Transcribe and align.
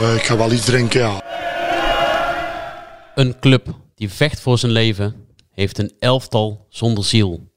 Eh, 0.00 0.14
ik 0.14 0.22
ga 0.22 0.36
wel 0.36 0.52
iets 0.52 0.64
drinken, 0.64 1.00
ja. 1.00 1.22
Een 3.14 3.38
club 3.38 3.74
die 3.94 4.10
vecht 4.10 4.40
voor 4.40 4.58
zijn 4.58 4.72
leven 4.72 5.26
heeft 5.50 5.78
een 5.78 5.92
elftal 5.98 6.66
zonder 6.68 7.04
ziel. 7.04 7.48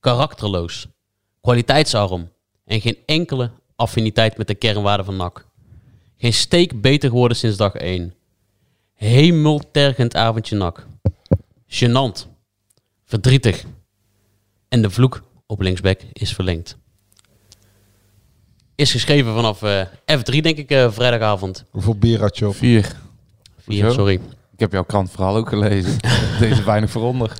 Karakterloos, 0.00 0.86
kwaliteitsarm 1.40 2.30
en 2.64 2.80
geen 2.80 2.98
enkele 3.06 3.50
affiniteit 3.76 4.36
met 4.36 4.46
de 4.46 4.54
kernwaarden 4.54 5.06
van 5.06 5.16
NAC. 5.16 5.46
Geen 6.16 6.32
steek 6.32 6.80
beter 6.80 7.10
geworden 7.10 7.36
sinds 7.36 7.56
dag 7.56 7.74
1. 7.74 8.14
Hemeltergend 8.94 10.16
avondje 10.16 10.56
NAC. 10.56 10.86
Genant. 11.66 12.28
Verdrietig. 13.04 13.64
En 14.68 14.82
de 14.82 14.90
vloek 14.90 15.22
op 15.46 15.60
linksback 15.60 16.00
is 16.12 16.32
verlengd. 16.32 16.79
Is 18.80 18.92
geschreven 18.92 19.34
vanaf 19.34 19.62
eh, 19.62 19.82
F3, 20.18 20.40
denk 20.40 20.56
ik, 20.56 20.70
eh, 20.70 20.90
vrijdagavond. 20.90 21.64
Hoeveel 21.70 21.94
bier 21.94 22.20
had 22.20 22.38
je 22.38 22.48
op? 22.48 22.54
Vier. 22.54 22.92
Vier, 23.58 23.82
Hoezo? 23.82 23.98
sorry. 23.98 24.14
Ik 24.52 24.60
heb 24.60 24.72
jouw 24.72 24.84
krant 24.84 25.10
vooral 25.10 25.36
ook 25.36 25.48
gelezen. 25.48 25.96
Deze 26.40 26.62
weinig 26.62 26.90
veronder. 26.90 27.32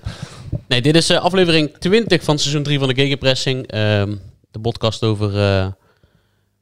Nee, 0.69 0.83
dit 0.83 0.97
is 0.97 1.11
eh, 1.11 1.19
aflevering 1.21 1.71
20 1.79 2.23
van 2.23 2.39
seizoen 2.39 2.63
3 2.63 2.79
van 2.79 2.89
de 2.89 2.95
Gegenpressing. 2.95 3.67
Ehm, 3.67 4.17
de 4.51 4.61
podcast 4.61 5.03
over, 5.03 5.39
eh 5.39 5.67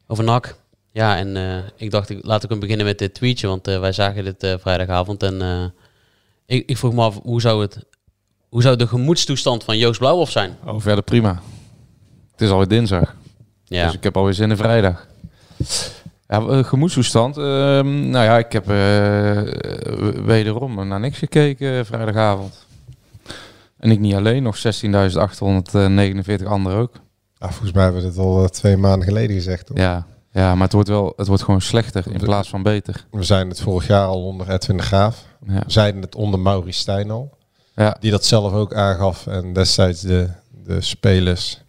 over 0.06 0.25
NAC. 0.25 0.56
Ja, 0.92 1.17
en 1.17 1.36
eh, 1.36 1.58
ik 1.77 1.91
dacht, 1.91 2.11
ik, 2.11 2.19
laat 2.22 2.45
ik 2.45 2.50
hem 2.50 2.58
beginnen 2.61 2.86
met 2.86 2.98
dit 2.98 3.14
tweetje, 3.14 3.47
want 3.47 3.69
eh, 3.69 3.80
wij 3.80 3.92
zagen 3.92 4.24
dit 4.24 4.42
eh, 4.42 4.55
vrijdagavond. 4.58 5.22
En 5.22 5.42
eh, 5.42 5.64
ik, 6.47 6.69
ik 6.69 6.77
vroeg 6.77 6.92
me 6.92 7.02
af, 7.02 7.20
hoe 7.22 7.41
zou, 7.41 7.62
het, 7.62 7.78
hoe 8.48 8.62
zou 8.62 8.77
de 8.77 8.86
gemoedstoestand 8.86 9.64
van 9.64 9.78
Joost 9.78 9.98
Blauwhof 9.98 10.30
zijn? 10.30 10.56
Oh, 10.64 10.80
verder 10.80 11.05
prima. 11.05 11.42
Het 12.33 12.41
is 12.41 12.50
alweer 12.50 12.69
dinsdag. 12.69 13.17
Ja, 13.69 13.84
Dus 13.84 13.94
ik 13.94 14.02
heb 14.02 14.16
alweer 14.16 14.34
zin 14.34 14.50
in 14.50 14.56
vrijdag. 14.56 15.06
Ja, 16.28 16.41
eh, 16.41 16.64
gemoedstoestand. 16.64 17.36
ehm, 17.36 18.11
nou 18.11 18.24
ja, 18.24 18.38
ik 18.38 18.52
heb 18.52 18.70
eh, 18.70 19.42
wederom 20.24 20.88
naar 20.88 21.00
niks 21.00 21.19
gekeken 21.19 21.78
eh, 21.78 21.84
vrijdagavond. 21.84 22.66
En 23.78 23.91
ik 23.91 23.98
niet 23.98 24.14
alleen, 24.14 24.42
nog 24.42 24.56
16.849 24.56 26.46
anderen 26.46 26.78
ook. 26.78 26.92
Ah, 27.39 27.50
volgens 27.50 27.72
mij 27.72 27.83
hebben 27.84 28.02
we 28.02 28.08
dit 28.08 28.19
al 28.19 28.48
twee 28.48 28.77
maanden 28.77 29.08
geleden 29.08 29.36
gezegd. 29.36 29.66
Toch? 29.66 29.77
Ja, 29.77 30.06
ja, 30.33 30.55
maar 30.55 30.64
het 30.64 30.72
wordt 30.72 30.89
wel, 30.89 31.12
het 31.16 31.27
wordt 31.27 31.42
gewoon 31.42 31.61
slechter 31.61 32.05
in 32.12 32.20
plaats 32.20 32.48
van 32.48 32.62
beter. 32.62 33.06
We 33.11 33.22
zijn 33.22 33.48
het 33.48 33.61
vorig 33.61 33.86
jaar 33.86 34.06
al 34.06 34.24
onder 34.24 34.50
Edwin 34.50 34.77
de 34.77 34.83
Graaf. 34.83 35.24
Ja. 35.46 35.62
We 35.66 35.70
zeiden 35.70 36.00
het 36.00 36.14
onder 36.14 36.41
Maurice 36.41 36.78
Stijn 36.78 37.11
al. 37.11 37.36
Ja. 37.74 37.96
Die 38.00 38.11
dat 38.11 38.24
zelf 38.24 38.52
ook 38.52 38.74
aangaf. 38.74 39.27
En 39.27 39.52
destijds 39.52 40.00
de, 40.00 40.28
de 40.64 40.80
spelers 40.80 41.61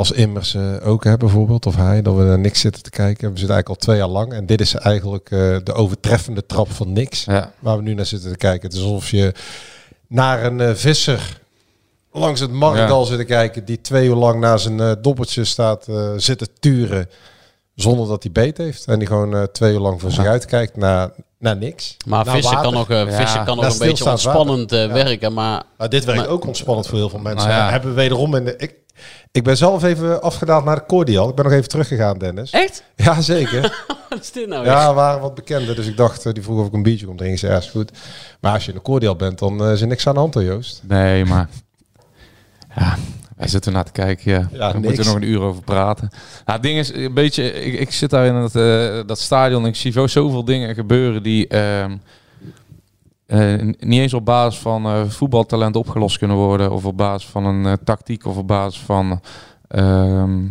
als 0.00 0.10
Immers 0.12 0.54
eh, 0.54 0.62
ook 0.88 1.04
hè, 1.04 1.16
bijvoorbeeld. 1.16 1.66
Of 1.66 1.76
hij, 1.76 2.02
dat 2.02 2.14
we 2.16 2.22
naar 2.22 2.38
niks 2.38 2.60
zitten 2.60 2.82
te 2.82 2.90
kijken. 2.90 3.32
We 3.32 3.38
zitten 3.38 3.54
eigenlijk 3.54 3.68
al 3.68 3.74
twee 3.86 3.96
jaar 3.96 4.08
lang. 4.08 4.32
En 4.32 4.46
dit 4.46 4.60
is 4.60 4.74
eigenlijk 4.74 5.30
eh, 5.30 5.56
de 5.64 5.72
overtreffende 5.72 6.46
trap 6.46 6.70
van 6.72 6.92
niks. 6.92 7.24
Ja. 7.24 7.52
Waar 7.58 7.76
we 7.76 7.82
nu 7.82 7.94
naar 7.94 8.06
zitten 8.06 8.30
te 8.30 8.36
kijken. 8.36 8.68
Het 8.68 8.76
is 8.78 8.82
alsof 8.82 9.10
je 9.10 9.32
naar 10.08 10.44
een 10.44 10.60
eh, 10.60 10.74
visser 10.74 11.40
langs 12.12 12.40
het 12.40 12.50
Markdal 12.50 13.00
Ja. 13.00 13.06
zit 13.06 13.18
te 13.18 13.24
kijken. 13.24 13.64
Die 13.64 13.80
twee 13.80 14.06
uur 14.08 14.14
lang 14.14 14.40
naar 14.40 14.58
zijn 14.58 14.80
eh 14.80 14.92
doppeltje 15.02 15.44
staat 15.44 15.88
eh, 15.88 16.10
zitten 16.16 16.48
turen. 16.60 17.08
Zonder 17.74 18.08
dat 18.08 18.22
hij 18.22 18.32
beet 18.32 18.56
heeft. 18.56 18.84
En 18.86 18.98
die 18.98 19.08
gewoon 19.08 19.48
twee 19.52 19.72
uur 19.72 19.80
lang 19.80 20.00
voor 20.00 20.10
zich 20.10 20.24
uitkijkt 20.26 20.76
naar, 20.76 21.10
naar 21.38 21.56
niks. 21.56 21.96
maar 22.06 22.24
Naar 22.24 22.34
vissen 22.34 22.60
kan 22.62 22.72
nog, 22.72 22.90
eh, 22.90 22.98
Ja, 23.10 23.16
vissen 23.16 23.44
kan 23.44 23.56
nog 23.56 23.72
een 23.72 23.78
beetje 23.78 24.10
ontspannend 24.10 24.70
werken, 24.70 25.32
maar 25.32 25.62
Maar 25.78 25.88
dit 25.88 26.04
werkt 26.04 26.20
Maar- 26.20 26.30
ook 26.30 26.46
ontspannend 26.46 26.86
voor 26.86 26.98
heel 26.98 27.08
veel 27.08 27.18
mensen. 27.18 27.48
Nou 27.48 27.60
ja. 27.60 27.64
En 27.66 27.72
Hebben 27.72 27.90
we 27.90 27.96
wederom 27.96 28.34
in 28.34 28.44
de... 28.44 28.54
Ik, 28.56 28.74
ik 29.32 29.42
ben 29.44 29.56
zelf 29.56 29.82
even 29.82 30.22
afgedaald 30.22 30.64
naar 30.64 30.76
de 30.76 30.86
cordial. 30.86 31.28
Ik 31.28 31.34
ben 31.34 31.44
nog 31.44 31.54
even 31.54 31.68
teruggegaan, 31.68 32.18
Dennis. 32.18 32.50
echt? 32.50 32.82
Ja, 32.96 33.20
zeker. 33.20 33.84
Wat 34.10 34.20
is 34.20 34.32
dit 34.32 34.48
nou 34.48 34.64
ja, 34.64 34.88
we 34.88 34.94
waren 34.94 35.20
wat 35.20 35.34
bekender. 35.34 35.74
Dus 35.76 35.86
ik 35.86 35.96
dacht, 35.96 36.26
eh, 36.26 36.32
die 36.32 36.42
vroeg 36.42 36.60
of 36.60 36.66
ik 36.66 36.72
een 36.72 36.82
biertje 36.82 37.06
kon 37.06 37.16
drinken. 37.16 37.34
Ik 37.36 37.40
zei, 37.42 37.52
ja, 37.52 37.58
is 37.58 37.70
goed. 37.70 37.90
Maar 38.40 38.52
als 38.52 38.64
je 38.64 38.70
in 38.70 38.76
de 38.76 38.82
cordial 38.82 39.16
bent, 39.16 39.38
dan 39.38 39.64
eh, 39.64 39.72
is 39.72 39.80
er 39.80 39.86
niks 39.86 40.06
aan 40.06 40.14
de 40.14 40.20
hand, 40.20 40.34
hoor, 40.34 40.42
Joost. 40.44 40.80
Nee, 40.86 41.24
maar... 41.24 41.48
Ja, 42.76 42.96
wij 43.36 43.48
zitten 43.48 43.72
naar 43.72 43.84
te 43.84 43.92
kijken. 43.92 44.30
Ja. 44.32 44.48
Ja, 44.52 44.58
Daar 44.58 44.80
moeten 44.80 44.96
we 45.04 45.04
nog 45.04 45.14
een 45.14 45.28
uur 45.28 45.40
over 45.40 45.62
praten. 45.62 46.08
Nou, 46.44 46.58
het 46.58 46.62
ding 46.62 46.78
is, 46.78 46.92
een 46.94 47.14
beetje... 47.14 47.52
Ik, 47.52 47.80
ik 47.80 47.90
zit 47.92 48.10
daar 48.10 48.26
in 48.26 48.34
het, 48.34 48.54
eh, 48.56 49.00
dat 49.06 49.18
stadion 49.18 49.62
en 49.62 49.68
ik 49.68 49.76
zie 49.76 49.92
zo- 49.92 50.06
zoveel 50.06 50.44
dingen 50.44 50.74
gebeuren 50.74 51.22
die... 51.22 51.48
ehm, 51.48 51.96
eh, 53.30 53.62
niet 53.78 54.00
eens 54.00 54.14
op 54.14 54.24
basis 54.24 54.60
van 54.60 54.84
eh, 54.86 55.04
voetbaltalent 55.04 55.76
opgelost 55.76 56.18
kunnen 56.18 56.36
worden. 56.36 56.72
Of 56.72 56.84
op 56.84 56.96
basis 56.96 57.28
van 57.30 57.44
een 57.44 57.66
eh, 57.66 57.72
tactiek. 57.84 58.26
Of 58.26 58.36
op 58.36 58.46
basis 58.46 58.80
van 58.80 59.20
ehm, 59.68 60.46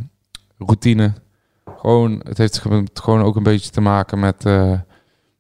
routine. 0.58 1.14
Gewoon, 1.78 2.22
het 2.24 2.38
heeft 2.38 2.58
ge- 2.60 2.88
gewoon 2.94 3.22
ook 3.22 3.36
een 3.36 3.44
beetje 3.44 3.70
te 3.72 3.82
maken 3.82 4.20
met 4.20 4.44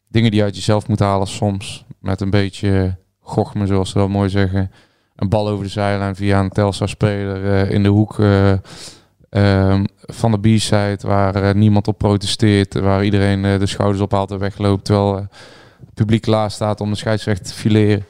dingen 0.07 0.31
die 0.31 0.39
je 0.39 0.43
uit 0.43 0.55
jezelf 0.55 0.87
moet 0.87 0.99
halen 0.99 1.27
soms. 1.27 1.85
Met 1.99 2.21
een 2.21 2.29
beetje 2.29 2.97
gochme, 3.19 3.65
zoals 3.67 3.89
ze 3.89 3.97
dat 3.97 4.09
mooi 4.09 4.29
zeggen. 4.29 4.71
Een 5.15 5.29
bal 5.29 5.49
over 5.49 5.63
de 5.63 5.71
zijlijn 5.71 6.15
via 6.15 6.39
een 6.39 6.49
Telstar-speler 6.49 7.53
eh, 7.53 7.71
in 7.71 7.83
de 7.83 7.89
hoek 7.89 8.19
eh, 8.19 8.51
ehm, 9.29 9.85
van 9.99 10.31
de 10.31 10.39
B-side. 10.39 10.99
Waar 11.01 11.55
niemand 11.55 11.87
op 11.87 11.97
protesteert. 11.97 12.73
Waar 12.73 13.03
iedereen 13.03 13.41
de 13.59 13.65
schouders 13.65 14.01
ophaalt 14.01 14.31
en 14.31 14.39
wegloopt. 14.39 14.85
Terwijl 14.85 15.27
publiek 15.93 16.21
klaar 16.21 16.51
staat 16.51 16.81
om 16.81 16.89
de 16.89 16.95
scheidsrechter 16.95 17.45
te 17.45 17.53
fileren. 17.53 18.05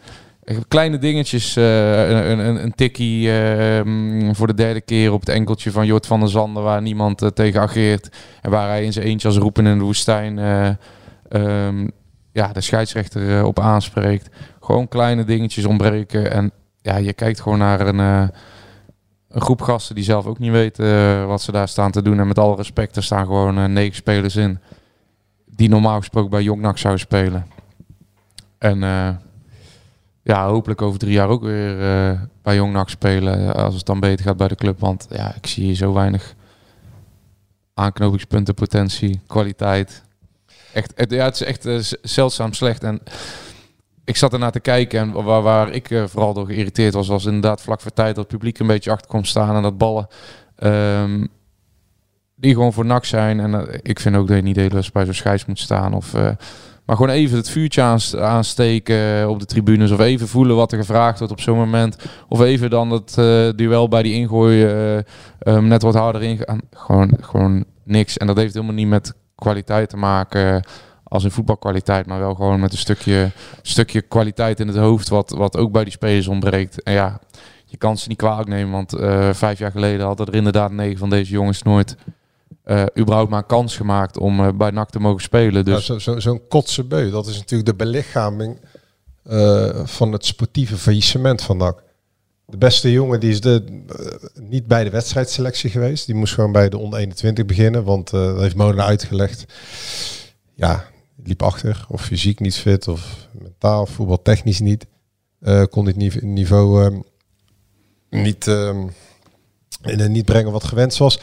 Kleine 0.67 0.97
dingetjes, 0.97 1.55
eh, 1.55 2.09
een, 2.09 2.39
een, 2.39 2.63
een 2.63 2.75
tikkie 2.75 3.31
eh, 3.31 3.83
mm, 3.83 4.35
voor 4.35 4.47
de 4.47 4.53
derde 4.53 4.81
keer 4.81 5.13
op 5.13 5.19
het 5.19 5.29
enkeltje 5.29 5.71
van 5.71 5.85
Jort 5.85 6.05
van 6.05 6.19
der 6.19 6.29
Zanden, 6.29 6.63
waar 6.63 6.81
niemand 6.81 7.21
eh, 7.21 7.29
tegen 7.29 7.61
ageert. 7.61 8.09
En 8.41 8.51
waar 8.51 8.67
hij 8.67 8.83
in 8.83 8.93
zijn 8.93 9.05
eentje 9.05 9.27
als 9.27 9.37
roepen 9.37 9.65
in 9.65 9.77
de 9.77 9.83
woestijn 9.83 10.39
eh, 10.39 10.69
ehm, 11.29 11.87
ja, 12.31 12.51
de 12.53 12.61
scheidsrechter 12.61 13.45
op 13.45 13.59
aanspreekt. 13.59 14.29
Gewoon 14.61 14.87
kleine 14.87 15.23
dingetjes 15.23 15.65
ontbreken. 15.65 16.31
En 16.31 16.51
ja, 16.81 16.97
je 16.97 17.13
kijkt 17.13 17.41
gewoon 17.41 17.57
naar 17.57 17.87
een, 17.87 17.99
een 19.29 19.41
groep 19.41 19.61
gasten 19.61 19.95
die 19.95 20.03
zelf 20.03 20.25
ook 20.25 20.39
niet 20.39 20.51
weten 20.51 21.27
wat 21.27 21.41
ze 21.41 21.51
daar 21.51 21.67
staan 21.67 21.91
te 21.91 22.01
doen. 22.01 22.19
En 22.19 22.27
met 22.27 22.39
alle 22.39 22.55
respect, 22.55 22.95
er 22.95 23.03
staan 23.03 23.25
gewoon 23.25 23.73
negen 23.73 23.95
spelers 23.95 24.35
in. 24.35 24.59
Die 25.45 25.69
normaal 25.69 25.97
gesproken 25.97 26.29
bij 26.29 26.43
Jongnak 26.43 26.77
zouden 26.77 27.01
spelen. 27.01 27.45
En 28.59 28.83
eh, 28.83 29.09
ja, 30.21 30.47
hopelijk 30.47 30.81
over 30.81 30.99
drie 30.99 31.11
jaar 31.13 31.27
ook 31.27 31.41
weer 31.41 31.81
eh, 31.81 32.21
bij 32.41 32.55
Jongnak 32.55 32.89
spelen. 32.89 33.53
eh, 33.53 33.63
Als 33.63 33.75
het 33.75 33.85
dan 33.85 33.99
beter 33.99 34.25
gaat 34.25 34.37
bij 34.37 34.47
de 34.47 34.55
club. 34.55 34.79
Want 34.79 35.07
ja, 35.09 35.35
ik 35.35 35.47
zie 35.47 35.63
hier 35.63 35.75
zo 35.75 35.93
weinig 35.93 36.35
aanknopingspunten, 37.73 38.53
potentie, 38.53 39.21
kwaliteit. 39.27 40.03
Echt, 40.73 40.93
het, 40.95 41.11
ja, 41.11 41.25
het 41.25 41.41
is 41.41 41.43
echt 41.43 41.95
zeldzaam 42.01 42.53
slecht. 42.53 42.83
En 42.83 43.01
ik 44.03 44.17
zat 44.17 44.33
ernaar 44.33 44.51
te 44.51 44.59
kijken 44.59 44.99
en 44.99 45.23
waar, 45.23 45.71
ik 45.71 46.03
vooral 46.05 46.33
door 46.33 46.45
geïrriteerd 46.45 46.93
was, 46.93 47.07
was 47.07 47.25
inderdaad 47.25 47.61
vlak 47.61 47.81
voor 47.81 47.93
tijd 47.93 48.15
dat 48.15 48.23
het 48.23 48.33
publiek 48.33 48.59
een 48.59 48.67
beetje 48.67 48.91
achter 48.91 49.07
komt 49.07 49.27
staan 49.27 49.55
en 49.55 49.61
dat 49.61 49.77
ballen 49.77 50.07
ehm, 50.55 51.25
die 52.35 52.53
gewoon 52.53 52.73
voor 52.73 52.85
nak 52.85 53.05
zijn. 53.05 53.39
En 53.39 53.79
ik 53.81 53.99
vind 53.99 54.15
ook 54.15 54.27
dat 54.27 54.35
je 54.35 54.43
niet 54.43 54.55
de 54.55 54.61
hele 54.61 54.83
bij 54.93 55.05
zo'n 55.05 55.13
scheids 55.13 55.45
moet 55.45 55.59
staan. 55.59 55.93
Of, 55.93 56.13
maar 56.89 56.97
gewoon 56.97 57.15
even 57.15 57.37
het 57.37 57.49
vuurtje 57.49 57.81
aans- 57.81 58.15
aansteken 58.15 59.29
op 59.29 59.39
de 59.39 59.45
tribunes. 59.45 59.91
Of 59.91 59.99
even 59.99 60.27
voelen 60.27 60.55
wat 60.55 60.71
er 60.71 60.77
gevraagd 60.77 61.17
wordt 61.17 61.33
op 61.33 61.41
zo'n 61.41 61.57
moment. 61.57 61.97
Of 62.27 62.41
even 62.41 62.69
dan 62.69 62.91
het 62.91 63.17
eh, 63.17 63.49
duel 63.55 63.87
bij 63.87 64.03
die 64.03 64.13
ingooi 64.13 64.63
eh, 64.63 64.97
ehm, 65.39 65.67
net 65.67 65.81
wat 65.81 65.93
harder 65.93 66.21
ingaan. 66.21 66.61
Gewoon, 66.71 67.17
gewoon 67.21 67.65
niks. 67.83 68.17
En 68.17 68.27
dat 68.27 68.37
heeft 68.37 68.53
helemaal 68.53 68.75
niet 68.75 68.87
met 68.87 69.13
kwaliteit 69.35 69.89
te 69.89 69.97
maken 69.97 70.67
als 71.03 71.23
in 71.23 71.31
voetbalkwaliteit. 71.31 72.05
Maar 72.05 72.19
wel 72.19 72.35
gewoon 72.35 72.59
met 72.59 72.71
een 72.71 72.77
stukje, 72.77 73.31
stukje 73.61 74.01
kwaliteit 74.01 74.59
in 74.59 74.67
het 74.67 74.77
hoofd. 74.77 75.09
Wat, 75.09 75.29
wat 75.29 75.57
ook 75.57 75.71
bij 75.71 75.83
die 75.83 75.93
spelers 75.93 76.27
ontbreekt. 76.27 76.83
En 76.83 76.93
ja, 76.93 77.19
je 77.65 77.77
kan 77.77 77.97
ze 77.97 78.07
niet 78.07 78.17
kwalijk 78.17 78.49
nemen. 78.49 78.71
Want 78.71 78.93
eh, 78.93 79.29
vijf 79.33 79.59
jaar 79.59 79.71
geleden 79.71 80.05
hadden 80.05 80.27
er 80.27 80.35
inderdaad 80.35 80.71
negen 80.71 80.97
van 80.97 81.09
deze 81.09 81.31
jongens 81.31 81.63
nooit... 81.63 81.95
eh 82.69 82.83
überhaupt 82.97 83.29
maar 83.29 83.43
kans 83.43 83.75
gemaakt 83.77 84.17
om 84.17 84.39
eh, 84.39 84.51
bij 84.53 84.69
NAC 84.69 84.89
te 84.89 84.99
mogen 84.99 85.21
spelen. 85.21 85.65
Dus. 85.65 85.85
Zo'n 85.85 85.99
zo, 85.99 86.19
zo'n 86.19 86.47
kotse 86.47 86.83
beu, 86.83 87.09
dat 87.09 87.27
is 87.27 87.37
natuurlijk 87.37 87.69
de 87.69 87.75
belichaming 87.75 88.59
eh, 89.23 89.85
van 89.85 90.11
het 90.11 90.25
sportieve 90.25 90.77
faillissement 90.77 91.41
van 91.41 91.57
NAC. 91.57 91.83
de 92.45 92.57
beste 92.57 92.91
jongen 92.91 93.19
die 93.19 93.29
is 93.29 93.41
de, 93.41 93.83
niet 94.41 94.67
bij 94.67 94.83
de 94.83 94.89
wedstrijdselectie 94.89 95.69
geweest. 95.69 96.05
Die 96.05 96.15
moest 96.15 96.33
gewoon 96.33 96.51
bij 96.51 96.69
de 96.69 96.77
onder 96.77 96.99
21 96.99 97.45
beginnen. 97.45 97.83
Want 97.83 98.09
dat 98.09 98.39
heeft 98.39 98.55
Molenaar 98.55 98.85
uitgelegd. 98.87 99.45
Ja, 100.55 100.85
liep 101.23 101.43
achter. 101.43 101.85
Of 101.89 102.01
fysiek 102.01 102.39
niet 102.39 102.55
fit. 102.55 102.87
Of 102.87 103.27
mentaal, 103.31 103.85
voetbaltechnisch 103.85 104.59
niet. 104.59 104.85
Kon 105.69 105.85
dit 105.85 105.95
nive- 105.95 106.25
niveau 106.25 106.83
ehm, 106.85 106.99
niet, 108.09 108.47
ehm, 108.47 108.87
in, 109.83 110.11
niet 110.11 110.25
brengen 110.25 110.51
wat 110.51 110.63
gewenst 110.63 110.97
was. 110.97 111.19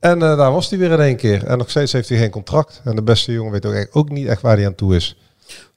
En 0.00 0.22
eh, 0.22 0.36
daar 0.36 0.52
was 0.52 0.70
hij 0.70 0.78
weer 0.78 0.90
in 0.90 1.00
één 1.00 1.16
keer. 1.16 1.44
En 1.44 1.58
nog 1.58 1.70
steeds 1.70 1.92
heeft 1.92 2.08
hij 2.08 2.18
geen 2.18 2.30
contract. 2.30 2.80
En 2.84 2.96
de 2.96 3.02
beste 3.02 3.32
jongen 3.32 3.52
weet 3.52 3.66
ook, 3.66 3.72
eigenlijk 3.72 4.10
ook 4.10 4.16
niet 4.16 4.26
echt 4.26 4.42
waar 4.42 4.56
hij 4.56 4.66
aan 4.66 4.74
toe 4.74 4.96
is. 4.96 5.16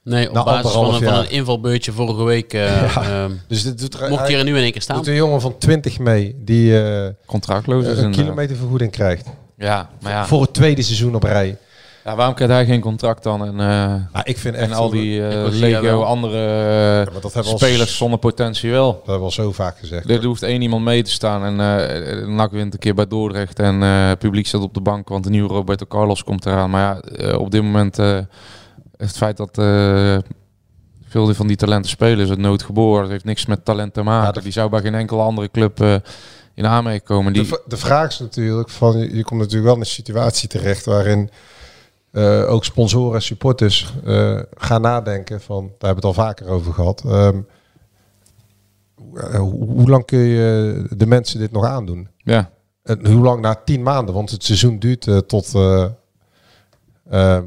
Nee, 0.04 0.28
op 0.28 0.34
Na 0.34 0.44
basis 0.44 0.70
van 0.72 0.94
een, 0.94 1.02
van 1.02 1.14
een 1.14 1.30
invalbeurtje 1.30 1.92
vorige 1.92 2.22
week 2.24 2.52
eh, 2.52 2.96
ehm, 3.22 3.30
Dus 3.48 3.62
dit 3.62 3.78
doet 3.78 4.00
er 4.00 4.08
mocht 4.08 4.28
hij 4.28 4.38
er 4.38 4.44
nu 4.44 4.56
in 4.56 4.62
één 4.62 4.72
keer 4.72 4.82
staan. 4.82 4.96
doet 4.96 5.06
een 5.06 5.14
jongen 5.14 5.40
van 5.40 5.58
20 5.58 5.98
mee 5.98 6.36
die 6.44 6.82
eh, 6.82 7.08
Contractloos 7.26 7.82
is 7.82 7.88
een 7.88 7.94
inderdaad. 7.96 8.20
kilometervergoeding 8.20 8.90
krijgt. 8.90 9.26
Ja, 9.56 9.90
maar 10.00 10.12
ja. 10.12 10.26
Voor 10.26 10.40
het 10.40 10.52
tweede 10.54 10.82
seizoen 10.82 11.14
op 11.14 11.22
rij. 11.22 11.56
Ja. 12.04 12.16
Waarom 12.16 12.34
krijgt 12.34 12.54
hij 12.54 12.64
geen 12.66 12.80
contract 12.80 13.22
dan? 13.22 13.44
En, 13.46 13.60
eh, 13.60 13.94
Ah, 14.12 14.20
ik 14.24 14.38
vind 14.38 14.54
echt 14.54 14.70
en 14.70 14.76
al 14.76 14.90
die 14.90 15.20
zeggen, 15.20 15.58
Lego 15.58 16.02
andere 16.02 17.06
eh, 17.06 17.20
dat 17.22 17.36
al 17.36 17.58
spelers 17.58 17.96
zonder 17.96 18.18
potentie 18.18 18.70
wel. 18.70 18.86
Dat 18.86 18.96
hebben 18.96 19.18
we 19.18 19.24
al 19.24 19.30
zo 19.30 19.52
vaak 19.52 19.78
gezegd. 19.78 20.10
Er 20.10 20.24
hoeft 20.24 20.42
één 20.42 20.62
iemand 20.62 20.84
mee 20.84 21.02
te 21.02 21.10
staan 21.10 21.44
en 21.44 21.60
eh 21.60 22.26
NAC 22.26 22.50
wint 22.50 22.72
een 22.72 22.78
keer 22.78 22.94
bij 22.94 23.06
Dordrecht 23.06 23.58
en 23.58 23.80
het 23.80 24.18
publiek 24.18 24.46
staat 24.46 24.62
op 24.62 24.74
de 24.74 24.80
bank, 24.80 25.08
want 25.08 25.24
de 25.24 25.30
nieuwe 25.30 25.48
Roberto 25.48 25.86
Carlos 25.86 26.24
komt 26.24 26.46
eraan. 26.46 26.70
Maar 26.70 27.02
ja, 27.16 27.36
op 27.36 27.50
dit 27.50 27.62
moment 27.62 27.96
het 28.96 29.16
feit 29.16 29.36
dat 29.36 29.54
veel 31.08 31.34
van 31.34 31.46
die 31.46 31.56
talenten 31.56 31.90
spelen 31.90 32.18
is 32.24 32.28
het 32.30 32.38
noodgeboren. 32.38 33.02
Het 33.02 33.10
heeft 33.10 33.24
niks 33.24 33.46
met 33.46 33.64
talent 33.64 33.94
te 33.94 34.02
maken. 34.02 34.34
Ja, 34.34 34.40
Die 34.42 34.52
zou 34.52 34.70
bij 34.70 34.80
geen 34.80 34.94
enkele 34.94 35.20
andere 35.20 35.50
club 35.50 35.80
in 36.54 36.66
aanmerking 36.66 37.04
komen. 37.04 37.32
Die, 37.32 37.42
De, 37.42 37.62
de 37.66 37.76
vraag 37.76 38.08
is 38.08 38.18
natuurlijk 38.18 38.68
van, 38.68 38.98
je 38.98 39.16
je 39.16 39.24
komt 39.24 39.40
natuurlijk 39.40 39.66
wel 39.66 39.74
in 39.74 39.80
een 39.80 39.86
situatie 39.86 40.48
terecht 40.48 40.84
waarin 40.84 41.30
eh, 42.10 42.50
ook 42.52 42.64
sponsoren 42.64 43.14
en 43.14 43.22
supporters 43.22 43.94
eh, 44.04 44.40
gaan 44.56 44.80
nadenken 44.80 45.40
van, 45.40 45.60
daar 45.78 45.88
hebben 45.90 46.02
we 46.02 46.08
het 46.08 46.16
al 46.18 46.24
vaker 46.24 46.46
over 46.48 46.72
gehad. 46.72 47.02
ehm, 47.06 47.40
hoe- 48.94 49.18
eh, 49.20 49.38
hoe, 49.38 49.88
lang 49.88 50.04
kun 50.04 50.18
je 50.18 50.86
de 50.96 51.06
mensen 51.06 51.38
dit 51.38 51.52
nog 51.52 51.64
aandoen? 51.64 52.08
ja, 52.16 52.50
En 52.82 53.06
hoe 53.06 53.22
lang 53.22 53.40
na 53.40 53.54
tien 53.64 53.82
maanden? 53.82 54.14
Want 54.14 54.30
het 54.30 54.44
seizoen 54.44 54.78
duurt 54.78 55.28
tot, 55.28 55.52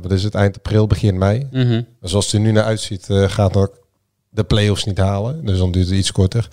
wat 0.01 0.11
is 0.11 0.23
het, 0.23 0.35
eind 0.35 0.55
april, 0.57 0.87
begin 0.87 1.17
mei. 1.17 1.47
En 2.01 2.09
Zoals 2.09 2.25
het 2.25 2.33
er 2.33 2.39
nu 2.39 2.51
naar 2.51 2.63
uitziet, 2.63 3.07
gaat 3.09 3.55
ook 3.57 3.81
de 4.29 4.43
play-offs 4.43 4.83
niet 4.85 4.97
halen. 4.97 5.45
Dus 5.45 5.57
dan 5.57 5.71
duurt 5.71 5.87
het 5.87 5.95
iets 5.97 6.11
korter. 6.11 6.49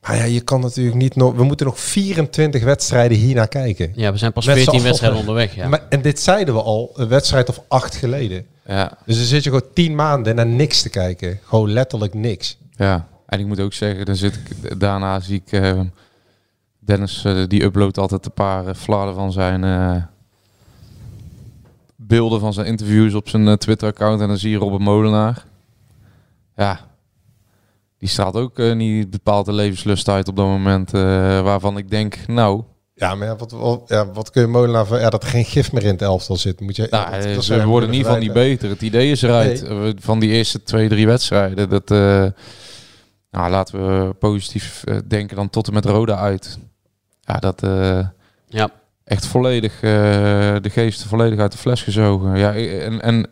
Maar 0.00 0.16
ja, 0.16 0.24
je 0.24 0.40
kan 0.40 0.60
natuurlijk 0.60 0.96
niet 0.96 1.16
nog... 1.16 1.34
We 1.34 1.44
moeten 1.44 1.66
nog 1.66 1.80
24 1.80 2.62
wedstrijden 2.64 3.18
hiernaar 3.18 3.48
kijken. 3.48 3.92
Ja, 3.94 4.12
we 4.12 4.18
zijn 4.18 4.32
pas 4.32 4.46
Met 4.46 4.54
z'n 4.54 4.60
14 4.60 4.72
allen. 4.78 4.86
wedstrijden 4.88 5.18
onderweg. 5.20 5.54
Ja. 5.54 5.68
Maar, 5.68 5.82
en 5.88 6.02
dit 6.02 6.20
zeiden 6.20 6.54
we 6.54 6.62
al, 6.62 6.90
een 6.94 7.08
wedstrijd 7.08 7.48
of 7.48 7.60
acht 7.68 7.94
geleden. 7.96 8.46
ja, 8.66 8.98
Dus 9.06 9.16
dan 9.16 9.24
zit 9.24 9.44
je 9.44 9.50
gewoon 9.50 9.68
tien 9.74 9.94
maanden 9.94 10.34
naar 10.34 10.46
niks 10.46 10.82
te 10.82 10.88
kijken. 10.88 11.38
Gewoon 11.44 11.70
letterlijk 11.72 12.14
niks. 12.14 12.58
ja. 12.76 13.08
En 13.26 13.40
ik 13.40 13.46
moet 13.46 13.60
ook 13.60 13.72
zeggen, 13.72 14.04
dan 14.06 14.16
zit 14.16 14.34
ik, 14.34 14.80
daarna 14.80 15.20
zie 15.20 15.42
ik 15.46 15.52
eh, 15.60 15.80
Dennis, 16.78 17.24
eh, 17.24 17.42
die 17.46 17.62
uploadt 17.62 17.98
altijd 17.98 18.24
een 18.26 18.32
paar 18.32 18.66
uh, 18.66 18.74
flarden 18.74 19.14
van 19.14 19.32
zijn 19.32 19.64
eh, 19.64 20.02
beelden 21.96 22.40
van 22.40 22.52
zijn 22.52 22.66
interviews 22.66 23.14
op 23.14 23.28
zijn 23.28 23.58
Twitter-account. 23.58 24.20
En 24.20 24.28
dan 24.28 24.36
zie 24.38 24.50
je 24.50 24.56
Robert 24.56 24.82
Molenaar. 24.82 25.44
Ja, 26.56 26.80
die 28.00 28.08
straalt 28.08 28.34
ook 28.36 28.58
eh, 28.58 28.72
niet 28.74 29.10
bepaald 29.10 29.46
de 29.46 29.52
levenslust 29.52 30.08
uit 30.08 30.28
op 30.28 30.36
dat 30.36 30.46
moment. 30.46 30.94
eh, 30.94 31.00
waarvan 31.42 31.76
ik 31.76 31.90
denk, 31.90 32.16
nou, 32.26 32.62
Ja, 32.94 33.14
maar 33.14 33.26
ja, 33.26 33.36
wat, 33.36 33.50
wat, 33.52 33.82
ja, 33.86 34.10
wat 34.12 34.30
kun 34.30 34.42
je 34.42 34.48
Molenaar 34.48 34.86
van... 34.86 35.00
Ja, 35.00 35.10
dat 35.10 35.22
er 35.22 35.28
geen 35.28 35.44
gif 35.44 35.72
meer 35.72 35.82
in 35.84 35.90
het 35.90 36.02
elftal 36.02 36.36
zit. 36.36 36.60
Moet 36.60 36.76
je, 36.76 36.86
nou 36.90 37.10
dat- 37.10 37.24
eh, 37.24 37.34
dat 37.34 37.44
ze 37.44 37.52
worden 37.54 37.64
in 37.64 37.68
moeten 37.70 37.92
ieder 37.92 38.04
geval 38.06 38.18
niet 38.18 38.30
verwijten. 38.30 38.56
beter. 38.58 38.68
Het 38.70 38.82
idee 38.82 39.10
is 39.10 39.22
eruit 39.22 39.64
van 40.00 40.18
die 40.20 40.30
eerste 40.30 40.62
twee, 40.62 40.88
drie 40.88 41.06
wedstrijden. 41.06 41.68
Dat, 41.68 41.90
eh, 41.90 42.26
nou, 43.30 43.50
laten 43.50 44.06
we 44.06 44.14
positief 44.14 44.84
denken 45.06 45.36
dan 45.36 45.50
tot 45.50 45.66
en 45.68 45.74
met 45.74 45.84
Roda 45.84 46.16
uit. 46.16 46.58
Ja, 47.20 47.34
dat... 47.36 47.62
eh, 47.62 48.06
ja. 48.48 48.68
echt 49.04 49.26
volledig 49.26 49.74
eh, 49.74 49.80
de 50.60 50.70
geest 50.70 51.02
volledig 51.04 51.38
uit 51.38 51.52
de 51.52 51.58
fles 51.58 51.82
gezogen. 51.82 52.36
Ja, 52.38 52.54
en, 52.54 53.00
en 53.02 53.30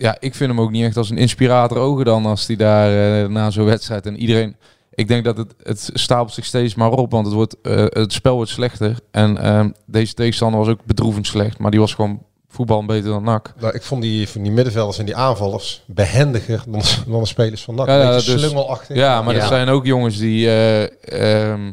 ja, 0.00 0.16
ik 0.20 0.34
vind 0.34 0.50
hem 0.50 0.60
ook 0.60 0.70
niet 0.70 0.84
echt 0.84 0.96
als 0.96 1.10
een 1.10 1.18
inspirator 1.18 1.78
ogen 1.78 2.04
dan 2.04 2.26
als 2.26 2.46
hij 2.46 2.56
daar 2.56 3.20
eh, 3.22 3.28
na 3.28 3.50
zo'n 3.50 3.64
wedstrijd 3.64 4.06
en 4.06 4.16
iedereen. 4.16 4.56
Ik 4.94 5.08
denk 5.08 5.24
dat 5.24 5.36
het, 5.36 5.54
het 5.62 5.90
stapelt 5.94 6.32
zich 6.32 6.44
steeds 6.44 6.74
maar 6.74 6.90
op, 6.90 7.10
want 7.10 7.26
het, 7.26 7.34
wordt, 7.34 7.56
eh, 7.62 7.84
het 7.88 8.12
spel 8.12 8.34
wordt 8.34 8.50
slechter. 8.50 8.96
En 9.10 9.38
ehm, 9.38 9.70
deze 9.86 10.14
tegenstander 10.14 10.58
was 10.60 10.68
ook 10.68 10.84
bedroevend 10.84 11.26
slecht, 11.26 11.58
maar 11.58 11.70
die 11.70 11.80
was 11.80 11.94
gewoon 11.94 12.22
voetbal 12.48 12.84
beter 12.84 13.10
dan 13.10 13.22
NAC. 13.24 13.52
Nou, 13.60 13.74
ik 13.74 13.82
vond 13.82 14.02
die, 14.02 14.28
van 14.28 14.42
die 14.42 14.52
middenvelders 14.52 14.98
en 14.98 15.04
die 15.04 15.16
aanvallers 15.16 15.82
behendiger 15.86 16.62
dan, 16.68 16.82
dan 17.06 17.20
de 17.20 17.26
spelers 17.26 17.62
van 17.64 17.74
NAC. 17.74 17.86
Ja, 17.86 18.00
Ja, 18.02 18.12
dus- 18.12 18.24
slungelachtig. 18.24 18.96
Ja, 18.96 19.22
maar 19.22 19.34
Ja. 19.34 19.40
er 19.40 19.46
zijn 19.46 19.68
ook 19.68 19.86
jongens 19.86 20.18
die 20.18 20.46
eh, 20.46 21.50
ehm, 21.52 21.72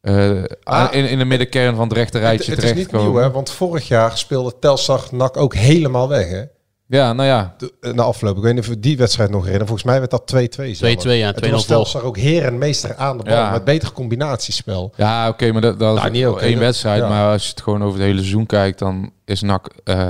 eh, 0.00 0.42
Ah. 0.62 0.88
in, 0.94 1.08
in 1.08 1.18
de 1.18 1.24
middenkern 1.24 1.74
van 1.76 1.88
het 1.88 1.96
rechte 1.96 2.16
het, 2.18 2.26
rijtje 2.26 2.50
het 2.50 2.58
is 2.62 2.64
niet 2.64 2.72
terechtkomen. 2.74 3.12
nieuw, 3.12 3.20
hè? 3.22 3.30
Want 3.30 3.50
vorig 3.50 3.88
jaar 3.88 4.18
speelde 4.18 4.54
Telstar 4.60 5.04
NAC 5.10 5.36
ook 5.36 5.54
helemaal 5.54 6.08
weg, 6.08 6.28
hè? 6.30 6.42
Ja, 6.90 7.12
nou 7.12 7.28
ja. 7.28 7.54
De, 7.58 7.72
na 7.94 8.02
afloop. 8.02 8.36
Ik 8.36 8.42
weet 8.42 8.52
niet 8.54 8.62
of 8.62 8.68
we 8.68 8.80
die 8.80 8.96
wedstrijd 8.96 9.30
nog 9.30 9.38
herinneren. 9.44 9.66
Volgens 9.66 9.86
mij 9.88 9.98
werd 9.98 10.10
dat 10.10 10.34
2-2. 10.60 10.70
zelfs. 10.76 11.06
2-2, 11.06 11.08
ja, 11.10 11.26
En 11.26 11.34
toen 11.34 11.48
2-0 11.48 11.52
was 11.52 11.66
Telstar 11.66 12.02
ook 12.02 12.16
heer 12.16 12.44
en 12.44 12.58
meester 12.58 12.96
aan 12.96 13.16
de 13.18 13.22
bal. 13.24 13.32
Ja. 13.32 13.50
Met 13.50 13.64
beter 13.64 13.92
combinatiespel. 13.92 14.92
Ja, 14.96 15.28
oké, 15.28 15.52
maar 15.52 15.60
dat, 15.60 15.78
dat 15.78 16.04
is 16.04 16.10
niet 16.10 16.26
oké, 16.26 16.40
één 16.40 16.52
dat- 16.52 16.60
wedstrijd. 16.60 17.02
ja. 17.02 17.08
Maar 17.08 17.32
als 17.32 17.44
je 17.44 17.50
het 17.50 17.60
gewoon 17.62 17.82
over 17.82 17.98
het 17.98 18.06
hele 18.06 18.18
seizoen 18.18 18.46
kijkt, 18.46 18.78
dan 18.78 19.12
is 19.24 19.40
NAC, 19.40 19.66
eh, 19.84 20.08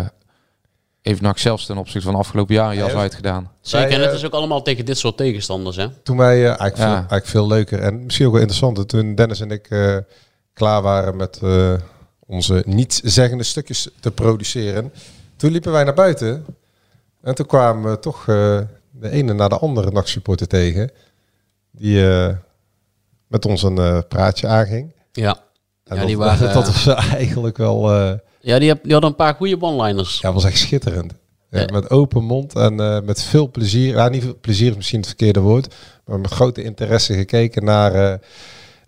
heeft 1.02 1.20
NAC 1.20 1.38
zelfs 1.38 1.66
ten 1.66 1.76
opzichte 1.78 2.06
van 2.10 2.18
afgelopen 2.18 2.54
jaar 2.54 2.74
jas 2.74 2.92
Ja, 2.92 2.98
uitgedaan. 2.98 3.50
Zeker, 3.60 3.86
Wij, 3.88 3.96
en 3.96 4.02
het 4.02 4.10
eh, 4.10 4.16
is 4.16 4.24
ook 4.24 4.32
allemaal 4.32 4.62
tegen 4.62 4.84
dit 4.84 4.98
soort 4.98 5.16
tegenstanders. 5.16 5.76
Hè? 5.76 5.88
Toen 6.02 6.16
wij 6.16 6.36
eh, 6.38 6.44
eigenlijk, 6.46 6.76
Ja. 6.76 6.82
veel, 6.84 6.94
eigenlijk 6.94 7.26
veel 7.26 7.46
leuker 7.46 7.78
en 7.80 8.04
misschien 8.04 8.26
ook 8.26 8.32
wel 8.32 8.40
interessanter. 8.40 8.86
Toen 8.86 9.14
Dennis 9.14 9.40
en 9.40 9.50
ik 9.50 9.66
eh, 9.70 9.96
klaar 10.52 10.82
waren 10.82 11.16
met 11.16 11.38
eh, 11.42 11.72
onze 12.26 12.62
nietszeggende 12.66 13.44
stukjes 13.44 13.88
te 14.00 14.10
produceren. 14.10 14.92
Toen 15.36 15.50
liepen 15.50 15.72
wij 15.72 15.84
naar 15.84 15.94
buiten. 15.94 16.44
En 17.22 17.34
toen 17.34 17.46
kwamen 17.46 17.90
we 17.90 17.98
toch 17.98 18.28
eh, 18.28 18.58
de 18.90 19.10
ene 19.10 19.32
na 19.32 19.48
de 19.48 19.58
andere 19.58 19.90
NAC-supporter 19.90 20.46
tegen. 20.46 20.90
Die 21.70 22.10
eh, 22.10 22.34
met 23.26 23.46
ons 23.46 23.62
een 23.62 23.78
eh, 23.78 23.98
praatje 24.08 24.46
aanging. 24.46 24.92
Ja. 25.12 25.38
En 25.84 25.94
Ja, 25.94 25.96
dat, 25.96 26.06
die 26.06 26.18
waren, 26.18 26.52
dat 26.54 26.66
was 26.66 26.86
eigenlijk 26.86 27.56
wel... 27.56 27.90
Ja, 28.40 28.58
die, 28.58 28.80
die 28.82 28.92
hadden 28.92 29.10
een 29.10 29.16
paar 29.16 29.34
goede 29.34 29.60
one-liners. 29.60 30.20
ja, 30.20 30.32
was 30.32 30.44
echt 30.44 30.58
schitterend. 30.58 31.12
Ja. 31.50 31.64
Met 31.72 31.90
open 31.90 32.24
mond 32.24 32.54
en 32.54 32.74
met 33.04 33.22
veel 33.22 33.50
plezier. 33.50 33.94
Ja, 33.94 34.08
niet 34.08 34.22
veel 34.22 34.38
plezier 34.40 34.70
is 34.70 34.76
misschien 34.76 34.98
het 34.98 35.08
verkeerde 35.08 35.40
woord. 35.40 35.74
Maar 36.04 36.20
met 36.20 36.30
grote 36.30 36.62
interesse 36.62 37.14
gekeken 37.14 37.64
naar 37.64 38.20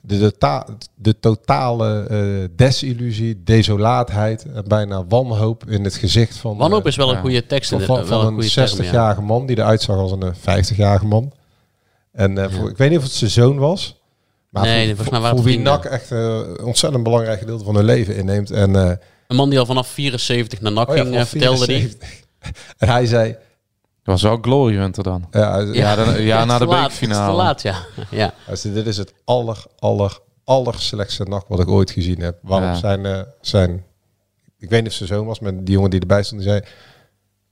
de, 0.04 0.18
de, 0.18 0.38
ta- 0.38 0.66
de 0.94 1.18
totale 1.18 2.06
eh, 2.06 2.48
desillusie, 2.56 3.42
desolaatheid 3.44 4.44
en 4.54 4.64
bijna 4.68 5.06
wanhoop 5.06 5.64
in 5.70 5.84
het 5.84 5.94
gezicht 5.94 6.36
van, 6.36 6.56
Wanhoop 6.56 6.80
eh, 6.82 6.86
is 6.86 6.96
wel 6.96 7.08
een 7.08 7.14
ja. 7.14 7.20
goede 7.20 7.46
tekst. 7.46 7.70
van, 7.70 7.80
in- 7.80 7.86
van, 7.86 8.06
van 8.06 8.20
een 8.20 8.26
een 8.26 8.32
goede 8.32 8.50
term, 8.50 8.78
60-jarige 8.86 9.20
man 9.22 9.46
die 9.46 9.58
eruit 9.58 9.82
zag 9.82 9.96
als 9.96 10.12
een 10.12 10.22
eh, 10.22 10.58
50-jarige 10.64 11.06
man. 11.06 11.32
En 12.12 12.38
eh, 12.38 12.50
voor, 12.50 12.70
ik 12.70 12.76
weet 12.76 12.88
niet 12.90 12.98
of 12.98 13.04
het 13.04 13.12
zijn 13.12 13.30
zoon 13.30 13.58
was. 13.58 14.00
Maar 14.48 14.62
Nee, 14.62 14.86
voor, 14.86 15.04
volgens 15.04 15.20
mij 15.24 15.30
voor, 15.30 15.42
wie. 15.42 15.58
NAC 15.58 15.84
echt 15.84 16.10
eh, 16.10 16.18
een 16.18 16.64
ontzettend 16.64 17.02
belangrijk 17.02 17.38
gedeelte 17.38 17.64
van 17.64 17.74
hun 17.74 17.84
leven 17.84 18.16
inneemt. 18.16 18.50
En 18.50 18.76
eh, 18.76 18.92
Een 19.28 19.36
man 19.36 19.50
die 19.50 19.58
al 19.58 19.66
vanaf 19.66 19.88
74 19.88 20.60
naar 20.60 20.72
NAC 20.72 20.88
oh 20.88 20.94
ging, 20.94 21.16
eh, 21.16 21.24
vertelde 21.24 21.66
die. 21.66 21.76
74. 21.76 22.20
En 22.78 22.88
hij 22.88 23.06
zei, 23.06 23.36
Dat 24.02 24.20
was 24.20 24.22
wel 24.22 24.38
Glory 24.40 24.76
Hunter 24.76 25.02
dan. 25.02 25.26
ja, 25.30 25.52
hij- 25.54 25.64
Ja, 25.66 25.94
dan, 25.94 26.22
ja, 26.22 26.44
na 26.44 26.58
het 26.58 26.68
de 26.68 26.68
is 26.68 26.70
te 26.70 26.76
laat, 26.76 26.82
het 26.82 26.92
is 26.92 26.98
te 26.98 27.06
bekerfinale. 27.06 27.36
laat, 27.36 27.62
ja. 27.62 27.76
ja. 28.10 28.34
Zei, 28.54 28.74
dit 28.74 28.86
is 28.86 28.96
het 28.96 29.14
aller, 29.24 29.62
aller, 29.78 30.18
aller 30.44 30.74
slechtste 30.78 31.24
nacht 31.24 31.48
wat 31.48 31.60
ik 31.60 31.68
ooit 31.68 31.90
gezien 31.90 32.20
heb. 32.20 32.38
Waarom 32.42 32.68
Ja. 32.68 32.74
zijn, 32.74 33.06
eh, 33.06 33.20
zijn, 33.40 33.84
ik 34.58 34.68
weet 34.70 34.82
niet 34.82 34.90
of 34.90 34.96
zijn 34.96 35.08
zoon 35.08 35.26
was, 35.26 35.40
maar 35.40 35.52
die 35.64 35.74
jongen 35.74 35.90
die 35.90 36.00
erbij 36.00 36.22
stond, 36.22 36.40
die 36.40 36.50
zei, 36.50 36.62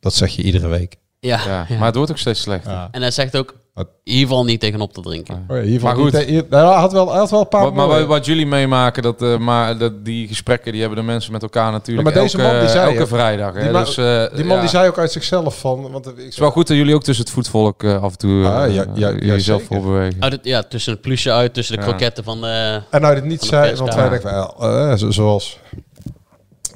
dat 0.00 0.14
zeg 0.14 0.30
je 0.36 0.42
iedere 0.42 0.68
week. 0.68 0.96
Ja, 1.20 1.40
Ja, 1.46 1.64
ja. 1.68 1.76
Maar 1.76 1.86
het 1.86 1.96
wordt 1.96 2.10
ook 2.10 2.18
steeds 2.18 2.40
slechter. 2.40 2.72
Ja. 2.72 2.88
En 2.90 3.00
hij 3.00 3.10
zegt 3.10 3.36
ook, 3.36 3.54
Wat? 3.74 3.86
in 4.04 4.12
ieder 4.12 4.28
geval 4.28 4.44
niet 4.44 4.60
tegenop 4.60 4.92
te 4.92 5.00
drinken. 5.00 5.44
Oh 5.48 5.56
ja, 5.56 5.62
hiervan 5.62 5.88
Maar 5.94 5.98
goed. 6.02 6.12
niet- 6.12 6.24
hier- 6.24 6.44
hij, 6.50 6.60
had 6.60 6.92
wel, 6.92 7.08
hij 7.10 7.18
had 7.18 7.30
wel 7.30 7.40
een 7.40 7.48
paar 7.48 7.62
Wat, 7.62 7.74
maar 7.74 7.86
wat, 7.86 8.06
wat 8.06 8.26
jullie 8.26 8.46
meemaken, 8.46 9.02
dat, 9.02 9.22
eh, 9.22 9.38
maar 9.38 9.78
dat, 9.78 10.04
die 10.04 10.28
gesprekken 10.28 10.72
die 10.72 10.80
hebben 10.80 10.98
de 10.98 11.04
mensen 11.04 11.32
met 11.32 11.42
elkaar 11.42 11.72
natuurlijk 11.72 12.08
Ja, 12.08 12.14
maar 12.14 12.22
deze 12.22 12.38
elke, 12.38 12.50
man 12.50 12.60
die 12.60 12.68
zei, 12.70 12.84
elke 12.86 12.98
hè, 12.98 13.06
vrijdag. 13.06 13.54
Hè? 13.54 13.62
die 13.62 13.70
ma- 13.70 13.84
dus, 13.84 13.96
eh, 13.96 14.34
die 14.36 14.44
man 14.44 14.54
ja, 14.56 14.60
die 14.60 14.70
zei 14.70 14.88
ook 14.88 14.98
uit 14.98 15.12
zichzelf 15.12 15.58
van, 15.60 15.90
want 15.90 16.06
ik 16.06 16.16
Het 16.16 16.26
is 16.26 16.38
wel 16.38 16.50
goed 16.50 16.66
dat 16.66 16.76
jullie 16.76 16.94
ook 16.94 17.02
tussen 17.02 17.24
het 17.24 17.34
voetvolk 17.34 17.82
eh, 17.82 18.02
af 18.02 18.10
en 18.12 18.18
toe 18.18 18.44
eh, 18.44 18.54
Ah, 18.56 18.74
ja, 18.74 18.84
ja, 18.94 19.08
ja, 19.08 19.14
jezelf 19.20 19.60
zeker. 19.60 19.76
voorbewegen. 19.76 20.22
Uit 20.22 20.32
het, 20.32 20.44
ja, 20.44 20.62
tussen 20.62 20.92
het 20.92 21.00
plusje 21.02 21.32
uit, 21.32 21.54
tussen 21.54 21.76
de 21.76 21.82
Ja. 21.82 21.88
kroketten 21.88 22.24
van 22.24 22.40
de... 22.40 22.80
En 22.90 23.00
nou 23.00 23.14
dit 23.14 23.24
niet 23.24 23.42
zei, 23.42 23.74
want 23.74 23.94
wij 23.94 24.08
denken, 24.08 24.30
eh, 24.58 24.92
zoals 24.96 25.58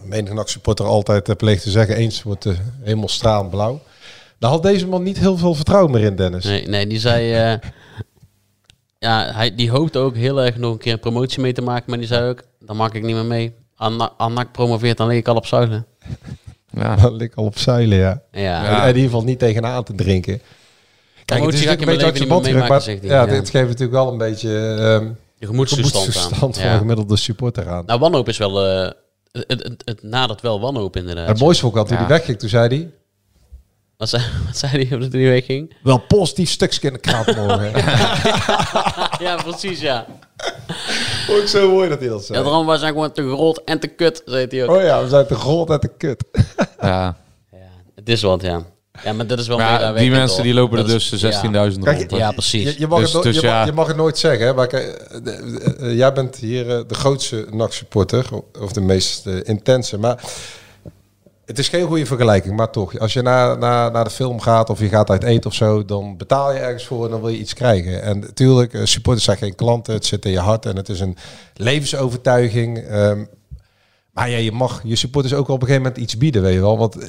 menig 0.03 0.33
NAC 0.33 0.49
supporter 0.49 0.85
altijd 0.87 1.29
uh, 1.29 1.37
pleegt 1.37 1.63
te 1.63 1.71
zeggen, 1.71 1.97
eens 1.97 2.23
wordt 2.23 2.43
de 2.43 2.57
hemel 2.83 3.09
blauw. 3.51 3.81
Daar 4.39 4.51
had 4.51 4.63
deze 4.63 4.87
man 4.87 5.03
niet 5.03 5.19
heel 5.19 5.37
veel 5.37 5.55
vertrouwen 5.55 5.91
meer 5.93 6.03
in, 6.03 6.17
Dennis. 6.17 6.45
Nee, 6.45 6.67
nee 6.67 6.87
die 6.87 6.99
zei... 6.99 7.33
eh, 7.33 7.69
ja, 9.09 9.33
hij, 9.33 9.55
die 9.55 9.71
hoopte 9.71 9.99
ook 9.99 10.17
heel 10.17 10.41
erg 10.43 10.57
nog 10.57 10.73
een 10.73 10.79
keer 10.79 10.93
een 10.93 11.01
promotie 11.01 11.41
mee 11.41 11.53
te 11.53 11.63
maken. 11.63 11.85
Maar 11.87 11.99
die 11.99 12.07
zei 12.07 12.29
ook, 12.31 12.43
dan 12.61 12.77
maak 12.77 12.95
ik 12.95 13.03
niet 13.03 13.15
meer 13.15 13.25
mee. 13.25 13.55
Anna- 13.77 14.13
Annak 14.17 14.53
promoveert, 14.53 14.97
dan 14.97 15.07
lig 15.09 15.17
ik 15.17 15.29
al 15.29 15.37
op 15.37 15.47
zuilen. 15.47 15.87
Ja. 16.71 16.97
Dan 17.03 17.15
lig 17.17 17.27
ik 17.29 17.35
al 17.35 17.45
op 17.45 17.59
zeilen, 17.59 17.99
ja. 17.99 18.23
Ja. 18.33 18.65
En 18.65 18.81
in 18.81 18.87
ieder 18.87 19.03
geval 19.03 19.25
niet 19.25 19.39
tegenaan 19.39 19.85
te 19.85 19.95
drinken. 19.95 20.41
Kijk, 21.25 21.45
het 21.45 21.55
is 21.55 21.61
een 21.65 21.77
beetje 21.77 21.87
leven 21.87 22.13
niet 22.13 22.29
meer 22.29 22.33
uit 22.33 22.43
meemaken, 22.43 22.69
zijn 22.69 22.83
zegt 22.83 22.87
hij. 22.87 22.99
bot 23.01 23.11
Ja, 23.29 23.35
Ja. 23.35 23.41
dit 23.41 23.51
geeft 23.51 23.67
natuurlijk 23.69 23.93
wel 23.93 24.13
een 24.13 24.19
beetje 24.19 24.51
ehm 24.79 25.05
Je 25.39 25.47
gemoedstoestand 25.47 25.95
aan. 26.07 26.13
gemoedstoestand 26.13 26.57
van 26.57 26.65
Ja. 26.65 26.73
een 26.73 26.79
gemiddelde 26.79 27.17
supporter 27.17 27.69
aan. 27.69 27.85
Nou, 27.87 28.01
wanhoop 28.01 28.29
is 28.29 28.39
wel... 28.39 28.65
eh, 28.67 28.91
het, 29.33 29.47
het, 29.63 29.83
het 29.85 30.03
nadert 30.03 30.41
wel 30.41 30.61
wanhoop 30.61 30.97
inderdaad. 30.97 31.29
het 31.29 31.39
mooiste 31.41 31.63
vond 31.63 31.75
ik 31.75 31.81
al 31.81 31.87
toen 31.87 31.97
Ja. 31.97 32.03
hij 32.07 32.17
wegging. 32.17 32.39
Toen 32.39 32.49
zei 32.49 32.69
hij, 32.69 32.91
Wat 33.97 34.09
zei, 34.09 34.23
wat 34.47 34.57
zei 34.57 34.87
hij 34.87 34.97
op 34.97 35.03
de 35.03 35.09
drie 35.09 35.29
wegging? 35.29 35.75
wel 35.83 35.99
positief 35.99 36.51
stukje 36.51 36.87
in 36.87 36.93
de 36.93 36.99
krant 36.99 37.37
morgen. 37.37 37.71
ja, 39.27 39.37
precies, 39.45 39.81
ja. 39.81 40.07
Vond 41.27 41.39
ik 41.43 41.49
zo 41.49 41.71
mooi 41.71 41.89
dat 41.89 41.99
hij 41.99 42.09
dat 42.09 42.19
Ja, 42.21 42.25
zei. 42.27 42.43
daarom 42.45 42.67
wij 42.67 42.77
zijn 42.79 42.93
gewoon 42.93 43.13
te 43.13 43.23
groot 43.29 43.61
en 43.65 43.81
te 43.81 43.87
kut, 43.87 44.23
zei 44.25 44.47
hij 44.49 44.65
ook. 44.69 44.77
Oh 44.77 44.83
ja, 44.83 45.03
we 45.03 45.09
zijn 45.09 45.27
te 45.27 45.35
groot 45.35 45.71
en 45.71 45.81
te 45.81 45.89
kut. 45.99 46.25
Ja. 46.81 47.17
Ja, 47.53 47.59
het 47.95 48.09
is 48.09 48.23
wat, 48.23 48.43
ja. 48.43 48.63
Ja, 49.05 49.13
maar 49.13 49.27
dat 49.27 49.39
is 49.39 49.47
wel 49.47 49.57
Maar 49.57 49.79
meer 49.81 49.81
ja, 49.81 49.93
die 49.93 50.11
mensen 50.11 50.43
die 50.43 50.55
lopen 50.55 50.79
er 50.79 50.87
dus 50.87 51.13
is- 51.13 51.25
16.000 51.25 51.51
ja. 51.51 51.63
rond. 51.65 52.11
Ja, 52.11 52.31
precies. 52.33 52.63
Je, 52.73 52.79
je, 52.79 52.87
mag 52.87 52.99
Dus- 53.01 53.13
het, 53.13 53.23
nooit- 53.23 53.35
dus 53.35 53.43
je, 53.43 53.47
mag, 53.49 53.57
ja. 53.57 53.65
je 53.65 53.73
mag 53.73 53.87
het 53.87 53.97
nooit 53.97 54.19
zeggen. 54.19 54.47
Hè, 54.47 54.55
maar 54.55 54.67
kijk, 54.67 54.85
eh, 54.87 55.19
de- 55.23 55.31
eh, 55.31 55.87
eh, 55.91 55.97
jij 55.97 56.13
bent 56.13 56.37
hier 56.37 56.65
de 56.67 56.95
grootste 56.95 57.47
NAC-supporter. 57.51 58.27
Of 58.61 58.73
de 58.73 58.81
meest 58.81 59.27
intense. 59.27 59.99
Maar 59.99 60.19
het 61.47 61.59
is 61.59 61.69
geen 61.69 61.87
goede 61.87 62.07
vergelijking. 62.07 62.57
Maar 62.57 62.71
toch, 62.71 62.99
als 62.99 63.13
je 63.13 63.23
naar, 63.23 63.59
naar, 63.59 63.91
naar 63.91 64.05
de 64.05 64.11
film 64.11 64.41
gaat 64.41 64.71
of 64.71 64.81
je 64.81 64.89
gaat 64.89 65.11
uit 65.11 65.23
eten 65.23 65.51
of 65.51 65.57
zo... 65.57 65.85
dan 65.85 66.17
betaal 66.17 66.53
je 66.53 66.59
ergens 66.59 66.87
voor 66.87 67.05
en 67.05 67.11
dan 67.11 67.21
wil 67.21 67.31
je 67.31 67.39
iets 67.39 67.55
krijgen. 67.55 68.03
En 68.03 68.19
natuurlijk, 68.19 68.75
eh, 68.75 68.85
supporters 68.85 69.25
zijn 69.25 69.37
geen 69.37 69.55
klanten. 69.55 69.95
Het 69.95 70.07
zit 70.07 70.25
in 70.25 70.31
je 70.31 70.39
hart 70.39 70.67
en 70.67 70.77
het 70.77 70.89
is 70.89 71.01
een 71.01 71.17
levensovertuiging. 71.55 72.79
Ehm, 72.79 73.25
maar 74.13 74.31
ja, 74.31 74.37
je 74.37 74.53
mag 74.53 74.81
je 74.85 74.97
supporters 74.97 75.35
ook 75.35 75.49
op 75.49 75.61
een 75.61 75.67
gegeven 75.67 75.83
moment 75.83 76.03
iets 76.03 76.17
bieden, 76.17 76.43
weet 76.43 76.55
je 76.55 76.61
wel. 76.61 76.79
Want 76.79 76.99
eh, 76.99 77.09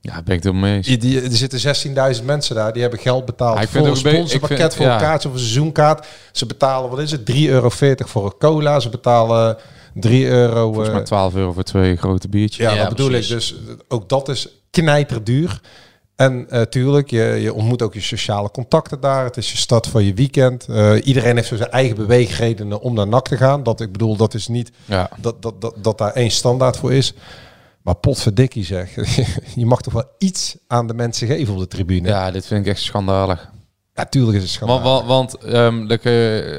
Ja, 0.00 0.22
ben 0.22 0.36
ik 0.36 0.42
het 0.42 0.54
mee 0.54 0.76
eens. 0.76 0.86
die, 0.86 1.20
er 1.20 1.32
zitten 1.32 2.16
16.000 2.16 2.24
mensen 2.24 2.54
daar, 2.54 2.72
die 2.72 2.82
hebben 2.82 3.00
geld 3.00 3.24
betaald 3.24 3.56
Ja, 3.56 3.62
ik 3.62 3.68
vind 3.68 3.86
voor 3.86 3.96
een 3.96 4.06
een 4.06 4.14
sponsorpakket, 4.14 4.74
voor 4.74 4.86
een 4.86 4.92
ja. 4.92 4.98
kaartje 4.98 5.28
of 5.28 5.34
een 5.34 5.40
seizoenkaart. 5.40 6.06
Ze 6.32 6.46
betalen, 6.46 6.90
wat 6.90 6.98
is 6.98 7.10
het, 7.10 7.32
3,40 7.32 7.36
euro 7.36 7.68
voor 7.68 8.24
een 8.24 8.38
cola. 8.38 8.80
Ze 8.80 8.88
betalen 8.88 9.56
3 9.94 10.26
euro. 10.26 10.64
Volgens 10.66 10.88
eh, 10.88 10.94
mij 10.94 11.02
12 11.04 11.34
euro 11.34 11.52
voor 11.52 11.62
twee 11.62 11.96
grote 11.96 12.28
biertjes. 12.28 12.66
ja, 12.66 12.72
Ja, 12.74 12.80
dat 12.80 12.88
bedoel 12.88 13.08
precies. 13.08 13.30
ik. 13.30 13.36
Dus 13.36 13.54
eh, 13.68 13.74
ook 13.88 14.08
dat 14.08 14.28
is 14.28 14.48
knijterduur. 14.70 15.60
En 16.16 16.46
eh 16.50 16.60
tuurlijk, 16.62 17.10
je, 17.10 17.22
je 17.22 17.54
ontmoet 17.54 17.82
ook 17.82 17.94
je 17.94 18.00
sociale 18.00 18.50
contacten 18.50 19.00
daar. 19.00 19.24
Het 19.24 19.36
is 19.36 19.50
je 19.52 19.56
start 19.58 19.86
van 19.86 20.04
je 20.04 20.14
weekend. 20.14 20.66
Eh, 20.68 20.94
iedereen 21.06 21.36
heeft 21.36 21.48
zo 21.48 21.56
zijn 21.56 21.70
eigen 21.70 21.96
beweegredenen 21.96 22.80
om 22.80 22.94
naar 22.94 23.08
NAC 23.08 23.28
te 23.28 23.36
gaan. 23.36 23.62
Dat, 23.62 23.80
ik 23.80 23.92
bedoel, 23.92 24.16
dat 24.16 24.34
is 24.34 24.48
niet 24.48 24.70
Ja. 24.84 25.10
dat, 25.20 25.42
dat, 25.42 25.60
dat, 25.60 25.74
dat 25.78 25.98
daar 25.98 26.12
één 26.12 26.30
standaard 26.30 26.76
voor 26.76 26.92
is. 26.92 27.14
Maar 27.82 27.94
potverdikkie 27.94 28.64
zeg. 28.64 28.94
je 29.54 29.66
mag 29.66 29.80
toch 29.80 29.92
wel 29.92 30.04
iets 30.18 30.56
aan 30.66 30.86
de 30.86 30.94
mensen 30.94 31.26
geven 31.26 31.54
op 31.54 31.60
de 31.60 31.66
tribune. 31.68 32.08
ja, 32.08 32.30
dit 32.30 32.46
vind 32.46 32.66
ik 32.66 32.72
echt 32.72 32.80
schandalig. 32.82 33.50
Ja, 33.94 34.04
tuurlijk 34.04 34.36
is 34.36 34.42
het 34.42 34.52
schandalig. 34.52 35.06
Want, 35.06 35.38
ehm, 35.38 35.86
dat, 35.86 36.00
eh, 36.00 36.52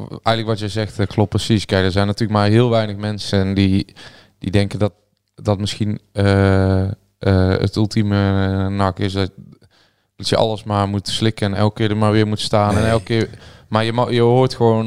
eigenlijk 0.00 0.46
wat 0.46 0.58
je 0.58 0.68
zegt 0.68 0.98
eh, 0.98 1.06
klopt 1.06 1.28
precies. 1.28 1.64
Kijk, 1.64 1.84
er 1.84 1.92
zijn 1.92 2.06
natuurlijk 2.06 2.38
maar 2.38 2.48
heel 2.48 2.70
weinig 2.70 2.96
mensen 2.96 3.54
die, 3.54 3.94
die 4.38 4.50
denken 4.50 4.78
dat 4.78 4.92
dat 5.34 5.58
misschien 5.58 6.00
eh, 6.12 6.88
het 7.58 7.76
ultieme 7.76 8.68
nak 8.68 8.98
is. 8.98 9.12
Dat, 9.12 9.30
dat 10.16 10.28
je 10.28 10.36
alles 10.36 10.64
maar 10.64 10.88
moet 10.88 11.08
slikken 11.08 11.46
en 11.46 11.58
elke 11.58 11.74
keer 11.74 11.90
er 11.90 11.96
maar 11.96 12.12
weer 12.12 12.26
moet 12.26 12.40
staan. 12.40 12.76
En 12.76 12.88
elke 12.88 13.04
keer, 13.04 13.28
maar 13.68 13.84
je, 13.84 14.06
je 14.10 14.20
hoort 14.20 14.54
gewoon... 14.54 14.86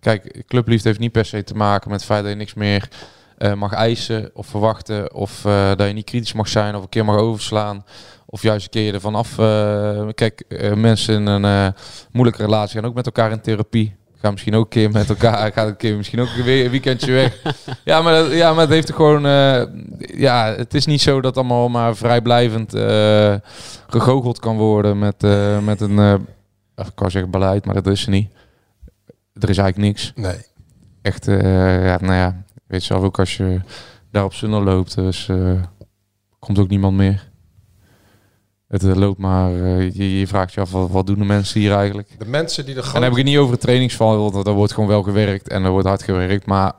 kijk, 0.00 0.42
clubliefde 0.46 0.88
heeft 0.88 1.00
niet 1.00 1.12
per 1.12 1.24
se 1.24 1.44
te 1.44 1.54
maken 1.54 1.90
met 1.90 2.00
het 2.00 2.08
feit 2.08 2.22
dat 2.22 2.32
je 2.32 2.38
niks 2.38 2.54
meer 2.54 2.88
mag 3.56 3.72
eisen 3.72 4.30
of 4.34 4.46
verwachten. 4.46 5.14
Of 5.14 5.40
dat 5.76 5.86
je 5.86 5.92
niet 5.92 6.04
kritisch 6.04 6.32
mag 6.32 6.48
zijn 6.48 6.74
of 6.74 6.82
een 6.82 6.88
keer 6.88 7.04
mag 7.04 7.16
overslaan. 7.16 7.84
Of 8.32 8.42
juist 8.42 8.64
een 8.64 8.70
keer 8.70 8.94
ervan 8.94 9.14
af. 9.14 9.38
eh, 9.38 10.08
kijk, 10.14 10.40
eh, 10.48 10.74
mensen 10.74 11.14
in 11.14 11.26
een 11.26 11.44
eh, 11.44 11.80
moeilijke 12.12 12.42
relatie 12.42 12.80
gaan 12.80 12.88
ook 12.88 12.94
met 12.94 13.06
elkaar 13.06 13.30
in 13.30 13.40
therapie. 13.40 13.96
Gaan 14.16 14.32
misschien 14.32 14.54
ook 14.54 14.64
een 14.64 14.68
keer 14.70 14.90
met 14.90 15.08
elkaar. 15.08 15.52
Gaat 15.52 15.68
een 15.68 15.76
keer 15.76 15.96
misschien 15.96 16.20
ook 16.20 16.28
weer 16.28 16.64
een 16.64 16.70
weekendje 16.70 17.12
weg. 17.12 17.42
ja, 17.84 18.02
maar, 18.02 18.12
dat- 18.14 18.32
ja, 18.32 18.52
maar 18.52 18.60
het 18.60 18.70
heeft 18.70 18.88
er 18.88 18.94
gewoon. 18.94 19.26
eh, 19.26 19.62
ja, 20.18 20.54
het 20.56 20.74
is 20.74 20.86
niet 20.86 21.00
zo 21.00 21.20
dat 21.20 21.36
allemaal 21.36 21.68
maar 21.68 21.96
vrijblijvend 21.96 22.74
eh 22.74 23.34
gegoocheld 23.88 24.38
kan 24.38 24.56
worden 24.56 24.98
met, 24.98 25.24
eh, 25.24 25.58
met 25.58 25.80
een. 25.80 25.98
eh, 25.98 26.14
ik 26.86 26.92
kan 26.94 27.10
zeggen 27.10 27.30
beleid, 27.30 27.64
maar 27.64 27.74
dat 27.74 27.86
is 27.86 28.04
er 28.04 28.10
niet. 28.10 28.30
Er 29.34 29.48
is 29.50 29.58
eigenlijk 29.58 29.76
niks. 29.76 30.12
Nee. 30.14 30.38
Echt, 31.02 31.28
eh, 31.28 31.84
ja, 31.86 31.98
nou 32.00 32.12
ja, 32.14 32.42
je 32.54 32.60
weet 32.66 32.82
zelf 32.82 33.02
ook 33.02 33.18
als 33.18 33.36
je 33.36 33.60
daar 34.10 34.24
op 34.24 34.34
Sunner 34.34 34.62
loopt, 34.62 34.94
dus 34.94 35.28
eh, 35.28 35.52
komt 36.38 36.58
ook 36.58 36.68
niemand 36.68 36.96
meer. 36.96 37.29
Het 38.70 38.84
eh, 38.84 38.94
loopt 38.94 39.18
maar, 39.18 39.54
eh, 39.54 39.90
je, 39.90 40.18
je 40.18 40.26
vraagt 40.26 40.54
je 40.54 40.60
af, 40.60 40.70
wat, 40.70 40.90
wat 40.90 41.06
doen 41.06 41.18
de 41.18 41.24
mensen 41.24 41.60
hier 41.60 41.72
eigenlijk? 41.72 42.08
De 42.18 42.24
mensen 42.24 42.64
die 42.64 42.74
de 42.74 42.80
En 42.82 42.92
dan 42.92 43.02
heb 43.02 43.10
ik 43.10 43.16
het 43.16 43.26
niet 43.26 43.36
over 43.36 43.52
het 43.52 43.60
trainingsval, 43.60 44.30
want 44.30 44.46
er 44.46 44.52
wordt 44.52 44.72
gewoon 44.72 44.88
wel 44.88 45.02
gewerkt 45.02 45.48
en 45.48 45.64
er 45.64 45.70
wordt 45.70 45.86
hard 45.86 46.02
gewerkt, 46.02 46.46
maar 46.46 46.72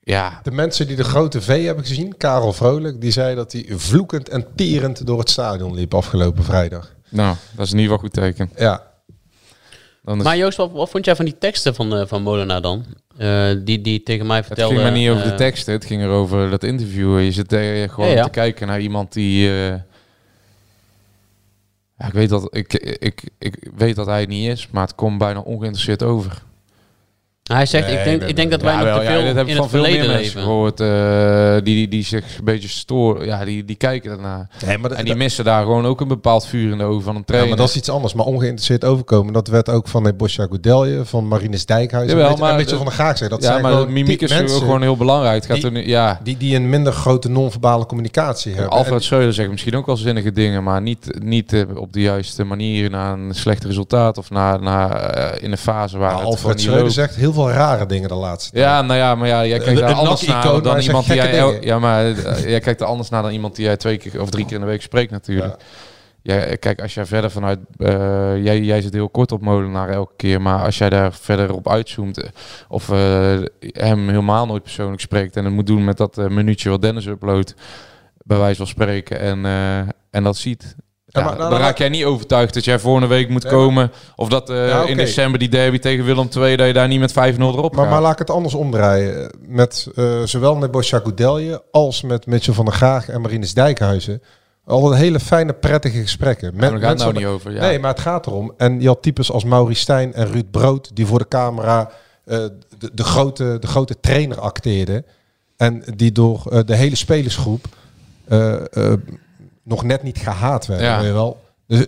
ja, 0.00 0.40
de 0.42 0.50
mensen 0.50 0.86
die 0.86 0.96
de 0.96 1.04
grote 1.04 1.42
V 1.42 1.64
hebben 1.64 1.84
gezien, 1.84 2.16
Karel 2.16 2.52
Vrolijk, 2.52 3.00
die 3.00 3.10
zei 3.10 3.34
dat 3.34 3.52
hij 3.52 3.66
vloekend 3.68 4.28
en 4.28 4.46
tierend 4.56 5.06
door 5.06 5.18
het 5.18 5.30
stadion 5.30 5.74
liep 5.74 5.94
afgelopen 5.94 6.44
vrijdag. 6.44 6.94
nou, 7.08 7.36
dat 7.56 7.66
is 7.66 7.72
in 7.72 7.78
ieder 7.78 7.92
geval 7.94 8.08
goed 8.08 8.22
teken. 8.22 8.50
Ja, 8.56 8.82
is, 10.04 10.22
Maar 10.22 10.36
Joost, 10.36 10.56
wat, 10.56 10.70
wat 10.72 10.90
vond 10.90 11.04
jij 11.04 11.16
van 11.16 11.24
die 11.24 11.38
teksten 11.38 11.74
van, 11.74 11.96
eh 11.96 12.06
van 12.06 12.22
Molenaar 12.22 12.62
dan? 12.62 12.84
Eh, 13.16 13.50
die, 13.64 13.80
die 13.80 14.02
tegen 14.02 14.26
mij 14.26 14.36
het 14.36 14.46
vertelde... 14.46 14.74
ging 14.74 14.86
maar 14.86 14.98
niet 14.98 15.10
over 15.10 15.24
de 15.24 15.34
teksten, 15.34 15.72
het 15.72 15.84
ging 15.84 16.02
erover 16.02 16.50
dat 16.50 16.64
interview. 16.64 17.20
Je 17.24 17.32
zit 17.32 17.54
gewoon 17.90 18.08
Ja, 18.08 18.14
ja. 18.14 18.24
te 18.24 18.30
kijken 18.30 18.66
naar 18.66 18.80
iemand 18.80 19.12
die... 19.12 19.50
ja, 22.00 22.06
ik, 22.06 22.12
weet 22.12 22.28
dat, 22.28 22.56
ik, 22.56 22.72
ik, 22.98 23.22
ik 23.38 23.70
weet 23.76 23.96
dat 23.96 24.06
hij 24.06 24.20
het 24.20 24.28
niet 24.28 24.48
is, 24.48 24.68
maar 24.70 24.82
het 24.82 24.94
komt 24.94 25.18
bijna 25.18 25.40
ongeïnteresseerd 25.40 26.02
over. 26.02 26.42
Hij 27.52 27.66
zegt, 27.66 27.86
Nee, 27.86 27.98
ik 27.98 28.04
denk, 28.04 28.22
ik 28.22 28.36
denk 28.36 28.50
dat 28.50 28.62
wij 28.62 28.76
nog 28.76 28.98
te 28.98 29.04
veel 29.06 29.22
heb 29.22 29.36
ik 29.36 29.46
in 29.48 29.54
van 29.54 29.62
het 29.62 29.70
veel 29.70 29.80
meer 29.80 29.90
verleden 29.90 30.06
mensen 30.16 30.18
leven. 30.18 30.42
gehoord 30.42 30.80
eh, 30.80 31.52
die, 31.54 31.62
die, 31.74 31.88
die 31.88 32.04
zich 32.04 32.38
een 32.38 32.44
beetje 32.44 32.68
storen. 32.68 33.26
Ja, 33.26 33.44
die, 33.44 33.64
die 33.64 33.76
kijken 33.76 34.10
daarnaar. 34.10 34.48
nee, 34.66 34.78
maar, 34.78 34.90
En 34.90 35.04
die 35.04 35.14
missen 35.14 35.44
daar 35.44 35.62
gewoon 35.62 35.86
ook 35.86 36.00
een 36.00 36.08
bepaald 36.08 36.46
vuur 36.46 36.72
in 36.72 36.78
de 36.78 36.84
ogen 36.84 37.02
van 37.02 37.12
een 37.12 37.18
ja, 37.18 37.24
trainer. 37.26 37.48
maar 37.48 37.58
dat 37.58 37.68
is 37.68 37.76
iets 37.76 37.88
anders. 37.90 38.14
Maar 38.14 38.26
ongeïnteresseerd 38.26 38.84
overkomen, 38.84 39.32
dat 39.32 39.48
werd 39.48 39.68
ook 39.68 39.88
van 39.88 40.02
de 40.04 40.12
Bosja 40.12 40.46
Goudelje, 40.46 41.04
van 41.04 41.28
Marines 41.28 41.66
Dijkhuizen. 41.66 42.16
Jawel, 42.16 42.24
een 42.24 42.30
beetje, 42.30 42.44
maar 42.44 42.52
een 42.52 42.64
beetje 42.64 42.76
van 42.76 42.86
de 42.86 42.92
Gaag 42.92 43.18
zeggen. 43.18 43.28
Dat 43.30 43.42
ja, 43.42 43.46
zijn 43.50 43.62
maar 43.62 43.72
gewoon 43.72 43.92
mimiek 43.92 44.20
is 44.22 44.30
mensen 44.30 44.58
gewoon 44.58 44.82
heel 44.82 44.96
belangrijk. 44.96 45.44
Gaat 45.44 45.56
die- 45.56 45.64
er 45.64 45.72
nu, 45.72 45.86
ja, 45.86 46.20
die, 46.22 46.36
die 46.36 46.56
een 46.56 46.68
minder 46.68 46.92
grote 46.92 47.28
non-verbale 47.30 47.86
communicatie 47.86 48.52
hebben. 48.54 48.70
Alfred 48.70 49.02
Schreuder 49.02 49.32
zegt 49.32 49.50
misschien 49.50 49.76
ook 49.76 49.86
wel 49.86 49.96
zinnige 49.96 50.32
dingen, 50.32 50.62
maar 50.62 50.82
niet, 50.82 51.18
niet 51.22 51.52
eh, 51.52 51.62
op 51.74 51.92
de 51.92 52.00
juiste 52.00 52.44
manier 52.44 52.90
naar 52.90 53.12
een 53.18 53.34
slecht 53.34 53.64
resultaat 53.64 54.18
of 54.18 54.30
naar, 54.30 54.62
naar 54.62 54.90
eh, 54.96 55.42
in 55.42 55.52
een 55.52 55.58
fase 55.58 55.98
waar 55.98 56.08
Maar 56.10 56.18
het 56.18 56.26
Alfred 56.28 56.60
Schreuder 56.60 56.90
zegt 56.90 57.14
heel 57.14 57.32
veel 57.32 57.39
rare 57.48 57.86
dingen 57.86 58.08
de 58.08 58.14
laatste 58.14 58.50
tijd. 58.50 58.64
Ja, 58.64 58.82
nou 58.82 58.98
ja, 58.98 59.14
maar 59.14 59.28
ja, 59.28 59.46
jij 59.46 59.58
kijkt 59.58 59.80
een 59.80 59.94
anders 59.94 60.22
naar 60.22 60.62
dan 60.62 60.78
iemand 60.78 61.06
die 61.06 61.14
jij... 61.14 61.30
dingen. 61.30 61.62
Ja, 61.62 61.78
maar 61.78 62.06
eh, 62.06 62.48
jij 62.48 62.60
kijkt 62.60 62.80
er 62.80 62.86
anders 62.86 63.08
naar 63.08 63.22
dan 63.22 63.30
iemand 63.30 63.56
die 63.56 63.64
jij 63.64 63.76
twee 63.76 63.96
keer 63.96 64.20
of 64.20 64.30
drie 64.30 64.44
keer 64.44 64.54
in 64.54 64.60
de 64.60 64.66
week 64.66 64.82
spreekt 64.82 65.10
natuurlijk. 65.10 65.56
Ja. 66.22 66.56
kijk, 66.56 66.80
als 66.82 66.94
jij 66.94 67.06
verder 67.06 67.30
vanuit... 67.30 67.58
eh, 67.76 68.44
jij, 68.44 68.60
jij 68.60 68.80
zit 68.82 68.92
heel 68.92 69.08
kort 69.08 69.32
op 69.32 69.40
Molenaar 69.40 69.88
elke 69.88 70.12
keer, 70.16 70.42
maar 70.42 70.64
als 70.64 70.78
jij 70.78 70.90
daar 70.90 71.12
verder 71.12 71.54
op 71.54 71.68
uitzoomt... 71.68 72.22
eh, 72.22 72.28
of 72.68 72.90
eh, 72.90 73.38
hem 73.60 74.08
helemaal 74.08 74.46
nooit 74.46 74.62
persoonlijk 74.62 75.00
spreekt 75.00 75.36
en 75.36 75.44
het 75.44 75.54
moet 75.54 75.66
doen 75.66 75.84
met 75.84 75.96
dat 75.96 76.18
eh, 76.18 76.26
minuutje 76.28 76.70
wat 76.70 76.82
Dennis 76.82 77.06
uploadt, 77.06 77.54
bij 78.24 78.38
wijze 78.38 78.56
van 78.56 78.66
spreken, 78.66 79.20
en, 79.20 79.44
eh, 79.46 79.78
en 80.10 80.22
dat 80.22 80.36
ziet... 80.36 80.76
Ja, 81.12 81.24
maar- 81.24 81.36
dan 81.38 81.52
raak 81.52 81.78
jij 81.78 81.88
niet 81.88 82.04
overtuigd 82.04 82.54
dat 82.54 82.64
jij 82.64 82.78
volgende 82.78 83.06
week 83.06 83.28
moet 83.28 83.46
komen. 83.46 83.92
Of 84.16 84.28
dat 84.28 84.50
eh, 84.50 84.68
Ja, 84.68 84.86
in 84.86 84.96
december 84.96 85.38
die 85.38 85.48
derby 85.48 85.78
tegen 85.78 86.04
Willem 86.04 86.28
II, 86.36 86.56
dat 86.56 86.66
je 86.66 86.72
daar 86.72 86.88
niet 86.88 87.00
met 87.00 87.12
5-0 87.12 87.14
erop 87.40 87.74
Maar, 87.74 87.82
gaat. 87.84 87.92
maar 87.92 88.02
laat 88.02 88.12
ik 88.12 88.18
het 88.18 88.30
anders 88.30 88.54
omdraaien. 88.54 89.32
Met 89.46 89.88
eh, 89.94 90.22
zowel 90.22 90.56
met 90.56 90.70
Bosja 90.70 90.98
Goudelje 90.98 91.62
als 91.70 92.02
met 92.02 92.26
Mitchell 92.26 92.54
van 92.54 92.64
der 92.64 92.74
Graag 92.74 93.08
en 93.08 93.20
Marines 93.20 93.54
Dijkhuizen. 93.54 94.22
Al 94.64 94.92
een 94.92 94.98
hele 94.98 95.20
fijne, 95.20 95.52
prettige 95.52 96.00
gesprekken. 96.00 96.52
Maar 96.56 96.70
daar 96.70 96.80
gaat 96.80 96.88
het 96.90 96.98
nou 96.98 97.12
niet 97.12 97.24
over. 97.26 97.52
Nee, 97.52 97.78
maar 97.78 97.90
het 97.90 98.00
gaat 98.00 98.26
erom. 98.26 98.52
En 98.56 98.80
je 98.80 98.86
had 98.86 99.02
types 99.02 99.32
als 99.32 99.44
Mauri 99.44 99.74
Stijn 99.74 100.14
en 100.14 100.26
Ruud 100.32 100.50
Brood... 100.50 100.90
die 100.94 101.06
voor 101.06 101.18
de 101.18 101.28
camera 101.28 101.90
eh, 102.24 102.38
de, 102.78 102.90
de, 102.94 103.04
grote, 103.04 103.56
de 103.60 103.66
grote 103.66 104.00
trainer 104.00 104.40
acteerden. 104.40 105.04
En 105.56 105.82
die 105.96 106.12
door 106.12 106.64
de 106.66 106.76
hele 106.76 106.96
spelersgroep 106.96 107.64
nog 109.64 109.82
net 109.84 110.02
niet 110.02 110.18
gehaat 110.18 110.66
werden. 110.66 110.86
Ja. 110.86 110.96
weet 110.98 111.06
je 111.06 111.12
wel. 111.12 111.40
Dus 111.66 111.86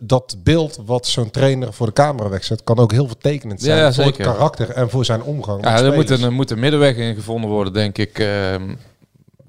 dat 0.00 0.36
beeld 0.42 0.78
wat 0.86 1.06
zo'n 1.06 1.30
trainer 1.30 1.72
voor 1.72 1.86
de 1.86 1.92
camera 1.92 2.28
wegzet... 2.28 2.64
kan 2.64 2.78
ook 2.78 2.92
heel 2.92 3.06
vertekend 3.06 3.60
zijn 3.62 3.76
Ja, 3.76 3.82
ja, 3.84 3.92
voor 3.92 4.04
zeker. 4.04 4.24
het 4.26 4.34
karakter 4.36 4.70
en 4.70 4.90
voor 4.90 5.04
zijn 5.04 5.22
omgang 5.22 5.64
Ja, 5.64 5.72
met 5.72 5.80
er 5.82 5.92
moet, 5.94 6.10
een, 6.10 6.22
er 6.22 6.32
moet 6.32 6.50
een 6.50 6.58
middenweg 6.58 6.96
in 6.96 7.14
gevonden 7.14 7.50
worden, 7.50 7.72
denk 7.72 7.98
ik. 7.98 8.18
ehm, 8.18 8.74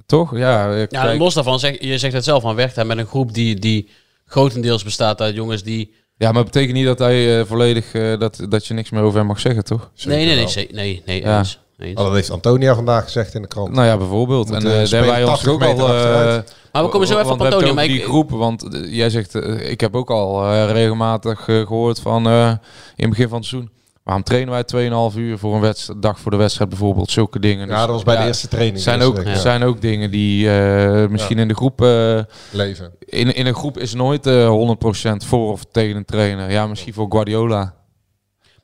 toch? 0.05 0.37
Ja, 0.37 0.71
eh, 0.71 0.79
Ja, 0.79 0.85
kijk. 0.85 1.19
los 1.19 1.33
daarvan, 1.33 1.59
zeg, 1.59 1.81
je 1.81 1.97
zegt 1.97 2.13
het 2.13 2.23
zelf, 2.23 2.41
van 2.41 2.55
werkt 2.55 2.75
hij 2.75 2.85
met 2.85 2.97
een 2.97 3.05
groep 3.05 3.33
die, 3.33 3.59
die 3.59 3.89
grotendeels 4.25 4.83
bestaat 4.83 5.21
uit 5.21 5.35
jongens 5.35 5.63
die 5.63 5.93
Ja, 6.17 6.31
maar 6.31 6.43
betekent 6.43 6.73
niet 6.73 6.85
dat 6.85 6.99
hij 6.99 7.39
eh, 7.39 7.45
volledig 7.45 7.93
eh, 7.93 8.19
dat, 8.19 8.45
dat 8.49 8.65
je 8.65 8.73
niks 8.73 8.89
meer 8.89 9.01
over 9.01 9.17
hem 9.17 9.27
mag 9.27 9.39
zeggen, 9.39 9.63
toch? 9.63 9.91
Nee, 10.05 10.25
nee, 10.25 10.35
nee, 10.45 10.67
nee, 10.71 11.01
nee, 11.05 11.21
Ja. 11.21 11.37
eens. 11.37 11.59
eens. 11.77 11.99
Oh, 11.99 12.05
dat 12.05 12.13
heeft 12.13 12.29
Antonia 12.29 12.75
vandaag 12.75 13.03
gezegd 13.03 13.33
in 13.33 13.41
de 13.41 13.47
krant. 13.47 13.71
Nou 13.73 13.87
ja, 13.87 13.97
bijvoorbeeld. 13.97 14.49
En 14.49 14.55
eh, 14.57 14.63
daar 14.63 14.73
hebben 14.87 15.05
wij 15.11 15.23
ons 15.23 15.29
80 15.41 15.51
ook 15.51 15.63
al. 15.63 16.43
Maar 16.77 16.85
we 16.85 16.91
komen 16.91 17.07
zo 17.07 17.13
even 17.17 17.27
want 17.27 17.41
op 17.41 17.47
we 17.47 17.53
hebben 17.53 17.67
Antonio. 17.69 17.91
het 17.91 17.99
Maar 17.99 18.07
die 18.09 18.17
ik, 18.19 18.27
groep, 18.27 18.39
want 18.39 18.73
eh, 18.75 18.95
jij 18.95 19.09
zegt, 19.09 19.35
eh, 19.35 19.69
ik 19.69 19.81
heb 19.81 19.95
ook 19.95 20.09
al 20.09 20.43
eh, 20.51 20.71
regelmatig 20.71 21.47
eh, 21.47 21.67
gehoord 21.67 21.99
van 21.99 22.27
eh, 22.27 22.47
in 22.95 23.05
het 23.05 23.09
begin 23.09 23.27
van 23.29 23.37
het 23.37 23.47
seizoen. 23.47 23.71
Waarom 24.03 24.23
trainen 24.23 24.53
wij 24.71 24.89
2,5 25.11 25.17
uur 25.17 25.37
voor 25.37 25.55
een 25.55 25.61
wedstrijd, 25.61 26.01
dag 26.01 26.19
voor 26.19 26.31
de 26.31 26.37
wedstrijd 26.37 26.69
bijvoorbeeld, 26.69 27.11
zulke 27.11 27.39
dingen. 27.39 27.67
ja, 27.67 27.73
Dus, 27.77 27.79
dat 27.85 27.89
was 27.89 28.03
bij 28.03 28.13
ja, 28.13 28.19
de 28.21 28.27
eerste 28.27 28.47
training. 28.47 28.79
zijn 28.79 29.01
ook, 29.01 29.23
ja. 29.23 29.35
zijn 29.35 29.63
ook 29.63 29.81
dingen 29.81 30.11
die 30.11 30.49
eh, 30.51 31.07
misschien 31.07 31.39
in 31.39 31.47
de 31.47 31.53
groep... 31.53 31.81
eh, 31.81 32.19
leven. 32.51 32.91
in, 32.99 33.35
in 33.35 33.45
een 33.45 33.55
groep 33.55 33.77
is 33.77 33.93
nooit 33.93 34.25
eh 34.25 34.75
100% 35.21 35.25
voor 35.25 35.51
of 35.51 35.63
tegen 35.71 35.95
een 35.95 36.05
trainer. 36.05 36.51
Ja, 36.51 36.67
misschien 36.67 36.93
voor 36.93 37.05
Guardiola. 37.09 37.73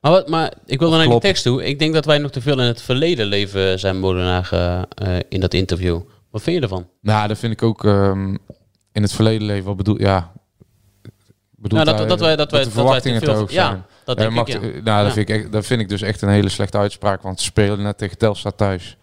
maar, 0.01 0.11
wat, 0.11 0.29
maar 0.29 0.53
ik 0.65 0.79
wil 0.79 0.89
dan 0.89 0.99
naar 0.99 1.07
die 1.09 1.19
tekst 1.19 1.43
toe. 1.43 1.65
Ik 1.65 1.79
denk 1.79 1.93
dat 1.93 2.05
wij 2.05 2.17
nog 2.17 2.31
te 2.31 2.41
veel 2.41 2.59
in 2.59 2.65
het 2.67 2.81
verleden 2.81 3.25
leven 3.25 3.79
zijn, 3.79 3.99
Molenaar, 3.99 4.49
eh, 4.51 4.81
eh, 5.15 5.21
in 5.29 5.39
dat 5.39 5.53
interview. 5.53 5.99
Wat 6.33 6.41
vind 6.41 6.55
je 6.55 6.61
ervan? 6.61 6.87
Nou, 7.01 7.27
dat 7.27 7.37
vind 7.37 7.53
ik 7.53 7.63
ook 7.63 7.85
ehm, 7.85 8.35
in 8.91 9.01
het 9.01 9.13
verleden 9.13 9.47
leven. 9.47 9.65
Wat 9.65 9.77
bedoel 9.77 9.99
ja? 9.99 10.31
Bedoelt 11.55 11.83
Nou, 11.85 11.85
dat, 11.85 11.97
hij 11.99 12.07
dat 12.07 12.19
wij, 12.19 12.35
dat 12.35 12.51
wij, 12.51 12.59
de 12.59 12.65
dat 12.65 12.73
wij 12.73 12.83
verwachtingen 12.83 13.21
te 13.47 13.53
Ja, 13.53 13.85
dat 14.05 14.17
Eh, 14.17 14.23
denk 14.23 14.35
mag- 14.35 14.47
ik, 14.47 14.53
ja. 14.53 14.59
eh, 14.69 14.83
nou, 14.83 15.03
dat, 15.03 15.13
vind 15.13 15.29
ik 15.29 15.35
echt, 15.35 15.51
dat 15.51 15.65
vind 15.65 15.81
ik 15.81 15.89
dus 15.89 16.01
echt 16.01 16.21
een 16.21 16.29
hele 16.29 16.49
slechte 16.49 16.77
uitspraak. 16.77 17.21
Want 17.21 17.39
ze 17.39 17.45
spelen 17.45 17.81
net 17.81 17.97
tegen 17.97 18.17
Telstar 18.17 18.55
thuis. 18.55 18.97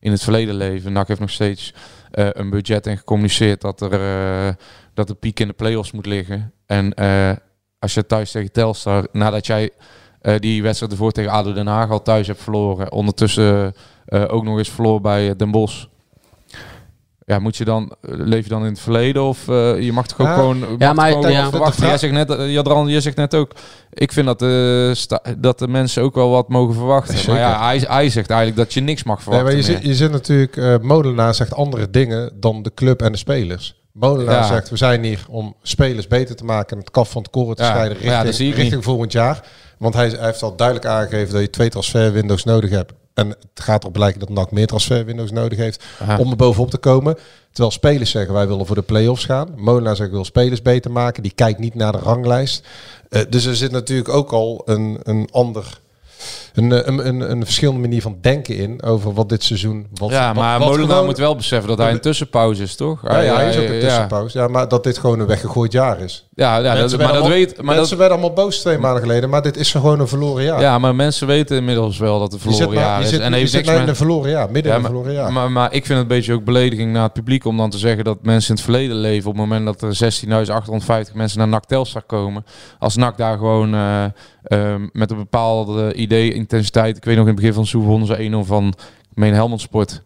In 0.00 0.10
het 0.10 0.22
verleden 0.22 0.54
leven. 0.54 0.92
NAC 0.92 1.08
heeft 1.08 1.20
nog 1.20 1.30
steeds 1.30 1.74
eh, 2.10 2.28
een 2.32 2.50
budget 2.50 2.86
en 2.86 2.96
gecommuniceerd 2.98 3.60
dat 3.60 3.80
er 3.80 3.92
eh, 3.92 4.54
dat 4.94 5.06
de 5.06 5.14
piek 5.14 5.40
in 5.40 5.46
de 5.46 5.52
play-offs 5.52 5.92
moet 5.92 6.06
liggen. 6.06 6.52
En 6.66 6.94
eh, 6.94 7.30
als 7.78 7.94
je 7.94 8.06
thuis 8.06 8.30
tegen 8.30 8.52
Telstar, 8.52 9.08
nadat 9.12 9.46
jij 9.46 9.70
eh, 10.20 10.38
die 10.38 10.62
wedstrijd 10.62 10.92
ervoor 10.92 11.12
tegen 11.12 11.30
ADO 11.30 11.52
Den 11.52 11.66
Haag 11.66 11.90
al 11.90 12.02
thuis 12.02 12.26
hebt 12.26 12.42
verloren, 12.42 12.92
ondertussen 12.92 13.74
eh, 14.04 14.24
ook 14.28 14.44
nog 14.44 14.58
eens 14.58 14.70
verloren 14.70 15.02
bij 15.02 15.28
eh, 15.30 15.36
Den 15.36 15.50
Bosch. 15.50 15.84
Ja, 17.28 17.38
moet 17.38 17.56
je 17.56 17.64
dan, 17.64 17.94
eh, 18.00 18.10
leef 18.16 18.42
je 18.42 18.48
dan 18.48 18.62
in 18.64 18.70
het 18.70 18.80
verleden 18.80 19.22
of 19.22 19.48
eh, 19.48 19.80
je 19.80 19.92
mag 19.92 20.06
toch 20.06 20.20
ook 20.20 20.26
Ja. 20.26 20.34
gewoon, 20.34 20.64
Ja, 20.78 20.92
maar- 20.92 21.10
gewoon 21.12 21.30
ja. 21.32 21.50
verwachten. 21.50 21.80
De 21.80 21.86
Jij 21.86 21.98
zegt 21.98 22.12
net, 22.12 22.30
eh, 22.30 22.52
Jadran, 22.52 22.86
je 22.88 23.00
zegt 23.00 23.16
net 23.16 23.34
ook, 23.34 23.52
ik 23.92 24.12
vind 24.12 24.26
dat 24.26 24.38
de, 24.38 24.90
sta- 24.94 25.22
dat 25.38 25.58
de 25.58 25.68
mensen 25.68 26.02
ook 26.02 26.14
wel 26.14 26.30
wat 26.30 26.48
mogen 26.48 26.74
verwachten. 26.74 27.16
Zeker. 27.18 27.32
Maar 27.32 27.40
ja, 27.40 27.64
hij, 27.66 27.78
hij 27.88 28.08
zegt 28.10 28.30
eigenlijk 28.30 28.58
dat 28.60 28.74
je 28.74 28.80
niks 28.80 29.02
mag 29.02 29.14
Nee, 29.16 29.24
verwachten. 29.24 29.48
maar 29.48 29.56
je, 29.66 29.72
zit, 29.72 29.82
je 29.82 29.94
zit 29.94 30.10
natuurlijk, 30.10 30.82
Molenaar 30.82 31.34
zegt 31.34 31.54
andere 31.54 31.90
dingen 31.90 32.30
dan 32.34 32.62
de 32.62 32.74
club 32.74 33.02
en 33.02 33.12
de 33.12 33.18
spelers. 33.18 33.80
Molenaar 33.92 34.34
Ja. 34.34 34.46
zegt, 34.46 34.70
we 34.70 34.76
zijn 34.76 35.04
hier 35.04 35.24
om 35.28 35.54
spelers 35.62 36.06
beter 36.06 36.36
te 36.36 36.44
maken 36.44 36.70
en 36.76 36.78
het 36.82 36.90
kaf 36.90 37.10
van 37.10 37.22
het 37.22 37.30
koren 37.30 37.56
te 37.56 37.62
Ja, 37.62 37.68
scheiden 37.68 37.98
richting, 37.98 38.54
richting 38.54 38.84
volgend 38.84 39.12
jaar. 39.12 39.40
Want 39.78 39.94
hij, 39.94 40.08
hij 40.08 40.24
heeft 40.26 40.42
al 40.42 40.56
duidelijk 40.56 40.86
aangegeven 40.86 41.32
dat 41.32 41.42
je 41.42 41.50
twee 41.50 41.68
transferwindows 41.68 42.44
nodig 42.44 42.70
hebt. 42.70 42.92
En 43.16 43.28
het 43.28 43.38
gaat 43.54 43.82
erop 43.82 43.96
lijken 43.96 44.20
dat 44.20 44.28
NAC 44.28 44.50
meer 44.50 44.66
transferwindows 44.66 45.30
nodig 45.30 45.58
heeft 45.58 45.84
om 46.18 46.30
er 46.30 46.36
bovenop 46.36 46.70
te 46.70 46.78
komen. 46.78 47.16
Terwijl 47.50 47.70
spelers 47.70 48.10
zeggen, 48.10 48.34
wij 48.34 48.48
willen 48.48 48.66
voor 48.66 48.74
de 48.76 48.82
play-offs 48.82 49.24
gaan. 49.24 49.52
Molenaar 49.56 49.96
zegt, 49.96 50.08
ik 50.08 50.14
wil 50.14 50.24
spelers 50.24 50.62
beter 50.62 50.90
maken. 50.90 51.22
Die 51.22 51.32
kijkt 51.34 51.58
niet 51.58 51.74
naar 51.74 51.92
de 51.92 51.98
ranglijst. 51.98 52.66
Eh, 53.08 53.22
dus 53.28 53.44
er 53.44 53.56
zit 53.56 53.70
natuurlijk 53.70 54.08
ook 54.08 54.32
al 54.32 54.62
een, 54.64 54.98
een 55.02 55.28
ander... 55.32 55.80
Een, 56.56 56.72
eh, 56.72 56.80
een, 56.84 57.06
een, 57.06 57.30
een 57.30 57.44
verschillende 57.44 57.80
manier 57.80 58.02
van 58.02 58.18
denken 58.20 58.56
in 58.56 58.82
over 58.82 59.12
wat 59.12 59.28
dit 59.28 59.42
seizoen... 59.44 59.86
Wat, 59.92 60.10
ja, 60.10 60.26
wat- 60.26 60.34
maar 60.42 60.58
wat 60.58 60.68
Molenaar 60.68 60.88
gewoon- 60.90 61.04
moet 61.04 61.18
wel 61.18 61.36
beseffen 61.36 61.68
dat 61.68 61.78
hij 61.78 61.90
een 61.92 62.00
tussenpauze 62.00 62.62
is, 62.62 62.74
toch? 62.76 63.00
Ja, 63.08 63.20
ja, 63.20 63.34
hij 63.34 63.48
is 63.48 63.56
ook 63.56 63.68
een 63.68 63.80
tussenpauze. 63.80 64.38
Ja, 64.38 64.48
maar 64.48 64.68
dat 64.68 64.84
dit 64.84 64.98
gewoon 64.98 65.20
een 65.20 65.26
weggegooid 65.26 65.72
jaar 65.72 66.00
is. 66.00 66.28
Ja, 66.34 66.56
ja, 66.58 66.74
dat, 66.74 66.96
maar 66.98 67.12
dat 67.12 67.26
weet... 67.26 67.56
Maar 67.56 67.64
mensen 67.64 67.88
dat, 67.88 67.98
werden 67.98 68.18
allemaal 68.18 68.44
boos 68.44 68.58
twee 68.58 68.78
maanden 68.78 69.02
geleden, 69.02 69.30
maar 69.30 69.42
dit 69.42 69.56
is 69.56 69.70
gewoon 69.70 70.00
een 70.00 70.08
verloren 70.08 70.44
jaar. 70.44 70.60
ja, 70.60 70.78
maar 70.78 70.94
mensen 70.94 71.26
weten 71.26 71.56
inmiddels 71.56 71.98
wel 71.98 72.18
dat 72.18 72.32
het 72.32 72.40
zit, 72.42 72.52
verloren 72.52 72.78
jaar 72.78 73.00
is. 73.02 73.12
en 73.18 73.32
heeft 73.32 73.52
niks 73.52 73.68
in 73.68 73.78
met... 73.78 73.88
een 73.88 73.96
verloren 73.96 74.30
jaar, 74.30 74.50
midden 74.50 74.72
Ja, 74.72 74.78
in 74.78 74.84
een 74.84 74.92
maar, 74.92 75.00
verloren 75.00 75.22
jaar. 75.22 75.32
maar, 75.32 75.50
maar 75.52 75.66
ik 75.72 75.86
vind 75.86 75.88
het 75.88 76.10
een 76.10 76.16
beetje 76.16 76.32
ook 76.32 76.44
belediging 76.44 76.92
naar 76.92 77.02
het 77.02 77.12
publiek 77.12 77.44
om 77.44 77.56
dan 77.56 77.70
te 77.70 77.78
zeggen 77.78 78.04
dat 78.04 78.18
mensen 78.22 78.48
in 78.50 78.54
het 78.54 78.64
verleden 78.64 78.96
leven 78.96 79.30
op 79.30 79.36
het 79.36 79.46
moment 79.48 79.66
dat 79.80 79.82
er 79.82 80.12
16.850 81.08 81.14
mensen 81.14 81.38
naar 81.38 81.48
NAC 81.48 81.64
Telstar 81.64 82.02
komen. 82.02 82.44
Als 82.78 82.96
NAC 82.96 83.16
daar 83.16 83.36
gewoon 83.36 83.74
eh, 83.74 84.04
ehm, 84.42 84.86
met 84.92 85.10
een 85.10 85.16
bepaalde 85.16 85.94
idee, 85.94 86.34
intensiteit. 86.50 86.96
Ik 86.96 87.04
weet 87.04 87.16
nog 87.16 87.26
in 87.26 87.30
het 87.30 87.40
begin 87.40 87.52
van 87.52 87.62
het 87.62 87.70
seizoen 87.70 87.90
wonnen 87.90 88.08
ze 88.08 88.44
1-0 88.44 88.46
van 88.46 88.74
meen 89.14 89.34
Helmond 89.34 89.60
Sport. 89.60 90.02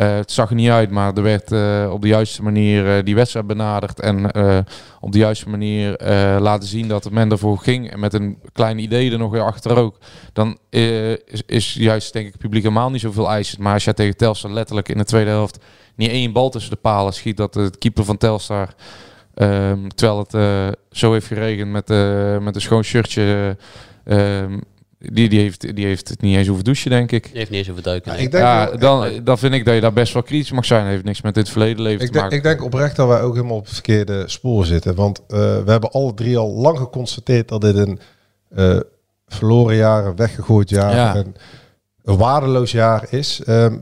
Eh, 0.00 0.14
het 0.14 0.32
zag 0.32 0.48
er 0.48 0.54
niet 0.54 0.68
uit, 0.68 0.90
maar 0.90 1.14
er 1.14 1.22
werd 1.22 1.52
eh, 1.52 1.90
op 1.92 2.02
de 2.02 2.08
juiste 2.08 2.42
manier 2.42 2.96
eh, 2.96 3.04
die 3.04 3.14
wedstrijd 3.14 3.46
benaderd. 3.46 4.00
En 4.00 4.24
op 5.00 5.12
de 5.12 5.18
juiste 5.18 5.48
manier 5.48 5.96
laten 6.40 6.68
zien 6.68 6.88
dat 6.88 7.10
men 7.10 7.30
ervoor 7.30 7.58
ging. 7.58 7.90
En 7.90 8.00
met 8.00 8.14
een 8.14 8.38
klein 8.52 8.78
idee 8.78 9.12
er 9.12 9.18
nog 9.18 9.30
weer 9.30 9.44
achter 9.44 9.76
ook. 9.76 9.98
Dan 10.32 10.58
is, 10.70 11.42
is 11.46 11.74
juist 11.74 12.12
denk 12.12 12.26
ik 12.26 12.32
het 12.32 12.40
publiek 12.40 12.62
helemaal 12.62 12.90
niet 12.90 13.00
zoveel 13.00 13.30
eisen. 13.30 13.62
Maar 13.62 13.72
als 13.74 13.84
je 13.84 13.94
tegen 13.94 14.16
Telstar 14.16 14.50
letterlijk 14.50 14.88
in 14.88 14.98
de 14.98 15.04
tweede 15.04 15.30
helft 15.30 15.64
niet 15.94 16.10
één 16.10 16.32
bal 16.32 16.50
tussen 16.50 16.70
de 16.70 16.76
palen 16.76 17.12
schiet. 17.12 17.36
Dat 17.36 17.52
de 17.52 17.70
keeper 17.78 18.04
van 18.04 18.16
Telstar, 18.16 18.74
ehm, 19.34 19.88
terwijl 19.88 20.26
het 20.28 20.76
zo 20.90 21.12
heeft 21.12 21.26
geregend 21.26 21.70
met, 21.70 21.88
met 22.42 22.54
een 22.54 22.60
schoon 22.60 22.84
shirtje... 22.84 23.56
ehm, 24.04 24.58
die, 25.02 25.28
die, 25.28 25.40
heeft, 25.40 25.76
die 25.76 25.86
heeft 25.86 26.08
het 26.08 26.20
niet 26.20 26.36
eens 26.36 26.46
hoeven 26.46 26.64
douchen, 26.64 26.90
denk 26.90 27.12
ik. 27.12 27.22
Die 27.24 27.32
heeft 27.38 27.50
niet 27.50 27.58
eens 27.58 27.70
over 27.70 27.82
duiken. 27.82 28.10
Ja, 28.10 28.16
nee. 28.16 28.26
ik 28.26 28.32
denk, 28.32 28.44
Ja, 28.44 28.68
wel- 28.68 28.78
dan, 28.78 29.24
dan 29.24 29.38
vind 29.38 29.54
ik 29.54 29.64
dat 29.64 29.74
je 29.74 29.80
daar 29.80 29.92
best 29.92 30.12
wel 30.12 30.22
kritisch 30.22 30.50
mag 30.52 30.64
zijn. 30.64 30.86
heeft 30.86 31.04
niks 31.04 31.22
met 31.22 31.34
dit 31.34 31.48
verleden 31.48 31.82
leven 31.82 32.00
ik, 32.00 32.06
te 32.06 32.12
denk, 32.12 32.22
maken. 32.24 32.36
ik 32.36 32.42
denk 32.42 32.62
oprecht 32.64 32.96
dat 32.96 33.08
wij 33.08 33.20
ook 33.22 33.34
helemaal 33.34 33.56
op 33.56 33.64
het 33.64 33.72
verkeerde 33.72 34.28
spoor 34.28 34.64
zitten. 34.66 34.94
Want 34.94 35.18
eh, 35.28 35.38
we 35.38 35.70
hebben 35.70 35.90
alle 35.90 36.14
drie 36.14 36.36
al 36.38 36.52
lang 36.52 36.78
geconstateerd 36.78 37.48
dat 37.48 37.60
dit 37.60 37.74
een 37.76 37.98
eh, 38.54 38.80
verloren 39.26 39.76
jaar, 39.76 40.06
een 40.06 40.16
weggegooid 40.16 40.70
jaar, 40.70 40.94
Ja. 40.94 41.16
een, 41.16 41.36
een 42.04 42.16
waardeloos 42.16 42.72
jaar 42.72 43.06
is. 43.10 43.40
Ehm, 43.44 43.76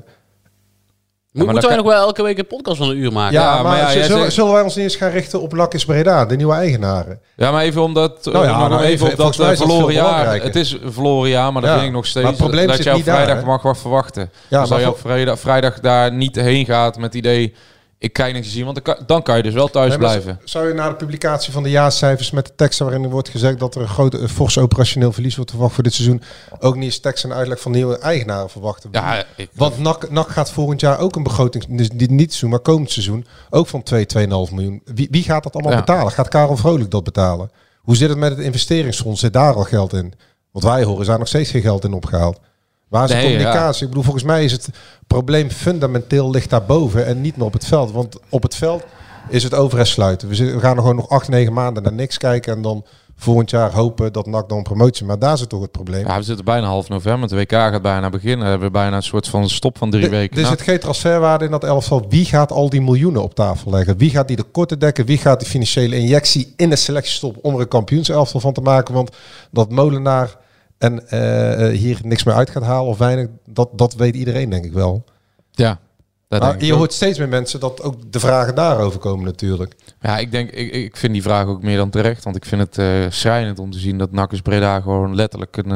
Moet, 1.38 1.46
maar 1.46 1.54
moeten 1.54 1.68
wij 1.68 1.76
dat 1.76 1.86
nog 1.86 1.94
wel 1.94 2.06
elke 2.06 2.22
week 2.22 2.38
een 2.38 2.46
podcast 2.46 2.76
van 2.78 2.88
een 2.88 2.96
uur 2.96 3.12
maken? 3.12 3.32
ja, 3.32 3.42
Ja, 3.42 3.54
maar, 3.54 3.62
maar 3.62 3.78
ja, 3.78 3.90
zullen, 4.04 4.20
zegt- 4.20 4.32
zullen 4.32 4.52
wij 4.52 4.62
ons 4.62 4.74
niet 4.74 4.84
eens 4.84 4.96
gaan 4.96 5.10
richten 5.10 5.40
op 5.40 5.52
Lakis 5.52 5.84
Breda, 5.84 6.24
de 6.26 6.36
nieuwe 6.36 6.54
eigenaren? 6.54 7.20
Ja, 7.36 7.50
maar 7.50 7.62
even 7.62 7.82
omdat 7.82 8.24
Nou 8.24 8.44
ja, 8.44 8.58
nog 8.58 8.68
nou 8.68 8.80
even 8.82 8.92
even, 8.92 9.10
op 9.10 9.16
dat 9.16 9.38
eh, 9.38 9.52
is 9.52 9.58
dat 9.58 9.68
verloren 9.68 9.94
jaar. 9.94 10.42
Het 10.42 10.56
is 10.56 10.72
een 10.72 10.92
verloren 10.92 11.30
jaar, 11.30 11.52
maar 11.52 11.62
Ja, 11.64 11.72
vind 11.74 11.86
ik 11.86 11.92
nog 11.92 12.06
steeds 12.06 12.22
maar 12.24 12.32
het 12.34 12.42
probleem 12.42 12.66
dat 12.66 12.82
je 12.84 12.94
op 12.94 13.04
daar, 13.04 13.22
vrijdag 13.24 13.44
mag 13.44 13.62
wat 13.62 13.78
verwachten. 13.78 14.30
Ja, 14.48 14.60
dus 14.60 14.68
maar 14.68 14.78
dat 14.78 14.86
je 14.88 14.92
op 14.94 15.00
vrijdag, 15.00 15.38
vrijdag 15.38 15.80
daar 15.80 16.12
niet 16.12 16.36
heen 16.36 16.64
gaat 16.64 16.94
met 16.96 17.04
het 17.04 17.14
idee, 17.14 17.54
ik 18.00 18.12
kijk 18.12 18.32
niks 18.34 18.46
te 18.46 18.52
zien, 18.52 18.64
want 18.64 18.80
dan 19.06 19.22
kan, 19.22 19.36
je 19.36 19.42
dus 19.42 19.54
wel 19.54 19.68
thuis 19.68 19.88
Nee, 19.88 19.98
blijven. 19.98 20.40
Zou 20.44 20.68
je 20.68 20.74
na 20.74 20.88
de 20.88 20.94
publicatie 20.94 21.52
van 21.52 21.62
de 21.62 21.70
jaarcijfers 21.70 22.30
met 22.30 22.46
de 22.46 22.52
teksten 22.56 22.84
waarin 22.86 23.04
er 23.04 23.10
wordt 23.10 23.28
gezegd 23.28 23.58
dat 23.58 23.74
er 23.74 23.80
een 23.80 23.88
groot 23.88 24.14
een 24.14 24.28
fors 24.28 24.58
operationeel 24.58 25.12
verlies 25.12 25.36
wordt 25.36 25.50
verwacht 25.50 25.74
voor 25.74 25.82
dit 25.82 25.92
seizoen, 25.94 26.22
ook 26.60 26.74
niet 26.74 26.84
eens 26.84 26.98
tekst 26.98 27.24
en 27.24 27.32
uitleg 27.32 27.60
van 27.60 27.72
nieuwe 27.72 27.98
eigenaren 27.98 28.50
verwachten? 28.50 28.88
Ja, 28.92 29.24
ik, 29.36 29.50
Want 29.54 29.78
NAC, 29.78 30.10
NAC 30.10 30.28
gaat 30.28 30.50
volgend 30.50 30.80
jaar 30.80 30.98
ook 30.98 31.16
een 31.16 31.22
begroting, 31.22 31.64
dus 31.68 31.90
niet 31.90 32.08
dit 32.08 32.18
seizoen, 32.18 32.50
maar 32.50 32.58
komend 32.58 32.90
seizoen, 32.90 33.26
ook 33.50 33.66
van 33.66 33.82
2, 33.82 34.06
2,5 34.18 34.20
miljoen. 34.28 34.82
Wie, 34.84 35.08
wie 35.10 35.22
gaat 35.22 35.42
dat 35.42 35.52
allemaal 35.54 35.72
Ja. 35.72 35.78
betalen? 35.78 36.12
Gaat 36.12 36.28
Karel 36.28 36.56
Vrolijk 36.56 36.90
dat 36.90 37.04
betalen? 37.04 37.50
Hoe 37.82 37.96
zit 37.96 38.08
het 38.08 38.18
met 38.18 38.30
het 38.30 38.40
investeringsfonds? 38.40 39.20
Zit 39.20 39.32
daar 39.32 39.54
al 39.54 39.64
geld 39.64 39.92
in? 39.92 40.12
Wat 40.52 40.62
wij 40.62 40.84
horen, 40.84 41.00
is 41.00 41.06
daar 41.06 41.18
nog 41.18 41.28
steeds 41.28 41.50
geen 41.50 41.62
geld 41.62 41.84
in 41.84 41.92
opgehaald. 41.92 42.40
Waar 42.88 43.04
is 43.04 43.10
de 43.10 43.16
Nee, 43.16 43.24
communicatie? 43.24 43.82
Ik 43.82 43.88
bedoel, 43.88 44.02
volgens 44.04 44.24
mij 44.24 44.44
is 44.44 44.52
het 44.52 44.68
probleem 45.06 45.50
fundamenteel 45.50 46.30
ligt 46.30 46.50
daarboven 46.50 47.06
en 47.06 47.20
niet 47.20 47.36
meer 47.36 47.46
op 47.46 47.52
het 47.52 47.66
veld. 47.66 47.92
Want 47.92 48.16
op 48.28 48.42
het 48.42 48.54
veld 48.54 48.84
is 49.28 49.42
het 49.42 49.54
overheid 49.54 49.88
sluiten. 49.88 50.28
We, 50.28 50.60
gaan 50.60 50.76
er 50.76 50.80
gewoon 50.80 50.96
nog 50.96 51.08
8, 51.08 51.28
9 51.28 51.52
maanden 51.52 51.82
naar 51.82 51.92
niks 51.92 52.18
kijken 52.18 52.56
en 52.56 52.62
dan 52.62 52.84
volgend 53.16 53.50
jaar 53.50 53.72
hopen 53.72 54.12
dat 54.12 54.26
NAC 54.26 54.48
dan 54.48 54.62
promotie. 54.62 55.06
Maar 55.06 55.18
daar 55.18 55.38
zit 55.38 55.48
toch 55.48 55.60
het 55.60 55.72
probleem. 55.72 56.06
ja, 56.06 56.16
we 56.16 56.22
zitten 56.22 56.44
bijna 56.44 56.66
half 56.66 56.88
november, 56.88 57.28
de 57.28 57.36
WK 57.36 57.50
gaat 57.50 57.82
bijna 57.82 58.10
beginnen. 58.10 58.44
We 58.44 58.50
hebben 58.50 58.72
bijna 58.72 58.96
een 58.96 59.02
soort 59.02 59.28
van 59.28 59.48
stop 59.48 59.78
van 59.78 59.90
drie 59.90 60.08
weken. 60.08 60.38
Er 60.38 60.46
zit 60.46 60.62
geen 60.62 60.78
transferwaarde 60.78 61.44
in 61.44 61.50
dat 61.50 61.64
elftal. 61.64 62.06
Wie 62.08 62.24
gaat 62.24 62.52
al 62.52 62.70
die 62.70 62.82
miljoenen 62.82 63.22
op 63.22 63.34
tafel 63.34 63.70
leggen? 63.70 63.96
Wie 63.96 64.10
gaat 64.10 64.28
die 64.28 64.36
de 64.36 64.42
korte 64.42 64.76
dekken? 64.76 65.06
Wie 65.06 65.18
gaat 65.18 65.40
die 65.40 65.48
financiële 65.48 65.96
injectie 65.96 66.52
in 66.56 66.70
de 66.70 66.76
selectiestop 66.76 67.36
om 67.42 67.54
er 67.54 67.60
een 67.60 67.68
kampioenselftal 67.68 68.40
van 68.40 68.52
te 68.52 68.60
maken? 68.60 68.94
Want 68.94 69.16
dat 69.50 69.70
Molenaar 69.70 70.36
en 70.78 71.08
eh, 71.08 71.66
eh, 71.66 71.78
hier 71.78 71.98
niks 72.02 72.24
meer 72.24 72.34
uit 72.34 72.50
gaat 72.50 72.62
halen 72.62 72.90
of 72.90 72.98
weinig, 72.98 73.28
dat, 73.46 73.68
dat 73.72 73.94
weet 73.94 74.14
iedereen 74.14 74.50
denk 74.50 74.64
ik 74.64 74.72
wel. 74.72 75.04
ja, 75.50 75.78
dat 76.28 76.40
Maar 76.40 76.50
denk 76.50 76.62
ik 76.62 76.68
je 76.68 76.74
hoort 76.74 76.92
steeds 76.92 77.18
meer 77.18 77.28
mensen 77.28 77.60
dat 77.60 77.82
ook 77.82 78.12
de 78.12 78.20
vragen 78.20 78.54
daarover 78.54 79.00
komen 79.00 79.24
natuurlijk. 79.24 79.74
Ja, 80.00 80.18
ik 80.18 80.30
denk, 80.30 80.50
ik, 80.50 80.72
ik 80.72 80.96
vind 80.96 81.12
die 81.12 81.22
vraag 81.22 81.46
ook 81.46 81.62
meer 81.62 81.76
dan 81.76 81.90
terecht. 81.90 82.24
Want 82.24 82.36
ik 82.36 82.44
vind 82.44 82.60
het 82.60 82.78
eh 82.78 83.10
schrijnend 83.10 83.58
om 83.58 83.70
te 83.70 83.78
zien 83.78 83.98
dat 83.98 84.12
Nakkers 84.12 84.40
Breda 84.40 84.80
gewoon 84.80 85.14
letterlijk 85.14 85.56
een, 85.56 85.70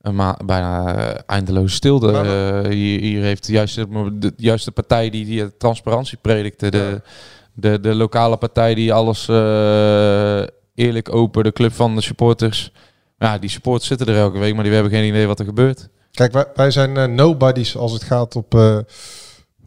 een 0.00 0.36
bijna 0.46 0.96
eindeloze 1.26 1.74
stilte 1.74 2.66
hier, 2.68 3.00
hier 3.00 3.22
heeft. 3.22 3.46
Juist 3.46 3.74
de, 3.74 4.18
de 4.18 4.32
juiste 4.36 4.72
partij 4.72 5.10
die, 5.10 5.24
die 5.24 5.56
transparantie 5.56 6.18
predikte. 6.20 6.70
De, 6.70 7.02
de, 7.54 7.80
de 7.80 7.94
lokale 7.94 8.36
partij 8.36 8.74
die 8.74 8.92
alles 8.92 9.28
eerlijk 10.74 11.14
open, 11.14 11.44
de 11.44 11.52
club 11.52 11.72
van 11.72 11.94
de 11.94 12.00
supporters. 12.00 12.72
Ja, 13.24 13.38
die 13.38 13.50
supporters 13.50 13.86
zitten 13.88 14.06
er 14.08 14.16
elke 14.16 14.38
week, 14.38 14.54
maar 14.54 14.64
die 14.64 14.72
hebben 14.72 14.92
geen 14.92 15.08
idee 15.08 15.26
wat 15.26 15.38
er 15.38 15.44
gebeurt. 15.44 15.88
Kijk, 16.10 16.32
wij, 16.32 16.44
wij 16.54 16.70
zijn 16.70 16.96
eh, 16.96 17.04
nobodies 17.04 17.76
als 17.76 17.92
het 17.92 18.02
gaat 18.02 18.36
op, 18.36 18.54
eh, 18.54 18.78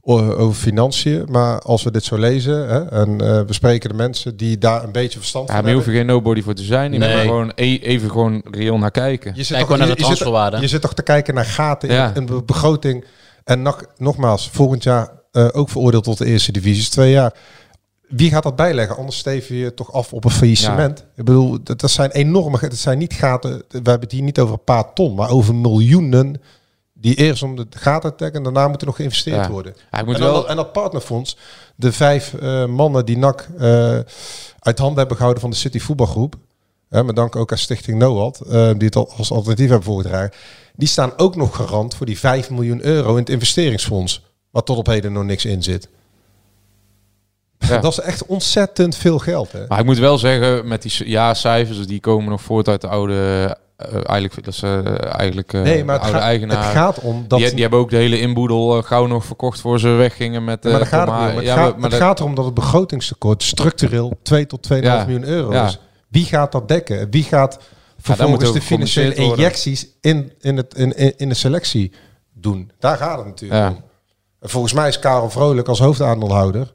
over 0.01 0.53
financiën. 0.53 1.25
Maar 1.29 1.59
als 1.61 1.83
we 1.83 1.91
dit 1.91 2.03
zo 2.03 2.17
lezen 2.17 2.67
hè, 2.69 2.85
en 2.89 3.21
eh, 3.21 3.41
we 3.47 3.53
spreken 3.53 3.89
de 3.89 3.95
mensen 3.95 4.37
die 4.37 4.57
daar 4.57 4.83
een 4.83 4.91
beetje 4.91 5.19
verstand 5.19 5.47
Ja, 5.47 5.53
van 5.53 5.63
maar 5.63 5.71
je 5.71 5.77
hebben. 5.77 5.93
hoeft 5.93 6.07
er 6.07 6.13
geen 6.15 6.15
nobody 6.23 6.41
voor 6.41 6.53
te 6.53 6.63
zijn. 6.63 6.93
Je 6.93 6.99
Nee. 6.99 7.21
gewoon 7.25 7.51
e- 7.55 7.77
even 7.77 8.09
gewoon 8.11 8.41
reëel 8.51 8.77
naar 8.77 8.91
kijken. 8.91 9.31
Je 9.35 9.43
zit, 9.43 9.47
Kijk 9.47 9.59
toch, 9.59 9.65
gewoon 9.71 9.77
naar 9.79 9.87
je, 9.87 9.93
de 9.95 9.99
je 10.01 10.07
zit, 10.07 10.17
transferwaarde. 10.17 10.59
je 10.61 10.67
zit 10.67 10.81
toch 10.81 10.93
te 10.93 11.03
kijken 11.03 11.33
naar 11.33 11.45
gaten 11.45 11.89
Ja. 11.91 12.07
in, 12.09 12.15
in 12.15 12.25
de 12.25 12.43
begroting. 12.43 13.05
En 13.43 13.61
nog, 13.61 13.83
nogmaals, 13.97 14.49
volgend 14.53 14.83
jaar 14.83 15.09
eh, 15.31 15.47
ook 15.51 15.69
veroordeeld 15.69 16.03
tot 16.03 16.17
de 16.17 16.25
eerste 16.25 16.51
divisie. 16.51 16.81
is 16.81 16.89
twee 16.89 17.11
jaar. 17.11 17.33
Wie 18.07 18.29
gaat 18.29 18.43
dat 18.43 18.55
bijleggen? 18.55 18.97
Anders 18.97 19.17
steven 19.17 19.55
je 19.55 19.73
toch 19.73 19.93
af 19.93 20.13
op 20.13 20.23
een 20.23 20.31
faillissement. 20.31 21.05
Ik 21.15 21.25
bedoel, 21.25 21.57
dat, 21.63 21.79
dat 21.79 21.91
zijn 21.91 22.11
enorme... 22.11 22.57
Het 22.59 22.77
zijn 22.77 22.97
niet 22.97 23.13
gaten... 23.13 23.51
We 23.51 23.65
hebben 23.73 23.99
het 23.99 24.11
hier 24.11 24.21
niet 24.21 24.39
over 24.39 24.53
een 24.53 24.63
paar 24.63 24.93
ton, 24.93 25.15
maar 25.15 25.29
over 25.29 25.55
miljoenen... 25.55 26.41
die 26.93 27.15
eerst 27.15 27.43
om 27.43 27.55
de 27.55 27.65
gaten 27.69 28.09
te 28.09 28.23
dekken 28.23 28.37
en 28.37 28.43
daarna 28.43 28.67
moeten 28.67 28.87
nog 28.87 28.95
geïnvesteerd 28.95 29.45
Ja. 29.45 29.49
worden. 29.49 29.75
Ja, 29.91 30.03
moet 30.03 30.15
en, 30.15 30.21
wel... 30.21 30.49
en 30.49 30.55
dat 30.55 30.71
partnerfonds, 30.73 31.37
de 31.75 31.91
vijf 31.91 32.33
eh, 32.33 32.65
mannen 32.65 33.05
die 33.05 33.17
NAC 33.17 33.47
eh, 33.57 33.99
uit 34.59 34.77
handen 34.77 34.97
hebben 34.97 35.15
gehouden 35.15 35.41
van 35.41 35.49
de 35.49 35.55
City 35.55 35.79
voetbalgroep, 35.79 36.35
hè, 36.89 37.03
met 37.03 37.15
dank 37.15 37.35
ook 37.35 37.51
aan 37.51 37.57
Stichting 37.57 37.99
NOAD, 37.99 38.39
eh, 38.39 38.49
die 38.49 38.85
het 38.85 38.95
al 38.95 39.11
als 39.17 39.31
alternatief 39.31 39.67
hebben 39.69 39.85
voorgedragen, 39.85 40.31
die 40.75 40.87
staan 40.87 41.13
ook 41.17 41.35
nog 41.35 41.55
garant 41.55 41.95
voor 41.95 42.05
die 42.05 42.19
5 42.19 42.49
miljoen 42.49 42.85
euro 42.85 43.11
in 43.11 43.19
het 43.19 43.29
investeringsfonds, 43.29 44.25
waar 44.49 44.63
tot 44.63 44.77
op 44.77 44.87
heden 44.87 45.13
nog 45.13 45.23
niks 45.23 45.45
in 45.45 45.63
zit. 45.63 45.89
Ja. 47.59 47.77
Dat 47.77 47.91
is 47.91 47.99
echt 47.99 48.25
ontzettend 48.25 48.95
veel 48.95 49.19
geld. 49.19 49.51
Hè? 49.51 49.65
Maar 49.67 49.79
ik 49.79 49.85
moet 49.85 49.97
wel 49.97 50.17
zeggen, 50.17 50.67
met 50.67 50.81
die 50.81 50.91
c- 50.91 51.05
jaarcijfers, 51.07 51.87
die 51.87 51.99
komen 51.99 52.29
nog 52.29 52.41
voort 52.41 52.67
uit 52.67 52.81
de 52.81 52.87
oude... 52.87 53.13
eh, 53.77 53.87
eigenlijk, 53.93 54.43
dat 54.45 54.53
is 54.53 54.61
eh, 54.61 55.15
eigenlijk 55.15 55.53
eh, 55.53 55.61
nee, 55.61 55.83
maar 55.83 55.99
de 55.99 56.05
het, 56.05 56.13
oude 56.13 56.17
gaat- 56.17 56.27
eigenaar. 56.27 56.63
het 56.63 56.73
gaat 56.73 56.99
om 56.99 57.25
dat... 57.27 57.39
die, 57.39 57.49
die 57.51 57.61
hebben 57.61 57.79
ook 57.79 57.89
de 57.89 57.95
hele 57.95 58.19
inboedel 58.19 58.81
gauw 58.81 59.05
nog 59.05 59.25
verkocht 59.25 59.61
voor 59.61 59.79
ze 59.79 59.87
weggingen 59.89 60.43
met... 60.43 60.63
maar 60.63 60.85
gaat 60.85 61.33
het, 61.35 61.43
Ja, 61.43 61.55
gaat, 61.55 61.73
maar- 61.73 61.81
het 61.81 61.91
dat- 61.91 61.99
gaat 61.99 62.19
erom 62.19 62.35
dat 62.35 62.45
het 62.45 62.53
begrotingstekort 62.53 63.43
structureel 63.43 64.19
2 64.21 64.45
tot 64.45 64.67
2,5 64.73 64.79
Ja. 64.79 65.03
miljoen 65.05 65.23
euro 65.23 65.51
Ja. 65.53 65.65
is. 65.65 65.79
Wie 66.09 66.25
gaat 66.25 66.51
dat 66.51 66.67
dekken? 66.67 67.07
Wie 67.09 67.23
gaat 67.23 67.59
vervolgens 67.99 68.51
de 68.53 68.61
financiële 68.61 69.13
injecties 69.13 69.87
in, 70.01 70.31
in, 70.41 70.57
het, 70.57 70.73
in, 70.75 70.95
in, 70.97 71.13
in 71.17 71.29
de 71.29 71.35
selectie 71.35 71.91
doen? 72.33 72.71
Daar 72.79 72.97
gaat 72.97 73.17
het 73.17 73.25
natuurlijk 73.27 73.69
om. 73.69 73.83
En 74.39 74.49
volgens 74.49 74.73
mij 74.73 74.87
is 74.87 74.99
Karel 74.99 75.29
Vrolijk 75.29 75.67
als 75.67 75.79
hoofdaandeelhouder... 75.79 76.73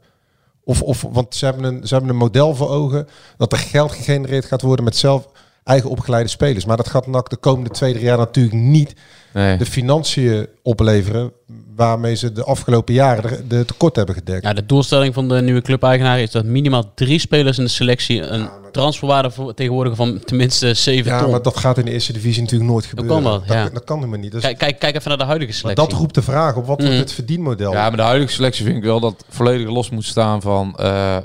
Of, 0.65 0.81
of, 0.81 1.05
want 1.11 1.35
ze 1.35 1.45
hebben, 1.45 1.63
een, 1.63 1.87
ze 1.87 1.93
hebben 1.93 2.11
een 2.11 2.17
model 2.17 2.55
voor 2.55 2.69
ogen... 2.69 3.07
dat 3.37 3.51
er 3.51 3.57
geld 3.57 3.91
gegenereerd 3.91 4.45
gaat 4.45 4.61
worden 4.61 4.85
met 4.85 4.95
zelf 4.95 5.27
eigen 5.63 5.89
opgeleide 5.89 6.29
spelers. 6.29 6.65
Maar 6.65 6.77
dat 6.77 6.89
gaat 6.89 7.07
NAC 7.07 7.29
de 7.29 7.37
komende 7.37 7.69
twee, 7.69 7.93
drie 7.93 8.05
jaar 8.05 8.17
natuurlijk 8.17 8.55
niet 8.55 8.93
nee. 9.33 9.57
de 9.57 9.65
financiën 9.65 10.47
opleveren... 10.61 11.31
waarmee 11.75 12.15
ze 12.15 12.31
de 12.31 12.43
afgelopen 12.43 12.93
jaren 12.93 13.31
de, 13.31 13.47
de 13.47 13.65
tekort 13.65 13.95
hebben 13.95 14.15
gedekt. 14.15 14.43
Ja, 14.43 14.53
de 14.53 14.65
doelstelling 14.65 15.13
van 15.13 15.27
de 15.29 15.41
nieuwe 15.41 15.61
clubeigenaar 15.61 16.19
is 16.19 16.31
dat 16.31 16.45
minimaal 16.45 16.91
drie 16.93 17.19
spelers 17.19 17.57
in 17.57 17.63
de 17.63 17.69
selectie 17.69 18.21
een 18.21 18.49
transferwaarde 18.71 19.31
voor 19.31 19.53
tegenwoordigen 19.53 19.97
van 19.97 20.19
tenminste 20.25 20.73
7 20.73 21.11
Ja, 21.11 21.19
ton. 21.21 21.31
maar 21.31 21.41
dat 21.41 21.57
gaat 21.57 21.77
in 21.77 21.85
de 21.85 21.91
eerste 21.91 22.13
divisie 22.13 22.41
natuurlijk 22.41 22.71
nooit 22.71 22.85
gebeuren. 22.85 23.13
kan 23.13 23.23
wel, 23.23 23.43
ja. 23.55 23.63
dat, 23.63 23.73
dat 23.73 23.83
kan 23.83 23.97
helemaal 23.97 24.19
niet. 24.19 24.31
Dus 24.31 24.41
Kijk, 24.41 24.57
kijk, 24.57 24.79
kijk 24.79 24.95
even 24.95 25.09
naar 25.09 25.17
de 25.17 25.23
huidige 25.23 25.51
maar 25.51 25.59
selectie. 25.59 25.87
dat 25.87 25.97
roept 25.99 26.15
de 26.15 26.21
vraag 26.21 26.55
op 26.55 26.65
wat 26.65 26.77
wordt 26.77 26.83
Mhm. 26.83 26.93
het 27.01 27.11
verdienmodel? 27.13 27.71
Ja, 27.71 27.87
maar 27.87 27.97
de 27.97 28.03
huidige 28.03 28.31
selectie 28.33 28.65
vind 28.65 28.77
ik 28.77 28.83
wel 28.83 28.99
dat 28.99 29.25
volledig 29.29 29.69
los 29.69 29.89
moet 29.89 30.05
staan 30.05 30.41
van 30.41 30.75
eh, 30.75 31.15
eh, 31.15 31.21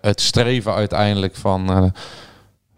het 0.00 0.20
streven 0.20 0.74
uiteindelijk 0.74 1.36
van, 1.36 1.68
eh, 1.70 1.84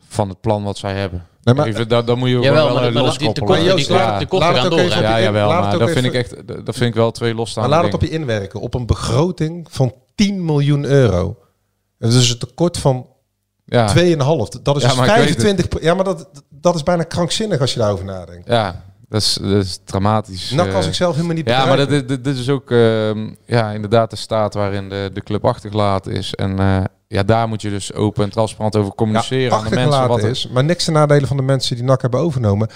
van 0.09 0.29
het 0.29 0.41
plan 0.41 0.63
wat 0.63 0.79
zij 0.79 0.95
hebben. 0.95 1.27
Nee, 1.47 1.55
maar- 1.55 1.67
Even, 1.67 1.89
dat, 1.89 2.07
dat 2.07 2.17
moet 2.17 2.29
je 2.29 2.35
Jawel, 2.39 2.53
wel 2.67 2.75
maar 2.75 2.93
maar 2.93 3.03
loskoppelen. 3.03 3.49
Maar 3.49 3.63
Joost, 3.63 3.89
laat- 3.89 4.21
het 4.21 4.33
ook 4.33 4.41
even 4.79 5.03
Ja, 5.03 5.21
jawel, 5.21 5.49
maar 5.49 5.79
dat 5.79 5.91
vind, 5.91 6.05
ik 6.05 6.13
echt, 6.13 6.47
dat 6.47 6.75
vind 6.77 6.81
ik 6.81 6.95
wel 6.95 7.11
twee 7.11 7.29
Maar 7.31 7.39
losstaande 7.39 7.71
laat 7.71 7.85
het 7.85 7.95
op 7.95 8.01
je 8.03 8.11
inwerken. 8.11 8.61
Op 8.61 8.75
een 8.75 8.87
begroting 8.87 9.67
van 9.71 9.95
10 10.15 10.45
miljoen 10.45 10.85
euro. 10.85 11.39
Dat 11.99 12.13
is 12.13 12.31
een 12.31 12.39
tekort 12.39 12.79
van 12.79 13.07
Ja, 13.65 13.89
2,5. 13.89 13.95
Dat 14.63 14.77
is 14.77 14.83
Ja, 14.83 14.89
dus 14.89 14.97
maar 14.97 15.09
ik 15.09 15.15
weet 15.15 15.25
25... 15.25 15.69
pro- 15.69 15.81
Ja, 15.83 15.95
maar 15.95 16.05
dat, 16.05 16.29
dat 16.51 16.75
is 16.75 16.83
bijna 16.83 17.03
krankzinnig 17.03 17.61
als 17.61 17.73
je 17.73 17.79
daarover 17.79 18.05
nadenkt. 18.05 18.49
ja 18.49 18.85
dat, 19.09 19.21
is, 19.21 19.39
dat 19.43 19.65
is 19.65 19.79
dramatisch. 19.85 20.51
Nou 20.51 20.71
kan 20.71 20.81
eh. 20.81 20.87
ik 20.87 20.95
zelf 20.95 21.15
helemaal 21.15 21.37
niet 21.37 21.49
Ja, 21.49 21.67
maar 21.67 21.87
dit, 21.87 22.09
dit, 22.09 22.25
dit 22.25 22.37
is 22.37 22.49
ook 22.49 22.71
ehm, 22.71 23.29
ja, 23.47 23.71
inderdaad 23.71 24.11
de 24.11 24.17
staat 24.17 24.55
waarin 24.55 24.89
de, 24.89 25.11
de 25.13 25.23
club 25.23 25.45
achtergelaten 25.45 26.13
is. 26.13 26.35
En 26.35 26.59
eh, 26.59 26.85
ja, 27.09 27.23
daar 27.23 27.49
moet 27.49 27.63
je 27.63 27.71
dus 27.71 27.93
open 27.93 28.25
en 28.25 28.31
transparant 28.31 28.77
over 28.77 28.95
communiceren 28.95 29.59
aan 29.59 29.65
de 29.65 29.75
mensen. 29.75 30.09
Wat 30.09 30.23
er- 30.23 30.31
is. 30.31 30.49
Maar 30.49 30.65
niks 30.65 30.85
ten 30.85 30.93
nadele 30.93 31.27
van 31.27 31.37
de 31.37 31.43
mensen 31.43 31.77
die 31.77 31.85
NAC 31.85 32.03
hebben 32.03 32.21
overgenomen. 32.21 32.69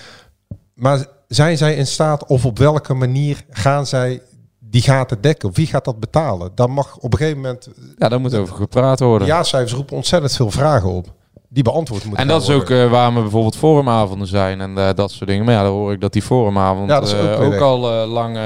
Maar 0.75 1.07
zijn 1.29 1.57
zij 1.57 1.75
in 1.75 1.87
staat 1.87 2.27
of 2.27 2.45
op 2.47 2.59
welke 2.59 2.95
manier 2.95 3.45
gaan 3.51 3.87
zij 3.87 4.23
die 4.59 4.83
gaten 4.83 5.21
dekken? 5.21 5.49
Of 5.49 5.57
wie 5.57 5.67
gaat 5.67 5.85
dat 5.85 6.01
betalen? 6.01 6.51
Dan 6.55 6.71
mag 6.71 6.97
op 6.97 7.13
een 7.13 7.19
gegeven 7.19 7.41
moment... 7.41 7.69
Ja, 7.99 8.09
daar 8.09 8.21
moet 8.21 8.35
over 8.35 8.55
gepraat 8.57 9.01
worden. 9.01 9.29
De 9.29 9.35
ja-cijfers 9.35 9.73
roepen 9.73 9.97
ontzettend 9.97 10.33
veel 10.37 10.51
vragen 10.51 10.91
op. 10.91 11.13
Die 11.49 11.63
beantwoord 11.63 12.05
moeten 12.05 12.23
En 12.23 12.29
dat 12.29 12.43
is 12.43 12.51
ook 12.51 12.59
worden. 12.69 12.85
eh, 12.85 12.91
waarom 12.91 13.17
er 13.17 13.23
bijvoorbeeld 13.23 13.57
forumavonden 13.57 14.27
zijn 14.27 14.61
en 14.61 14.79
eh, 14.79 14.89
dat 14.95 15.11
soort 15.11 15.31
dingen. 15.31 15.45
Maar 15.45 15.55
ja, 15.55 15.63
dan 15.63 15.73
hoor 15.73 15.93
ik 15.93 16.01
dat 16.01 16.13
die 16.13 16.23
forumavond 16.23 16.89
Ja, 16.89 17.01
dat 17.01 17.09
is 17.09 17.15
ook 17.15 17.39
eh, 17.41 17.47
ook, 17.47 17.61
al 17.61 17.79
lang 18.07 18.39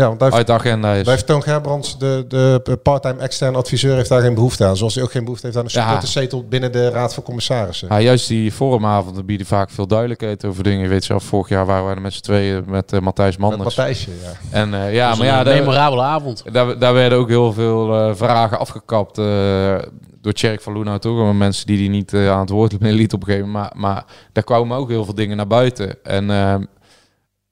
Ja, 0.00 0.06
want 0.06 0.20
daar 0.20 0.32
uit 0.32 0.46
de 0.46 0.52
agenda 0.52 0.92
is. 0.94 1.04
daar 1.04 1.14
heeft 1.14 1.26
Toon 1.26 1.42
Gerbrands, 1.42 1.98
de, 1.98 2.24
de 2.28 2.76
part-time 2.82 3.20
externe 3.20 3.56
adviseur, 3.58 3.94
heeft 3.96 4.08
daar 4.08 4.20
geen 4.20 4.34
behoefte 4.34 4.64
aan. 4.64 4.76
Zoals 4.76 4.94
hij 4.94 5.04
ook 5.04 5.10
geen 5.10 5.24
behoefte 5.24 5.46
heeft 5.46 5.58
aan 5.58 5.64
een 5.64 5.70
Ja. 5.72 5.80
supporterzetel 5.82 6.44
binnen 6.48 6.72
de 6.72 6.88
Raad 6.90 7.14
van 7.14 7.22
Commissarissen. 7.22 7.88
Ja, 7.90 8.00
juist 8.00 8.28
die 8.28 8.52
forumavonden 8.52 9.26
bieden 9.26 9.46
vaak 9.46 9.70
veel 9.70 9.86
duidelijkheid 9.86 10.44
over 10.44 10.62
dingen. 10.62 10.82
Je 10.82 10.88
weet 10.88 11.04
zelf, 11.04 11.24
vorig 11.24 11.48
jaar 11.48 11.66
waren 11.66 11.84
wij 11.84 11.94
er 11.94 12.00
met 12.00 12.12
z'n 12.14 12.20
tweeën 12.22 12.64
met 12.66 12.92
eh, 12.92 13.00
Matthijs 13.00 13.36
Met 13.36 13.48
Manders. 13.48 13.76
Matthijsje, 13.76 14.10
ja. 14.10 14.58
En 14.58 14.74
eh, 14.74 14.94
ja, 14.94 15.14
maar 15.14 15.26
ja, 15.26 15.38
een 15.38 15.44
daar, 15.44 15.54
memorabele 15.58 16.02
avond. 16.02 16.42
daar, 16.52 16.78
daar 16.78 16.94
werden 16.94 17.18
ook 17.18 17.28
heel 17.28 17.52
veel 17.52 17.94
eh, 18.08 18.14
vragen 18.14 18.58
afgekapt 18.58 19.18
eh, 19.18 19.74
door 20.20 20.32
Tjerk 20.32 20.60
van 20.60 20.72
Loenhout 20.72 21.02
toch? 21.02 21.16
Maar 21.16 21.34
mensen 21.34 21.66
die 21.66 21.76
die 21.76 21.88
niet 21.88 22.14
aan 22.14 22.40
het 22.40 22.50
woord 22.50 22.74
liet 22.80 23.12
op 23.12 23.20
een 23.20 23.26
gegeven 23.26 23.50
moment. 23.50 23.74
Maar, 23.74 23.92
maar 23.92 24.04
daar 24.32 24.44
kwamen 24.44 24.76
ook 24.76 24.88
heel 24.88 25.04
veel 25.04 25.14
dingen 25.14 25.36
naar 25.36 25.46
buiten. 25.46 26.04
En 26.04 26.30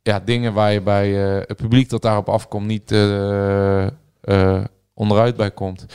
ja, 0.03 0.21
dingen 0.21 0.53
waar 0.53 0.73
je 0.73 0.81
bij 0.81 1.37
eh, 1.37 1.43
het 1.47 1.57
publiek 1.57 1.89
dat 1.89 2.03
daarop 2.03 2.29
afkomt 2.29 2.67
niet 2.67 2.93
eh, 2.93 3.87
eh, 4.21 4.65
onderuit 4.95 5.37
bij 5.37 5.51
komt. 5.51 5.87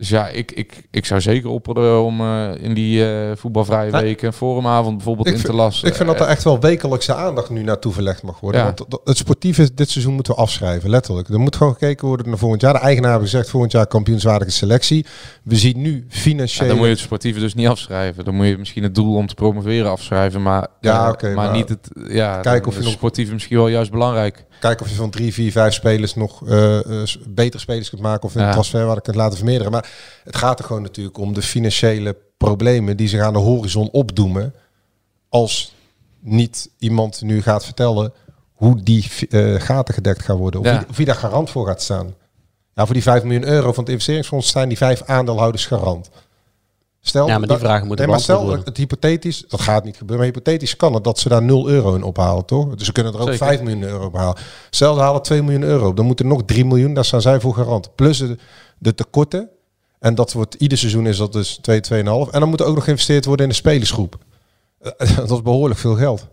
Dus 0.00 0.08
ja, 0.08 0.28
ik, 0.28 0.52
ik, 0.52 0.82
ik 0.90 1.06
zou 1.06 1.20
zeker 1.20 1.48
opperen 1.50 2.02
om 2.02 2.20
eh, 2.20 2.50
in 2.60 2.74
die 2.74 3.10
eh, 3.12 3.36
voetbalvrije 3.36 3.90
Ja. 3.90 4.00
week 4.00 4.22
een 4.22 4.32
forumavond 4.32 4.96
bijvoorbeeld 4.96 5.26
in 5.26 5.32
vind- 5.32 5.44
te 5.46 5.52
lassen. 5.52 5.88
Ik 5.88 5.94
vind 5.94 6.08
dat 6.08 6.20
er 6.20 6.26
echt 6.26 6.44
wel 6.44 6.60
wekelijkse 6.60 7.14
aandacht 7.14 7.50
nu 7.50 7.62
naartoe 7.62 7.92
verlegd 7.92 8.22
mag 8.22 8.40
worden. 8.40 8.60
Ja. 8.60 8.66
Want 8.76 9.00
het 9.04 9.16
sportieve 9.16 9.74
dit 9.74 9.90
seizoen 9.90 10.14
moeten 10.14 10.34
we 10.34 10.40
afschrijven, 10.40 10.90
letterlijk. 10.90 11.28
Er 11.28 11.40
moet 11.40 11.56
gewoon 11.56 11.72
gekeken 11.72 12.06
worden 12.08 12.28
naar 12.28 12.38
volgend 12.38 12.60
jaar. 12.60 12.72
De 12.72 12.78
eigenaar 12.78 13.10
heeft 13.10 13.22
gezegd 13.30 13.50
volgend 13.50 13.72
jaar 13.72 13.86
kampioenswaardige 13.86 14.50
selectie. 14.50 15.06
We 15.42 15.56
zien 15.56 15.80
nu 15.80 15.94
Ja, 15.94 16.02
financiële... 16.08 16.68
dan 16.68 16.76
moet 16.76 16.86
je 16.86 16.92
het 16.92 17.00
sportieve 17.00 17.40
dus 17.40 17.54
niet 17.54 17.68
afschrijven. 17.68 18.24
Dan 18.24 18.34
moet 18.34 18.46
je 18.46 18.58
misschien 18.58 18.82
het 18.82 18.94
doel 18.94 19.14
om 19.16 19.26
te 19.26 19.34
promoveren 19.34 19.90
afschrijven, 19.90 20.42
maar, 20.42 20.66
Ja, 20.80 21.14
eh, 21.14 21.22
maar, 21.22 21.34
maar 21.34 21.56
niet 21.56 21.68
het. 21.68 21.88
Ja, 22.08 22.40
kijken 22.40 22.68
of 22.68 22.76
je 22.76 22.82
nog- 22.82 22.92
sportieve 22.92 23.32
misschien 23.32 23.56
wel 23.56 23.68
juist 23.68 23.90
belangrijk. 23.90 24.44
Kijken 24.60 24.84
of 24.84 24.90
je 24.90 24.96
van 24.98 25.10
drie, 25.10 25.32
vier, 25.32 25.52
vijf 25.52 25.74
spelers 25.74 26.14
nog 26.14 26.42
s- 27.04 27.18
betere 27.28 27.58
spelers 27.62 27.88
kunt 27.88 28.02
maken 28.02 28.24
of 28.24 28.34
in 28.34 28.40
Ja. 28.42 28.52
transferwaarde 28.52 29.00
kunt 29.00 29.16
laten 29.16 29.36
vermeerderen. 29.36 29.72
Maar 29.72 29.90
het 30.24 30.36
gaat 30.36 30.58
er 30.58 30.64
gewoon 30.64 30.82
natuurlijk 30.82 31.18
om 31.18 31.34
de 31.34 31.42
financiële 31.42 32.16
problemen 32.36 32.96
die 32.96 33.08
zich 33.08 33.20
aan 33.20 33.32
de 33.32 33.38
horizon 33.38 33.90
opdoemen. 33.90 34.54
Als 35.28 35.74
niet 36.20 36.70
iemand 36.78 37.22
nu 37.22 37.42
gaat 37.42 37.64
vertellen 37.64 38.12
hoe 38.52 38.82
die 38.82 39.06
eh, 39.30 39.54
gaten 39.60 39.94
gedekt 39.94 40.22
gaan 40.22 40.36
worden. 40.36 40.60
Of, 40.60 40.66
Ja. 40.66 40.78
wie, 40.78 40.88
of 40.88 40.96
wie 40.96 41.06
daar 41.06 41.14
garant 41.14 41.50
voor 41.50 41.66
gaat 41.66 41.82
staan. 41.82 42.14
Ja, 42.74 42.84
voor 42.84 42.94
die 42.94 43.02
5 43.02 43.22
miljoen 43.22 43.46
euro 43.48 43.72
van 43.72 43.82
het 43.84 43.92
investeringsfonds 43.92 44.48
staan 44.48 44.68
die 44.68 44.76
vijf 44.76 45.02
aandeelhouders 45.02 45.66
garant. 45.66 46.10
Stel, 47.00 47.26
Ja, 47.26 47.38
maar 47.38 47.48
die 47.48 47.56
vragen 47.56 47.86
moeten 47.86 48.04
nee, 48.04 48.14
maar 48.14 48.24
stel 48.24 48.50
het 48.50 48.76
hypothetisch, 48.76 49.44
dat 49.48 49.60
gaat 49.60 49.84
niet 49.84 49.96
gebeuren, 49.96 50.24
maar 50.24 50.34
hypothetisch 50.34 50.76
kan 50.76 50.94
het 50.94 51.04
dat 51.04 51.18
ze 51.18 51.28
daar 51.28 51.42
0 51.42 51.68
euro 51.68 51.94
in 51.94 52.02
ophalen, 52.02 52.44
toch? 52.44 52.74
Dus 52.74 52.86
ze 52.86 52.92
kunnen 52.92 53.12
er 53.12 53.20
ook 53.20 53.28
Zeker. 53.28 53.46
5 53.46 53.60
miljoen 53.62 53.82
euro 53.82 54.06
ophalen. 54.06 54.36
Stel, 54.70 54.94
ze 54.94 55.00
halen 55.00 55.22
2 55.22 55.42
miljoen 55.42 55.62
euro, 55.62 55.94
dan 55.94 56.04
moeten 56.04 56.24
er 56.24 56.30
nog 56.30 56.42
3 56.44 56.64
miljoen, 56.64 56.94
daar 56.94 57.04
staan 57.04 57.22
zij 57.22 57.40
voor 57.40 57.54
garant. 57.54 57.94
Plus 57.94 58.18
de, 58.18 58.36
de 58.78 58.94
tekorten, 58.94 59.48
en 59.98 60.14
dat 60.14 60.32
wordt 60.32 60.54
ieder 60.54 60.78
seizoen 60.78 61.06
is 61.06 61.16
dat 61.16 61.32
dus 61.32 61.58
2, 61.62 61.80
2,5. 61.80 61.90
En 61.94 62.26
dan 62.30 62.48
moet 62.48 62.60
er 62.60 62.66
ook 62.66 62.74
nog 62.74 62.84
geïnvesteerd 62.84 63.24
worden 63.24 63.46
in 63.46 63.52
de 63.52 63.58
spelersgroep. 63.58 64.18
Eh, 64.78 65.16
Dat 65.16 65.30
is 65.30 65.42
behoorlijk 65.42 65.80
veel 65.80 65.96
geld. 65.96 66.26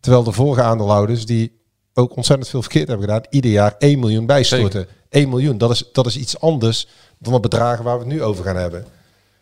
Terwijl 0.00 0.22
de 0.24 0.32
vorige 0.32 0.62
aandeelhouders, 0.62 1.26
die 1.26 1.60
ook 1.94 2.16
ontzettend 2.16 2.48
veel 2.48 2.62
verkeerd 2.62 2.88
hebben 2.88 3.06
gedaan, 3.06 3.22
ieder 3.30 3.50
jaar 3.50 3.74
1 3.78 3.98
miljoen 3.98 4.26
bijstorten. 4.26 4.86
1 5.08 5.28
miljoen, 5.28 5.58
dat 5.58 5.70
is, 5.70 5.84
dat 5.92 6.06
is 6.06 6.16
iets 6.16 6.40
anders 6.40 6.88
dan 7.18 7.32
de 7.32 7.40
bedragen 7.40 7.84
waar 7.84 7.98
we 7.98 8.04
het 8.04 8.12
nu 8.12 8.22
over 8.22 8.44
gaan 8.44 8.56
hebben. 8.56 8.86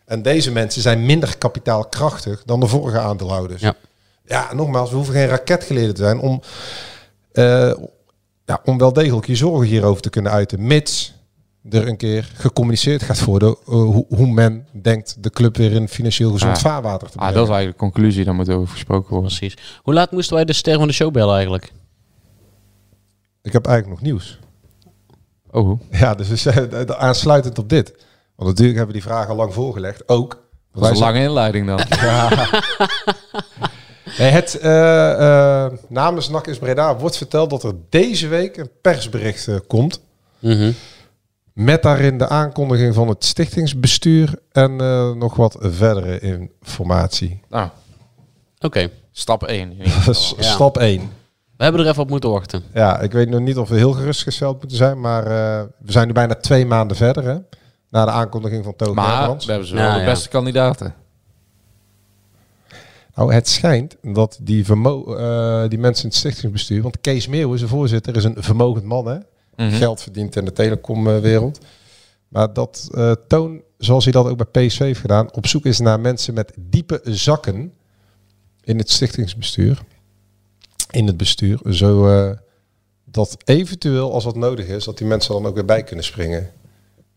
En 0.07 0.21
deze 0.21 0.51
mensen 0.51 0.81
zijn 0.81 1.05
minder 1.05 1.37
kapitaalkrachtig 1.37 2.43
dan 2.45 2.59
de 2.59 2.67
vorige 2.67 2.99
aandeelhouders. 2.99 3.61
Ja. 3.61 3.73
ja 4.25 4.53
nogmaals, 4.53 4.89
we 4.89 4.95
hoeven 4.95 5.13
geen 5.13 5.27
raketgeleerden 5.27 5.95
te 5.95 6.01
zijn 6.01 6.19
om, 6.19 6.41
eh, 7.31 7.73
ja, 8.45 8.61
om 8.65 8.77
wel 8.77 8.93
degelijk 8.93 9.27
je 9.27 9.35
zorgen 9.35 9.67
hierover 9.67 10.01
te 10.01 10.09
kunnen 10.09 10.31
uiten. 10.31 10.67
Mits 10.67 11.13
er 11.69 11.87
een 11.87 11.97
keer 11.97 12.31
gecommuniceerd 12.33 13.03
gaat 13.03 13.23
worden 13.23 13.49
eh, 13.49 13.65
hoe, 13.65 14.05
hoe 14.09 14.27
men 14.27 14.67
denkt 14.71 15.23
de 15.23 15.29
club 15.29 15.57
weer 15.57 15.71
in 15.71 15.87
financieel 15.87 16.31
gezond 16.31 16.55
Ah. 16.55 16.61
vaarwater 16.61 17.07
te 17.09 17.13
Ah, 17.13 17.19
brengen. 17.19 17.33
dat 17.33 17.43
is 17.43 17.49
eigenlijk 17.53 17.79
de 17.79 17.85
conclusie, 17.91 18.25
daar 18.25 18.35
moet 18.35 18.49
over 18.49 18.67
gesproken 18.67 19.09
worden. 19.13 19.35
Precies. 19.37 19.79
Hoe 19.83 19.93
laat 19.93 20.11
moesten 20.11 20.35
wij 20.35 20.45
de 20.45 20.53
ster 20.53 20.77
van 20.77 20.87
de 20.87 20.93
show 20.93 21.11
bellen 21.13 21.33
eigenlijk? 21.35 21.71
Ik 23.41 23.53
heb 23.53 23.65
eigenlijk 23.65 23.99
nog 24.01 24.09
nieuws. 24.11 24.39
Oh, 25.51 25.81
Ja, 25.91 26.15
dus 26.15 26.27
we 26.27 26.35
zijn- 26.35 26.71
eh, 26.71 26.81
aansluitend 26.97 27.59
op 27.59 27.69
dit. 27.69 28.05
Want 28.37 28.49
natuurlijk 28.49 28.77
hebben 28.77 28.95
we 28.95 29.01
die 29.01 29.09
vragen 29.11 29.29
al 29.29 29.35
lang 29.35 29.53
voorgelegd. 29.53 30.09
Ook. 30.09 30.29
dat 30.73 30.81
was 30.81 30.89
een 30.89 30.97
lange 30.97 31.21
inleiding 31.21 31.67
dan. 31.67 31.79
Nee, 34.17 34.29
het 34.31 34.59
eh, 34.59 35.65
eh, 35.65 35.71
namens 35.87 36.29
NAC 36.29 36.47
is 36.47 36.57
Breda 36.57 36.95
wordt 36.97 37.17
verteld 37.17 37.49
dat 37.49 37.63
er 37.63 37.73
deze 37.89 38.27
week 38.27 38.57
een 38.57 38.69
persbericht 38.81 39.47
eh, 39.47 39.55
komt. 39.67 40.01
Mhm. 40.39 40.71
Met 41.53 41.83
daarin 41.83 42.17
de 42.17 42.27
aankondiging 42.27 42.93
van 42.93 43.07
het 43.07 43.25
stichtingsbestuur 43.25 44.39
en 44.51 44.81
eh, 44.81 45.11
nog 45.11 45.35
wat 45.35 45.57
verdere 45.59 46.19
informatie. 46.19 47.41
nou, 47.49 47.69
Oké, 48.59 48.89
stap 49.11 49.43
1. 49.43 49.77
Dat 50.05 50.15
is 50.15 50.33
Ja. 50.37 50.43
stap 50.43 50.77
1. 50.77 50.99
we 51.57 51.63
hebben 51.63 51.81
er 51.81 51.87
even 51.87 52.01
op 52.03 52.09
moeten 52.09 52.29
wachten. 52.29 52.63
Ja, 52.73 52.99
ik 52.99 53.11
weet 53.11 53.29
nog 53.29 53.39
niet 53.39 53.57
of 53.57 53.69
we 53.69 53.75
heel 53.75 53.91
gerustgesteld 53.93 54.59
moeten 54.59 54.77
zijn, 54.77 54.99
maar 54.99 55.23
eh, 55.23 55.63
we 55.79 55.91
zijn 55.91 56.07
nu 56.07 56.13
bijna 56.13 56.35
twee 56.35 56.65
maanden 56.65 56.97
verder 56.97 57.23
hè, 57.23 57.35
na 57.89 58.05
de 58.05 58.11
aankondiging 58.11 58.63
van 58.63 58.75
Togo 58.75 58.93
Maar 58.93 59.37
we 59.37 59.51
hebben 59.51 59.67
ze 59.67 59.75
wel 59.75 59.93
de 59.93 59.99
ja. 59.99 60.05
beste 60.05 60.29
kandidaten. 60.29 60.95
Nou, 63.15 63.33
het 63.33 63.47
schijnt 63.47 63.95
dat 64.01 64.37
die, 64.41 64.65
vermo 64.65 65.15
eh, 65.15 65.69
die 65.69 65.79
mensen 65.79 66.03
in 66.03 66.09
het 66.09 66.17
stichtingsbestuur, 66.17 66.81
want 66.81 67.01
Kees 67.01 67.27
Meeuwen, 67.27 67.57
zijn 67.57 67.69
voorzitter, 67.69 68.15
is 68.15 68.23
een 68.23 68.35
vermogend 68.39 68.85
man, 68.85 69.07
hè? 69.07 69.17
Mhm. 69.55 69.69
Geld 69.71 70.01
verdient 70.01 70.35
in 70.35 70.45
de 70.45 70.51
telecomwereld. 70.51 71.59
Maar 72.27 72.53
dat 72.53 72.89
eh, 72.93 73.11
Toon, 73.27 73.61
zoals 73.77 74.03
hij 74.03 74.13
dat 74.13 74.27
ook 74.27 74.51
bij 74.51 74.67
PSV 74.67 74.79
heeft 74.79 74.99
gedaan, 74.99 75.33
op 75.33 75.47
zoek 75.47 75.65
is 75.65 75.79
naar 75.79 75.99
mensen 75.99 76.33
met 76.33 76.53
diepe 76.55 77.01
zakken 77.03 77.73
in 78.63 78.77
het 78.77 78.89
stichtingsbestuur. 78.89 79.81
In 80.91 81.07
het 81.07 81.17
bestuur. 81.17 81.59
Zo 81.69 82.07
eh, 82.07 82.37
dat 83.05 83.37
eventueel, 83.45 84.13
als 84.13 84.23
dat 84.23 84.35
nodig 84.35 84.67
is, 84.67 84.83
dat 84.83 84.97
die 84.97 85.07
mensen 85.07 85.33
dan 85.33 85.45
ook 85.45 85.55
weer 85.55 85.65
bij 85.65 85.83
kunnen 85.83 86.05
springen. 86.05 86.51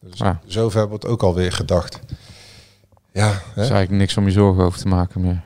Dus 0.00 0.18
Ja. 0.18 0.40
zover 0.46 0.88
wordt 0.88 1.06
ook 1.06 1.22
alweer 1.22 1.52
gedacht. 1.52 2.00
Ja, 3.12 3.28
Er 3.28 3.32
hè? 3.54 3.62
is 3.62 3.68
eigenlijk 3.70 3.90
niks 3.90 4.16
om 4.16 4.24
je 4.24 4.30
zorgen 4.30 4.64
over 4.64 4.78
te 4.78 4.88
maken 4.88 5.20
meer. 5.20 5.42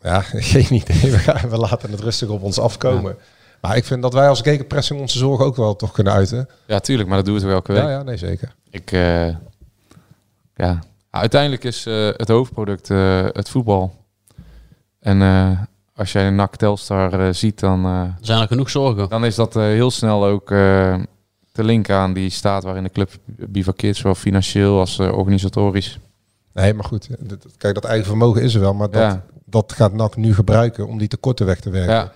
Ja, 0.00 0.20
geen 0.54 0.72
idee. 0.74 1.10
We, 1.10 1.18
gaan, 1.18 1.48
we 1.50 1.56
laten 1.56 1.90
het 1.90 2.00
rustig 2.00 2.28
op 2.28 2.42
ons 2.42 2.58
afkomen. 2.58 3.16
Maar 3.60 3.76
ik 3.76 3.84
vind 3.84 4.02
dat 4.02 4.12
wij 4.12 4.28
als 4.28 4.40
gegenpressing 4.40 5.00
onze 5.00 5.18
zorgen 5.18 5.44
ook 5.44 5.56
wel 5.56 5.76
toch 5.76 5.92
kunnen 5.92 6.12
uiten. 6.12 6.48
Ja, 6.66 6.78
tuurlijk, 6.80 7.08
maar 7.08 7.16
dat 7.16 7.26
doe 7.26 7.34
het 7.34 7.44
ook 7.44 7.50
elke 7.50 7.72
week. 7.72 7.82
Ja, 7.82 7.90
ja, 7.90 8.02
nee, 8.02 8.16
zeker. 8.16 8.54
Ik, 8.70 8.92
eh, 8.92 9.28
ja, 10.54 10.78
uiteindelijk 11.10 11.64
is 11.64 11.86
eh, 11.86 11.94
het 12.16 12.28
hoofdproduct 12.28 12.90
eh, 12.90 13.24
het 13.32 13.48
voetbal. 13.48 13.94
En 15.00 15.22
eh, 15.22 15.50
als 15.94 16.12
jij 16.12 16.26
een 16.26 16.34
NAC 16.34 16.56
Telstar 16.56 17.20
eh, 17.26 17.32
ziet, 17.32 17.60
dan, 17.60 18.14
zijn 18.20 18.40
er 18.40 18.46
genoeg 18.46 18.70
zorgen. 18.70 19.08
dan 19.08 19.24
is 19.24 19.34
dat 19.34 19.56
eh, 19.56 19.62
heel 19.62 19.90
snel 19.90 20.24
ook 20.26 20.50
eh, 20.50 20.96
te 21.54 21.64
linken 21.64 21.94
aan 21.96 22.12
die 22.12 22.30
staat 22.30 22.62
waarin 22.64 22.82
de 22.82 22.90
club 22.90 23.10
bivakkeert, 23.26 23.96
zowel 23.96 24.14
financieel 24.14 24.78
als 24.78 24.98
eh, 24.98 25.12
organisatorisch. 25.18 25.98
Nee, 26.52 26.74
maar 26.74 26.84
goed. 26.84 27.08
dit- 27.20 27.46
Kijk, 27.56 27.74
dat 27.74 27.84
eigen 27.84 28.06
vermogen 28.06 28.42
is 28.42 28.54
er 28.54 28.60
wel. 28.60 28.74
Maar 28.74 28.90
dat, 28.90 29.00
Ja. 29.02 29.24
dat 29.44 29.72
gaat 29.72 29.92
NAC 29.92 30.16
nu 30.16 30.34
gebruiken 30.34 30.86
om 30.86 30.98
die 30.98 31.08
tekorten 31.08 31.46
weg 31.46 31.60
te 31.60 31.70
werken. 31.70 31.94
Ja. 31.94 32.12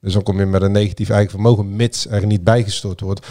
Dus 0.00 0.12
dan 0.12 0.22
kom 0.22 0.38
je 0.38 0.46
met 0.46 0.62
een 0.62 0.72
negatief 0.72 1.08
eigen 1.10 1.30
vermogen, 1.30 1.76
mits 1.76 2.06
er 2.06 2.26
niet 2.26 2.44
bijgestort 2.44 3.00
wordt. 3.00 3.26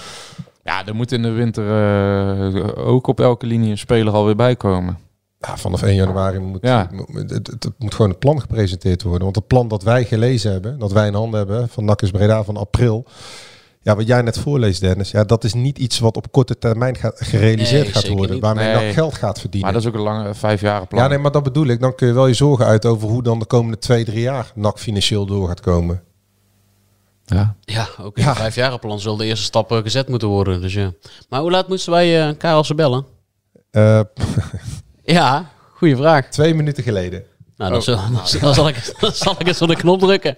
ja, 0.64 0.86
er 0.86 0.96
moet 0.96 1.12
in 1.12 1.22
de 1.22 1.30
winter 1.32 1.66
eh, 1.66 2.88
ook 2.88 3.08
op 3.08 3.20
elke 3.20 3.46
linie 3.46 3.72
een 3.72 3.78
speler 3.78 4.14
alweer 4.14 4.36
bij 4.36 4.56
komen. 4.56 4.98
Ja, 5.40 5.58
vanaf 5.58 5.82
1 5.82 5.96
januari 5.96 6.40
moet, 6.40 6.62
Ja. 6.62 6.90
het, 7.14 7.30
het, 7.30 7.48
het 7.64 7.74
moet 7.78 7.94
gewoon 7.94 8.12
het 8.12 8.20
plan 8.20 8.42
gepresenteerd 8.42 9.04
worden. 9.04 9.24
Want 9.24 9.36
het 9.36 9.48
plan 9.48 9.68
dat 9.68 9.84
wij 9.84 10.06
gelezen 10.06 10.52
hebben, 10.52 10.80
dat 10.80 10.92
wij 10.92 11.08
in 11.08 11.14
handen 11.14 11.40
hebben 11.40 11.70
van 11.70 11.86
NAC 11.86 12.02
is 12.02 12.12
Breda 12.12 12.44
van 12.44 12.58
april. 12.58 13.06
Ja, 13.90 13.96
wat 13.96 14.08
jij 14.08 14.22
net 14.22 14.40
voorleest, 14.40 14.82
Dennis. 14.82 15.12
Ja, 15.12 15.24
dat 15.24 15.44
is 15.44 15.54
niet 15.54 15.78
iets 15.78 16.00
wat 16.00 16.16
op 16.18 16.32
korte 16.32 16.58
termijn 16.58 16.96
gaat, 16.96 17.16
gerealiseerd 17.22 17.84
Nee, 17.84 17.94
gaat 17.94 18.08
worden. 18.08 18.32
niet. 18.32 18.42
Waarmee 18.44 18.74
Nee. 18.76 18.86
NAC 18.86 18.94
geld 18.94 19.14
gaat 19.16 19.40
verdienen. 19.40 19.72
Maar 19.72 19.82
dat 19.82 19.82
is 19.82 19.88
ook 19.98 20.06
een 20.08 20.14
lange 20.14 20.34
vijf 20.34 20.62
jaren 20.62 20.88
plan. 20.88 21.02
Ja, 21.04 21.08
nee, 21.10 21.18
maar 21.18 21.32
dat 21.32 21.44
bedoel 21.44 21.66
ik. 21.68 21.80
Dan 21.80 21.96
kun 21.96 22.08
je 22.08 22.14
wel 22.14 22.28
je 22.28 22.34
zorgen 22.34 22.66
uit 22.66 22.86
over 22.86 23.08
hoe 23.08 23.24
dan 23.24 23.40
de 23.40 23.46
komende 23.46 23.78
twee, 23.78 24.06
drie 24.06 24.22
jaar 24.22 24.52
NAC 24.56 24.80
financieel 24.80 25.26
door 25.26 25.48
gaat 25.48 25.60
komen. 25.60 26.02
ja. 27.26 27.56
Ja, 27.62 27.88
ook 28.02 28.18
in 28.18 28.24
Ja. 28.24 28.30
het 28.30 28.38
vijfjarenplan 28.38 29.00
zullen 29.00 29.18
de 29.18 29.26
eerste 29.26 29.46
stappen 29.46 29.82
gezet 29.84 30.08
moeten 30.10 30.28
worden. 30.28 30.62
Dus 30.62 30.74
ja. 30.74 30.92
Maar 31.30 31.42
hoe 31.42 31.52
laat 31.52 31.68
moesten 31.68 31.92
wij 31.92 32.28
eh 32.28 32.38
Karelsen 32.38 32.76
bellen? 32.76 33.06
Eh, 33.72 34.02
Ja, 35.04 35.50
goede 35.76 35.96
vraag. 35.96 36.26
twee 36.28 36.54
minuten 36.54 36.84
geleden. 36.84 37.24
Nou, 37.58 37.72
dan, 37.72 37.82
zal, 37.82 37.96
dan, 37.96 38.22
dan 38.42 38.54
zal 38.54 38.68
ik, 38.68 38.94
dan 39.00 39.12
zal 39.12 39.36
ik 39.40 39.48
eens 39.48 39.62
op 39.62 39.68
de 39.68 39.76
knop 39.76 40.00
drukken. 40.00 40.38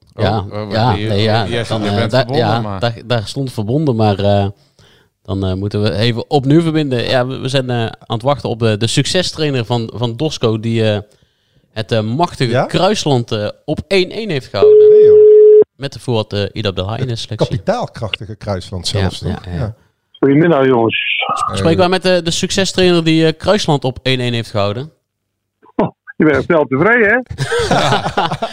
ja, 0.15 0.37
Oh, 0.39 0.61
oh, 0.61 0.71
ja, 0.71 0.93
hier- 0.93 1.07
nee, 1.09 1.21
ja, 1.21 1.45
dan, 1.67 1.81
je 1.83 1.89
eh, 1.89 1.95
bent 1.95 2.11
daar- 2.11 2.19
verbonden, 2.25 2.45
ja 2.47 2.61
maar- 2.61 2.79
daar, 2.79 3.01
daar 3.05 3.27
stond 3.27 3.51
verbonden, 3.53 3.95
maar 3.95 4.19
eh, 4.19 4.47
dan 5.23 5.45
eh, 5.45 5.53
moeten 5.53 5.81
we 5.81 5.93
even 5.93 6.29
opnieuw 6.29 6.61
verbinden. 6.61 7.03
Ja, 7.03 7.27
we, 7.27 7.37
we 7.37 7.47
zijn 7.47 7.69
eh, 7.69 7.75
aan 7.85 7.91
het 8.07 8.21
wachten 8.21 8.49
op 8.49 8.59
de, 8.59 8.77
de 8.77 8.87
succestrainer 8.87 9.65
van, 9.65 9.91
van 9.95 10.15
Dosco, 10.17 10.59
die 10.59 10.89
eh, 10.91 10.99
het 11.71 11.91
eh, 11.91 12.01
machtige 12.01 12.51
Ja? 12.51 12.65
Kruisland 12.65 13.51
op 13.65 13.79
1-1 13.79 13.87
heeft 13.87 14.47
gehouden. 14.47 14.89
Nee, 14.89 15.03
joh. 15.05 15.17
Met 15.75 15.93
de 15.93 15.99
voort 15.99 16.33
uh, 16.33 16.39
de 16.51 16.73
de 16.73 17.15
selectie. 17.15 17.35
Kapitaalkrachtige 17.35 18.35
kruisland 18.35 18.87
zelfs. 18.87 19.19
Ja, 19.19 19.33
toch? 19.33 19.45
ja, 19.45 19.51
ja. 19.53 19.75
Goedemiddag 20.19 20.65
jongens. 20.65 20.97
Spreken 21.53 21.77
wij 21.79 21.89
met 21.89 22.03
de, 22.03 22.21
de 22.23 22.31
succestrainer 22.31 23.03
die 23.03 23.33
Kruisland 23.33 23.83
op 23.83 23.97
1-1 23.99 24.01
heeft 24.03 24.49
gehouden? 24.49 24.91
Je 26.21 26.27
bent 26.27 26.43
snel 26.43 26.65
tevreden, 26.65 27.09
hè? 27.09 27.15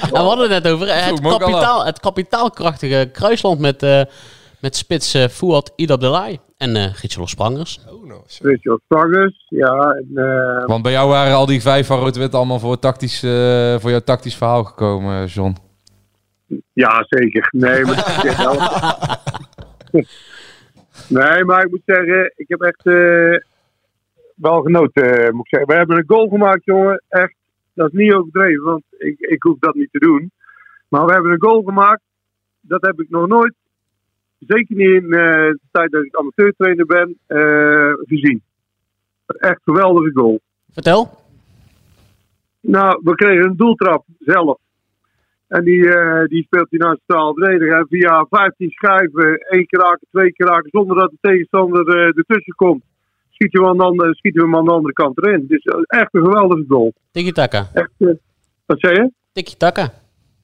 En 0.09 0.11
we 0.11 0.19
hadden 0.19 0.51
het 0.51 0.63
net 0.63 0.73
over 0.73 0.89
eh, 0.89 1.07
het, 1.07 1.21
kapitaal, 1.21 1.85
het 1.87 2.01
kapitaalkrachtige 2.01 3.09
Kruisland 3.13 3.59
met, 3.61 3.83
eh, 3.83 4.03
met 4.61 4.77
spits 4.77 5.15
eh 5.15 5.29
Fouad 5.29 5.73
Idab 5.77 6.01
Delay 6.01 6.39
en 6.57 6.77
eh 6.77 6.85
Gietje 6.93 7.27
Sprangers. 7.27 7.81
Oh. 7.89 7.97
Richard 8.41 8.81
Strangers, 8.85 9.47
ja. 9.49 9.73
En, 9.73 10.11
eh, 10.15 10.67
Want 10.67 10.83
bij 10.83 10.93
jou 10.93 11.09
waren 11.09 11.35
al 11.35 11.47
die 11.47 11.63
vijf 11.63 11.87
van 11.87 11.99
rood-wit 11.99 12.35
allemaal 12.35 12.59
voor, 12.59 12.79
tactisch, 12.79 13.21
voor 13.81 13.91
jouw 13.91 14.01
tactisch 14.05 14.37
verhaal 14.37 14.65
gekomen, 14.65 15.27
John. 15.27 15.57
ja, 16.73 17.05
zeker. 17.09 17.49
Nee, 17.51 17.85
maar, 17.85 18.23
nee, 21.09 21.45
maar 21.45 21.65
ik 21.65 21.71
moet 21.71 21.83
zeggen, 21.85 22.33
ik 22.37 22.49
heb 22.49 22.61
echt 22.61 22.87
eh, 22.87 23.41
wel 24.35 24.63
genoten, 24.63 25.27
eh, 25.27 25.33
moet 25.33 25.45
ik 25.45 25.49
zeggen. 25.49 25.69
We 25.69 25.75
hebben 25.75 25.97
een 25.97 26.05
goal 26.07 26.29
gemaakt, 26.29 26.65
jongen. 26.65 27.03
Echt, 27.09 27.35
dat 27.79 27.93
is 27.93 27.99
niet 27.99 28.12
overdreven, 28.12 28.64
want 28.64 28.83
ik, 28.99 29.19
ik 29.19 29.43
hoef 29.43 29.59
dat 29.59 29.75
niet 29.75 29.93
te 29.93 29.99
doen. 29.99 30.31
Maar 30.88 31.07
we 31.07 31.12
hebben 31.12 31.33
een 31.33 31.43
goal 31.43 31.62
gemaakt. 31.62 32.03
Dat 32.61 32.83
heb 32.83 33.01
ik 33.01 33.11
nog 33.11 33.27
nooit, 33.27 33.55
zeker 34.38 34.77
niet 34.77 35.03
in 35.03 35.12
eh, 35.12 35.51
de 35.51 35.61
tijd 35.71 35.91
dat 35.91 36.05
ik 36.05 36.17
amateurtrainer 36.17 36.87
ben, 36.87 37.19
eh, 37.27 37.93
gezien. 38.07 38.43
Echt 39.27 39.61
een 39.64 39.75
geweldige 39.75 40.11
goal. 40.14 40.41
Vertel. 40.71 41.11
Nou, 42.61 43.01
we 43.05 43.14
kregen 43.14 43.45
een 43.45 43.57
doeltrap 43.57 44.05
zelf. 44.19 44.59
En 45.49 45.64
die, 45.64 45.95
eh, 45.95 46.25
die 46.25 46.43
speelt 46.43 46.71
hij 46.71 46.79
naar 46.79 46.97
centraal 46.97 47.35
verdediger. 47.35 47.79
En 47.79 47.87
via 47.88 48.27
15 48.31 48.71
schijven, 48.71 49.38
één 49.38 49.67
keer 49.67 49.81
raken, 49.81 50.07
twee 50.11 50.33
keer 50.33 50.47
raken, 50.47 50.71
zonder 50.71 50.97
dat 50.97 51.11
de 51.11 51.19
tegenstander 51.21 51.88
ertussen 51.88 52.55
komt, 52.55 52.83
schieten 53.38 53.61
we, 53.62 53.68
aan 53.68 53.77
de 53.77 53.83
andere, 53.85 54.14
schieten 54.14 54.40
we 54.42 54.46
hem 54.48 54.57
aan 54.57 54.64
de 54.64 54.72
andere 54.72 54.92
kant 54.92 55.24
erin. 55.24 55.44
Dus 55.48 55.62
eh, 55.64 55.79
echt 55.87 56.14
een 56.14 56.24
geweldige 56.24 56.64
goal. 56.68 56.92
Tiki-taka. 57.12 57.68
Echt, 57.72 57.90
eh, 57.98 58.09
wat 58.66 58.81
zei 58.81 58.94
je? 58.94 59.11
Tiki-taka. 59.33 59.92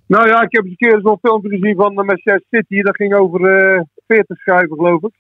Nou 0.07 0.27
ja, 0.29 0.43
ik 0.43 0.53
heb 0.53 0.65
eens 0.65 0.75
een 0.79 0.89
keer 0.91 1.01
zo'n 1.03 1.19
filmpje 1.23 1.49
gezien 1.49 1.77
van 1.77 1.91
uh, 1.91 1.97
Manchester 1.97 2.43
City. 2.51 2.83
Dat 2.83 2.97
ging 2.97 3.15
over 3.15 3.41
eh 3.75 3.81
40 4.07 4.39
schijven, 4.39 4.77
geloof 4.77 5.03
ik. 5.03 5.13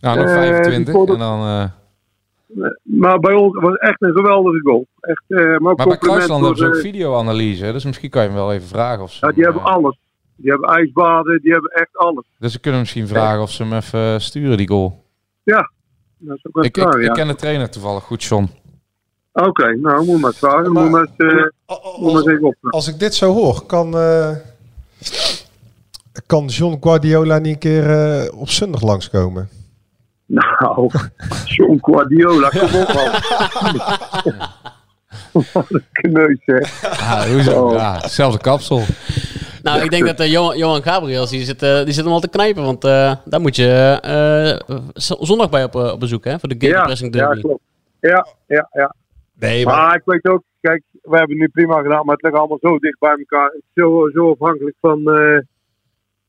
Nou, 0.00 0.16
nog 0.18 0.26
Eh, 0.26 0.32
25 0.34 0.84
die 0.84 0.94
voor 0.94 1.06
de- 1.06 1.12
en 1.12 1.18
dan... 1.18 1.40
eh, 1.40 1.64
Maar 2.82 3.18
bij 3.18 3.34
ons 3.34 3.54
was 3.60 3.70
het 3.72 3.80
echt 3.80 4.02
een 4.02 4.12
geweldige 4.12 4.60
goal. 4.60 4.86
Echt, 5.00 5.22
eh, 5.28 5.38
maar 5.58 5.60
maar 5.74 5.86
bij 5.86 5.96
Kruisland 5.98 6.40
hebben 6.44 6.56
ze 6.58 6.66
ook 6.66 6.72
de- 6.72 6.80
videoanalyse, 6.80 7.72
dus 7.72 7.84
misschien 7.84 8.10
kan 8.10 8.22
je 8.22 8.28
hem 8.28 8.36
wel 8.36 8.52
even 8.52 8.68
vragen 8.68 9.02
of 9.02 9.12
ze 9.12 9.26
Ja, 9.26 9.32
die 9.32 9.44
hem, 9.44 9.52
hebben 9.52 9.70
eh, 9.70 9.76
alles. 9.76 9.98
Die 10.36 10.50
hebben 10.50 10.68
ijsbaden, 10.68 11.40
die 11.42 11.52
hebben 11.52 11.70
echt 11.70 11.96
alles. 11.96 12.24
Dus 12.38 12.52
we 12.54 12.60
kunnen 12.60 12.80
misschien 12.80 13.08
vragen 13.08 13.42
of 13.42 13.50
ze 13.50 13.62
hem 13.62 13.72
even 13.72 14.00
eh, 14.00 14.18
sturen, 14.18 14.56
die 14.56 14.68
goal. 14.68 15.04
Ja, 15.42 15.70
dat 16.26 16.36
is 16.36 16.44
ook 16.46 16.54
wel 16.54 16.64
Ik, 16.64 16.72
klaar, 16.72 16.94
ik, 16.94 17.00
ja. 17.02 17.08
ik 17.08 17.12
ken 17.14 17.26
de 17.26 17.34
trainer 17.34 17.70
toevallig 17.70 18.02
goed, 18.04 18.24
John. 18.24 18.50
Oké, 19.32 19.76
nou 19.76 20.04
moet 20.04 20.20
maar 20.20 20.34
vragen. 20.34 20.72
Maar- 20.72 20.82
moet 20.82 20.92
maar 20.92 21.00
eens, 21.00 21.16
eh, 21.16 21.26
moet 22.00 22.12
maar 22.12 22.22
eens 22.22 22.24
Als, 22.24 22.26
even 22.26 22.44
opvragen. 22.44 22.70
als 22.70 22.88
ik 22.88 22.98
dit 22.98 23.14
zo 23.14 23.32
hoor, 23.32 23.66
kan, 23.66 23.96
eh, 23.98 24.30
Kan 26.26 26.46
John 26.46 26.76
Guardiola 26.80 27.38
niet 27.38 27.52
een 27.52 27.58
keer 27.58 27.90
eh, 27.90 28.40
op 28.40 28.50
zondag 28.50 28.82
langskomen? 28.82 29.48
Nou, 30.26 30.90
John 31.44 31.78
Guardiola, 31.80 32.48
kom 32.48 32.60
op 32.80 32.92
man. 32.94 33.10
Wat 35.52 35.66
een 35.68 35.84
kneus 35.92 36.38
hè. 36.44 36.88
Ja, 36.88 37.28
hoezo? 37.32 37.62
Oh. 37.66 37.72
Ja, 37.74 37.98
hetzelfde 38.00 38.38
kapsel. 38.38 38.82
Nou, 39.64 39.82
ik 39.82 39.90
denk 39.90 40.06
dat 40.06 40.20
eh, 40.20 40.30
Johan, 40.32 40.56
Johan 40.58 40.82
Gabriels, 40.82 41.30
die 41.30 41.40
zit, 41.44 41.62
eh, 41.62 41.84
die 41.84 41.92
zit 41.92 42.04
hem 42.04 42.12
al 42.12 42.20
te 42.20 42.28
knijpen. 42.28 42.62
Want 42.64 42.84
eh, 42.84 43.14
daar 43.24 43.40
moet 43.40 43.56
je 43.56 43.98
eh, 44.02 44.76
zondag 45.20 45.50
bij 45.50 45.64
op, 45.64 45.74
op 45.74 46.00
bezoek, 46.00 46.24
hè? 46.24 46.38
Voor 46.38 46.48
de 46.48 46.54
Ja, 46.58 46.66
Gegenpressing 46.66 47.14
ja, 47.14 47.26
Derby. 47.26 47.40
klopt. 47.40 47.62
Ja, 48.00 48.26
ja, 48.46 48.68
ja. 48.72 48.94
Nee, 49.38 49.64
Maar 49.64 49.94
ik 49.96 50.02
weet 50.04 50.24
ook, 50.28 50.42
kijk, 50.60 50.82
we 51.02 51.16
hebben 51.16 51.30
het 51.30 51.38
nu 51.38 51.48
prima 51.48 51.82
gedaan, 51.82 52.04
maar 52.04 52.14
het 52.14 52.22
ligt 52.24 52.36
allemaal 52.36 52.58
zo 52.60 52.78
dicht 52.78 52.98
bij 52.98 53.16
elkaar. 53.18 53.54
Zo, 53.74 54.10
zo 54.14 54.30
afhankelijk 54.30 54.76
van, 54.80 54.98
eh, 55.10 55.38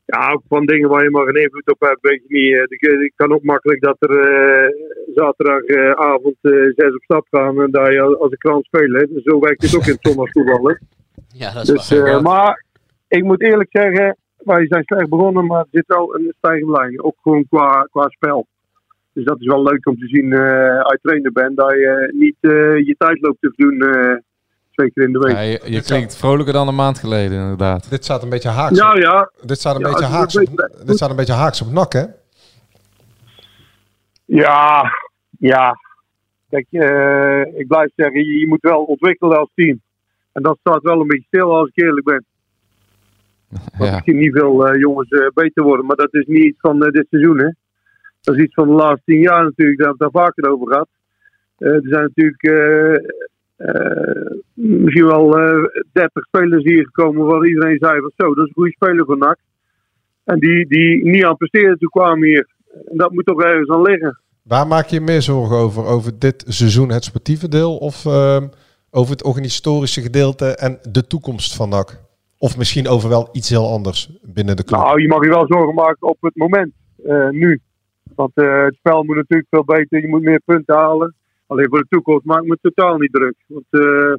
ja, 0.04 0.32
ook 0.32 0.42
van 0.48 0.66
dingen 0.66 0.88
waar 0.88 1.02
je 1.02 1.10
maar 1.10 1.24
geen 1.26 1.42
invloed 1.42 1.70
op 1.70 1.80
hebt, 1.80 2.00
weet 2.00 2.22
je 2.28 2.34
niet. 2.34 2.52
Eh, 2.54 2.62
Ik, 2.92 3.00
ik 3.02 3.12
kan 3.16 3.32
ook 3.32 3.42
makkelijk 3.42 3.80
dat 3.82 3.96
er 3.98 4.10
eh, 4.20 4.68
zaterdagavond 5.14 6.36
eh, 6.40 6.52
zes 6.76 6.94
op 6.94 7.02
stap 7.02 7.26
gaan 7.30 7.60
en 7.62 7.70
daar 7.70 7.92
je 7.92 8.00
als 8.02 8.30
een 8.30 8.38
krant 8.38 8.64
spelen. 8.64 9.08
Dus 9.14 9.22
zo 9.22 9.40
werkt 9.40 9.62
het 9.62 9.76
ook 9.76 9.86
in 9.86 9.92
het 9.92 10.06
zondagsvoetbal. 10.06 10.66
hè. 10.68 10.74
Ja, 11.28 11.52
dat 11.52 11.62
is 11.68 11.88
Dus, 11.88 12.00
waar. 12.00 12.22
maar 12.22 12.64
ik 13.08 13.22
moet 13.24 13.42
eerlijk 13.42 13.68
zeggen, 13.72 14.16
wij 14.36 14.66
zijn 14.66 14.84
slecht 14.84 15.08
begonnen, 15.08 15.46
maar 15.46 15.60
er 15.60 15.66
zit 15.70 15.86
wel 15.86 16.14
een 16.14 16.34
stijgende 16.38 16.72
lijn. 16.72 17.02
Ook 17.04 17.16
gewoon 17.22 17.46
qua, 17.48 17.88
qua 17.90 18.08
spel. 18.08 18.46
Dus 19.12 19.24
dat 19.24 19.40
is 19.40 19.46
wel 19.46 19.62
leuk 19.62 19.86
om 19.88 19.98
te 19.98 20.06
zien 20.06 20.32
eh 20.32 20.80
als 20.82 20.92
je 20.92 20.98
trainer 21.02 21.32
bent, 21.32 21.56
dat 21.56 21.70
je 21.70 22.12
niet 22.18 22.36
eh, 22.40 22.50
je 22.86 22.94
tijd 22.98 23.20
loopt 23.20 23.40
te 23.40 23.52
doen, 23.56 23.80
eh, 23.80 24.16
twee 24.72 24.90
keer 24.92 25.04
in 25.04 25.12
de 25.12 25.18
week. 25.18 25.32
Ja, 25.32 25.40
je, 25.40 25.60
je 25.64 25.82
klinkt 25.82 26.16
vrolijker 26.16 26.52
dan 26.54 26.68
een 26.68 26.74
maand 26.74 26.98
geleden, 26.98 27.38
inderdaad. 27.40 27.90
Dit 27.90 28.04
staat 28.04 28.22
een 28.22 28.28
beetje 28.28 28.48
haaks. 28.48 28.78
Ja, 28.78 28.90
op- 28.92 28.98
ja. 29.00 29.30
Dit 29.44 29.58
staat 29.58 29.74
een 29.74 29.80
Ja, 29.80 29.88
beetje 29.88 30.04
haaks. 30.04 30.34
een 30.34 30.48
Op, 30.48 30.56
beetje- 30.56 30.84
dit 30.84 30.96
staat 30.96 31.10
een 31.10 31.16
beetje 31.16 31.32
haaks 31.32 31.62
op 31.62 31.70
nak, 31.72 31.92
hè? 31.92 32.04
Ja, 34.24 34.84
ja. 35.38 35.76
Kijk, 36.50 36.66
eh, 36.70 37.58
ik 37.60 37.66
blijf 37.66 37.90
zeggen, 37.96 38.24
je, 38.26 38.38
je 38.38 38.46
moet 38.48 38.60
wel 38.62 38.82
ontwikkelen 38.82 39.38
als 39.38 39.50
team. 39.54 39.80
En 40.32 40.42
dat 40.42 40.56
staat 40.60 40.82
wel 40.82 41.00
een 41.00 41.06
beetje 41.06 41.26
stil 41.26 41.56
als 41.56 41.68
ik 41.72 41.82
eerlijk 41.82 42.04
ben. 42.04 42.24
Ja. 43.78 43.90
Misschien 43.90 44.16
niet 44.16 44.32
veel 44.32 44.66
eh, 44.66 44.80
jongens 44.80 45.08
eh, 45.08 45.26
beter 45.34 45.62
worden, 45.62 45.86
maar 45.86 45.96
dat 45.96 46.14
is 46.14 46.26
niet 46.26 46.44
iets 46.44 46.60
van 46.60 46.82
eh, 46.84 46.90
dit 46.90 47.06
seizoen. 47.10 47.38
Hè? 47.38 47.50
Dat 48.20 48.36
is 48.36 48.42
iets 48.42 48.54
van 48.54 48.68
de 48.68 48.74
laatste 48.74 49.02
tien 49.04 49.20
jaar 49.20 49.42
natuurlijk, 49.42 49.78
daar 49.78 49.88
hebben 49.88 50.10
we 50.12 50.18
het 50.18 50.26
vaker 50.26 50.50
over 50.50 50.66
gehad. 50.66 50.88
Eh, 51.58 51.68
er 51.68 51.88
zijn 51.88 52.12
natuurlijk 52.14 52.42
misschien 54.54 55.06
wel 55.06 55.38
eh 55.38 55.64
30 55.92 56.24
spelers 56.24 56.64
hier 56.64 56.84
gekomen 56.84 57.26
waar 57.26 57.46
iedereen 57.46 57.78
zei 57.78 58.00
van 58.00 58.12
zo, 58.16 58.34
dat 58.34 58.44
is 58.44 58.48
een 58.48 58.54
goede 58.54 58.70
speler 58.70 59.04
voor 59.04 59.18
NAC. 59.18 59.38
En 60.24 60.38
die, 60.38 60.66
die 60.68 61.04
niet 61.04 61.24
aan 61.24 61.36
presteren 61.36 61.78
toe 61.78 61.88
kwamen 61.88 62.28
hier. 62.28 62.48
En 62.90 62.96
dat 62.96 63.12
moet 63.12 63.26
toch 63.26 63.42
ergens 63.42 63.70
aan 63.70 63.82
liggen. 63.82 64.20
Waar 64.42 64.66
maak 64.66 64.86
je 64.86 65.00
meer 65.00 65.22
zorgen 65.22 65.56
over? 65.56 65.84
Over 65.84 66.18
dit 66.18 66.44
seizoen, 66.46 66.90
het 66.90 67.04
sportieve 67.04 67.48
deel? 67.48 67.76
Of 67.76 68.06
ehm, 68.06 68.46
over 68.90 69.12
het 69.12 69.24
organisatorische 69.24 70.02
gedeelte 70.02 70.56
en 70.56 70.78
de 70.90 71.06
toekomst 71.06 71.56
van 71.56 71.68
NAC? 71.68 72.05
Of 72.38 72.56
misschien 72.56 72.88
over 72.88 73.08
wel 73.08 73.28
iets 73.32 73.48
heel 73.48 73.70
anders 73.70 74.10
binnen 74.22 74.56
de 74.56 74.64
club? 74.64 74.80
Nou, 74.80 75.00
je 75.00 75.08
mag 75.08 75.24
je 75.24 75.28
wel 75.28 75.46
zorgen 75.46 75.74
maken 75.74 76.08
op 76.08 76.16
het 76.20 76.36
moment, 76.36 76.72
eh, 77.04 77.28
nu. 77.28 77.60
Want 78.14 78.30
eh, 78.34 78.64
het 78.64 78.74
spel 78.74 79.04
moet 79.04 79.16
natuurlijk 79.16 79.48
veel 79.50 79.64
beter, 79.64 80.00
je 80.00 80.08
moet 80.08 80.22
meer 80.22 80.40
punten 80.44 80.74
halen. 80.74 81.14
Alleen 81.46 81.68
voor 81.68 81.78
de 81.78 81.86
toekomst 81.88 82.24
maak 82.24 82.42
ik 82.42 82.48
me 82.48 82.58
totaal 82.60 82.96
niet 82.96 83.12
druk. 83.12 83.34
Want 83.46 83.64
eh, 83.70 84.14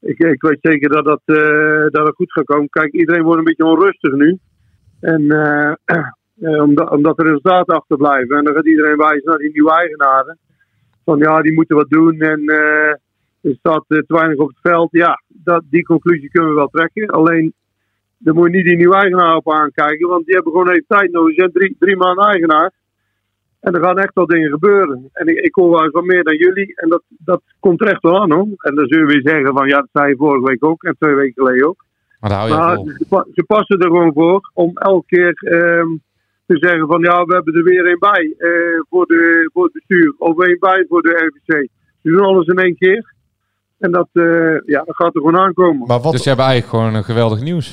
ik, 0.00 0.18
ik 0.18 0.42
weet 0.42 0.58
zeker 0.60 0.88
dat 0.88 1.04
dat, 1.04 1.20
dat 1.92 2.14
goed 2.14 2.32
gaat 2.32 2.44
komen. 2.44 2.68
Kijk, 2.68 2.92
iedereen 2.92 3.22
wordt 3.22 3.38
een 3.38 3.44
beetje 3.44 3.66
onrustig 3.66 4.12
nu. 4.12 4.38
En 5.00 5.22
omdat, 6.66 6.90
omdat 6.90 7.18
er 7.18 7.26
resultaten 7.26 7.74
achterblijven. 7.74 8.36
En 8.36 8.44
dan 8.44 8.54
gaat 8.54 8.66
iedereen 8.66 8.96
wijzen 8.96 9.24
naar 9.24 9.38
die 9.38 9.52
nieuwe 9.52 9.72
eigenaren. 9.72 10.38
Van 11.04 11.18
ja, 11.18 11.42
die 11.42 11.52
moeten 11.52 11.76
wat 11.76 11.90
doen 11.90 12.20
en 12.20 12.40
er 13.42 13.54
staat 13.58 13.84
eh, 13.88 13.98
te 13.98 14.14
weinig 14.14 14.38
op 14.38 14.48
het 14.48 14.58
veld. 14.62 14.88
Ja, 14.90 15.22
dat, 15.28 15.62
die 15.70 15.84
conclusie 15.84 16.30
kunnen 16.30 16.50
we 16.50 16.56
wel 16.56 16.68
trekken. 16.68 17.08
Alleen 17.08 17.54
dan 18.18 18.34
moet 18.34 18.46
je 18.46 18.56
niet 18.56 18.64
die 18.64 18.76
nieuwe 18.76 18.94
eigenaar 18.94 19.36
op 19.36 19.52
aankijken, 19.52 20.08
want 20.08 20.24
die 20.24 20.34
hebben 20.34 20.52
gewoon 20.52 20.68
even 20.68 20.84
tijd 20.86 21.10
nodig. 21.12 21.34
Ze 21.34 21.40
zijn 21.40 21.52
drie, 21.52 21.76
drie 21.78 21.96
maanden 21.96 22.24
eigenaar. 22.24 22.72
En 23.60 23.74
er 23.74 23.82
gaan 23.82 23.98
echt 23.98 24.14
wel 24.14 24.26
dingen 24.26 24.50
gebeuren. 24.50 25.08
En 25.12 25.26
ik, 25.26 25.38
ik 25.38 25.54
hoor 25.54 25.70
wel 25.70 25.84
eens 25.84 25.92
wat 25.92 26.04
meer 26.04 26.24
dan 26.24 26.36
jullie. 26.36 26.72
En 26.74 26.88
dat, 26.88 27.02
dat 27.08 27.42
komt 27.60 27.80
er 27.80 27.86
echt 27.86 28.02
wel 28.02 28.20
aan 28.20 28.32
hoor. 28.32 28.46
En 28.56 28.74
dan 28.74 28.86
zullen 28.86 29.06
we 29.06 29.20
zeggen 29.22 29.54
van 29.54 29.68
ja, 29.68 29.78
dat 29.78 29.88
zei 29.92 30.08
je 30.08 30.16
vorige 30.16 30.46
week 30.46 30.64
ook 30.64 30.82
en 30.82 30.96
twee 30.98 31.14
weken 31.14 31.44
geleden 31.44 31.68
ook. 31.68 31.84
Maar 32.20 32.30
daar 32.30 32.38
hou 32.38 32.50
je 32.50 32.56
Maar 32.56 33.24
ze, 33.24 33.30
ze 33.32 33.44
passen 33.44 33.78
er 33.78 33.86
gewoon 33.86 34.12
voor 34.12 34.50
om 34.54 34.70
elke 34.74 35.06
keer 35.06 35.32
ehm, 35.34 35.88
te 36.46 36.56
zeggen 36.58 36.86
van 36.86 37.00
ja, 37.00 37.24
we 37.24 37.34
hebben 37.34 37.54
er 37.54 37.64
weer 37.64 37.86
een 37.86 37.98
bij 37.98 38.34
eh, 38.38 38.80
voor, 38.88 39.06
de, 39.06 39.50
voor 39.52 39.64
het 39.64 39.72
bestuur. 39.72 40.14
Of 40.18 40.38
een 40.38 40.56
bij 40.60 40.84
voor 40.88 41.02
de 41.02 41.10
RVC. 41.10 41.68
Ze 42.02 42.10
doen 42.10 42.20
alles 42.20 42.46
in 42.46 42.58
één 42.58 42.76
keer. 42.76 43.14
En 43.82 43.90
dat, 43.90 44.08
eh, 44.12 44.22
ja, 44.66 44.82
dat 44.84 44.96
gaat 44.96 45.14
er 45.14 45.20
gewoon 45.20 45.38
aankomen. 45.38 45.86
Maar 45.86 46.00
wat, 46.00 46.12
Dus 46.12 46.22
je 46.22 46.28
hebt 46.28 46.40
eigenlijk 46.40 46.70
gewoon 46.70 46.94
een 46.94 47.04
geweldig 47.04 47.40
nieuws. 47.40 47.66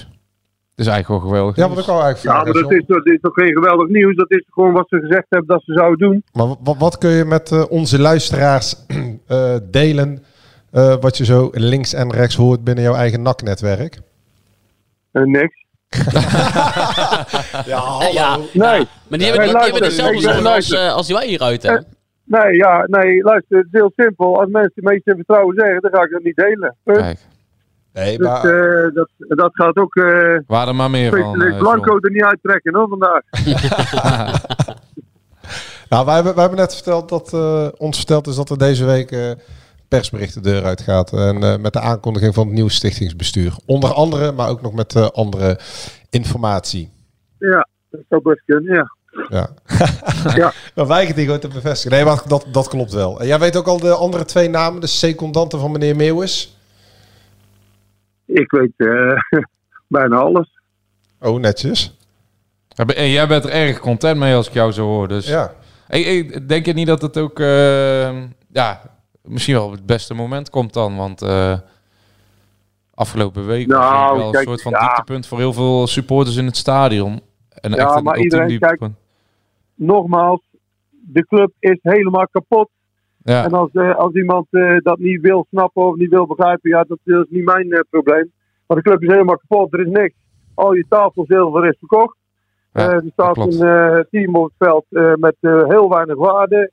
Het 0.75 0.87
is 0.87 0.93
eigenlijk 0.93 1.05
gewoon 1.23 1.35
geweldig 1.35 1.55
ja, 1.55 1.69
wat 1.75 1.83
ik 1.83 1.87
al 1.89 2.01
eigenlijk 2.03 2.35
Ja, 2.35 2.43
maar 2.43 2.53
dat 2.61 2.71
is, 2.71 2.83
dat 2.87 3.05
is 3.05 3.17
toch 3.21 3.33
geen 3.33 3.53
geweldig 3.53 3.87
nieuws. 3.87 4.15
Dat 4.15 4.31
is 4.31 4.45
gewoon 4.49 4.73
wat 4.73 4.85
ze 4.89 4.99
gezegd 4.99 5.25
hebben 5.29 5.47
dat 5.47 5.61
ze 5.65 5.73
zouden 5.73 5.97
doen. 6.09 6.23
Maar 6.33 6.47
wat, 6.63 6.75
wat 6.77 6.97
kun 6.97 7.09
je 7.09 7.25
met 7.25 7.51
eh, 7.51 7.63
onze 7.69 7.99
luisteraars 7.99 8.75
eh, 9.27 9.55
delen? 9.63 10.23
eh, 10.71 10.95
wat 10.99 11.17
je 11.17 11.25
zo 11.25 11.49
links 11.53 11.93
en 11.93 12.11
rechts 12.11 12.35
hoort 12.35 12.63
binnen 12.63 12.83
jouw 12.83 12.93
eigen 12.95 13.21
NAC-netwerk? 13.21 13.99
Eh, 15.11 15.23
niks. 15.23 15.57
Ja, 17.65 18.37
Nee. 18.53 18.87
maar 19.07 19.17
die 19.19 19.27
hebben, 19.27 19.43
die, 19.43 19.53
die 19.53 19.61
hebben 19.63 19.81
dezelfde 19.81 20.21
zorgen 20.21 20.45
als, 20.45 20.75
als 20.75 21.07
die 21.07 21.15
wij 21.15 21.27
hier 21.27 21.41
uit 21.41 21.63
hebben. 21.63 21.85
Nee, 22.29 22.55
ja, 22.55 22.83
nee, 22.87 23.23
luister, 23.23 23.57
het 23.57 23.65
is 23.71 23.79
heel 23.79 23.91
simpel. 23.95 24.39
Als 24.39 24.49
mensen 24.49 24.71
een 24.75 24.93
beetje 24.93 25.15
vertrouwen 25.15 25.55
zeggen, 25.57 25.81
dan 25.81 25.91
ga 25.93 26.03
ik 26.03 26.11
dat 26.11 26.23
niet 26.23 26.35
delen. 26.35 26.75
Kijk, 26.83 27.19
Nee, 27.93 28.17
Dus 28.17 28.27
maar 28.27 28.43
eh, 28.45 28.93
dat, 28.93 29.09
dat 29.17 29.49
gaat 29.53 29.75
ook 29.77 29.95
eh 29.95 30.37
waar 30.47 30.67
er 30.67 30.75
maar 30.75 30.89
meer 30.89 31.09
van. 31.21 31.41
eh, 31.41 31.57
Blanco 31.57 31.91
John. 31.91 32.05
er 32.05 32.11
niet 32.11 32.23
uittrekken 32.23 32.75
hoor, 32.75 32.87
vandaag. 32.87 33.21
nou, 35.89 36.05
wij, 36.05 36.15
hebben, 36.15 36.33
wij 36.33 36.41
hebben 36.43 36.59
net 36.59 36.75
verteld 36.75 37.09
dat 37.09 37.33
eh, 37.33 37.67
ons 37.77 37.97
verteld 37.97 38.27
is 38.27 38.35
dat 38.35 38.49
er 38.49 38.57
deze 38.57 38.85
week 38.85 39.11
eh, 39.11 39.31
persbericht 39.87 40.33
de 40.33 40.41
deur 40.41 40.63
uitgaat. 40.63 41.13
En 41.13 41.43
eh, 41.43 41.57
met 41.57 41.73
de 41.73 41.79
aankondiging 41.79 42.33
van 42.33 42.45
het 42.45 42.53
nieuwe 42.55 42.71
stichtingsbestuur. 42.71 43.53
Onder 43.65 43.93
andere, 43.93 44.31
maar 44.31 44.49
ook 44.49 44.61
nog 44.61 44.73
met 44.73 44.95
eh, 44.95 45.07
andere 45.07 45.59
informatie. 46.09 46.91
Ja, 47.39 47.67
dat 47.89 48.01
zou 48.09 48.21
best 48.21 48.41
kunnen, 48.45 48.73
ja. 48.73 48.97
Ja. 49.29 49.49
Ja. 50.35 50.53
Dan 50.73 50.87
weigert 50.87 51.15
hij 51.15 51.25
gewoon 51.25 51.39
te 51.39 51.47
bevestigen. 51.47 51.97
Nee, 51.97 52.05
maar 52.05 52.21
dat, 52.27 52.45
dat 52.51 52.67
klopt 52.67 52.93
wel. 52.93 53.19
En 53.19 53.27
jij 53.27 53.39
weet 53.39 53.57
ook 53.57 53.67
al 53.67 53.79
de 53.79 53.93
andere 53.93 54.25
twee 54.25 54.49
namen, 54.49 54.81
de 54.81 54.87
secondanten 54.87 55.59
van 55.59 55.71
meneer 55.71 55.95
Meeuwis? 55.95 56.57
Ik 58.25 58.51
weet 58.51 58.71
eh, 58.77 59.39
bijna 59.87 60.17
alles. 60.17 60.49
Oh, 61.19 61.39
netjes. 61.39 61.97
En 62.75 63.09
jij 63.09 63.27
bent 63.27 63.43
er 63.43 63.49
erg 63.49 63.79
content 63.79 64.17
mee 64.19 64.35
als 64.35 64.47
ik 64.47 64.53
jou 64.53 64.71
zo 64.71 64.85
hoor. 64.85 65.07
Dus 65.07 65.27
Ja. 65.27 65.53
ik, 65.89 66.05
ik 66.05 66.49
denk 66.49 66.65
je 66.65 66.73
niet 66.73 66.87
dat 66.87 67.01
het 67.01 67.17
ook 67.17 67.39
eh, 67.39 68.21
ja, 68.51 68.81
misschien 69.21 69.53
wel 69.55 69.65
op 69.65 69.71
het 69.71 69.85
beste 69.85 70.13
moment 70.13 70.49
komt 70.49 70.73
dan? 70.73 70.95
Want 70.95 71.21
eh, 71.21 71.53
afgelopen 72.93 73.45
week 73.45 73.67
was 73.67 73.77
Nou, 73.77 73.89
eigenlijk 73.91 74.17
wel 74.17 74.25
een 74.27 74.31
kijk, 74.31 74.47
soort 74.47 74.61
van 74.61 74.71
ja. 74.71 74.79
dieptepunt 74.79 75.27
voor 75.27 75.37
heel 75.37 75.53
veel 75.53 75.87
supporters 75.87 76.35
in 76.35 76.45
het 76.45 76.57
stadion. 76.57 77.21
En 77.61 77.71
Ja, 77.71 77.77
echt 77.77 78.03
maar 78.03 78.19
iedereen 78.19 78.47
dieptepunt. 78.47 78.95
Nogmaals, 79.75 80.41
de 80.89 81.25
club 81.25 81.51
is 81.59 81.79
helemaal 81.81 82.27
kapot. 82.31 82.69
Ja. 83.23 83.43
En 83.43 83.51
als, 83.51 83.71
eh, 83.71 83.95
als 83.95 84.13
iemand 84.13 84.47
eh, 84.49 84.77
dat 84.77 84.97
niet 84.99 85.21
wil 85.21 85.45
snappen 85.49 85.85
of 85.85 85.95
niet 85.95 86.09
wil 86.09 86.27
begrijpen, 86.27 86.69
ja, 86.69 86.83
dat 86.87 86.99
is 87.03 87.25
niet 87.29 87.43
mijn 87.45 87.71
eh, 87.71 87.79
probleem. 87.89 88.31
Maar 88.67 88.77
de 88.77 88.83
club 88.83 89.01
is 89.01 89.07
helemaal 89.07 89.37
kapot, 89.37 89.73
er 89.73 89.79
is 89.79 89.91
niks. 89.91 90.13
Al 90.53 90.73
je 90.73 90.85
tafelzilver 90.89 91.67
is 91.67 91.75
verkocht. 91.79 92.17
Ja, 92.73 92.87
Eh, 92.89 92.93
er 92.93 93.03
staat 93.13 93.37
een 93.37 93.67
eh, 93.67 93.99
team 94.09 94.35
op 94.35 94.43
het 94.43 94.53
veld 94.57 94.85
met 95.19 95.35
heel 95.41 95.89
weinig 95.89 96.15
waarde. 96.15 96.71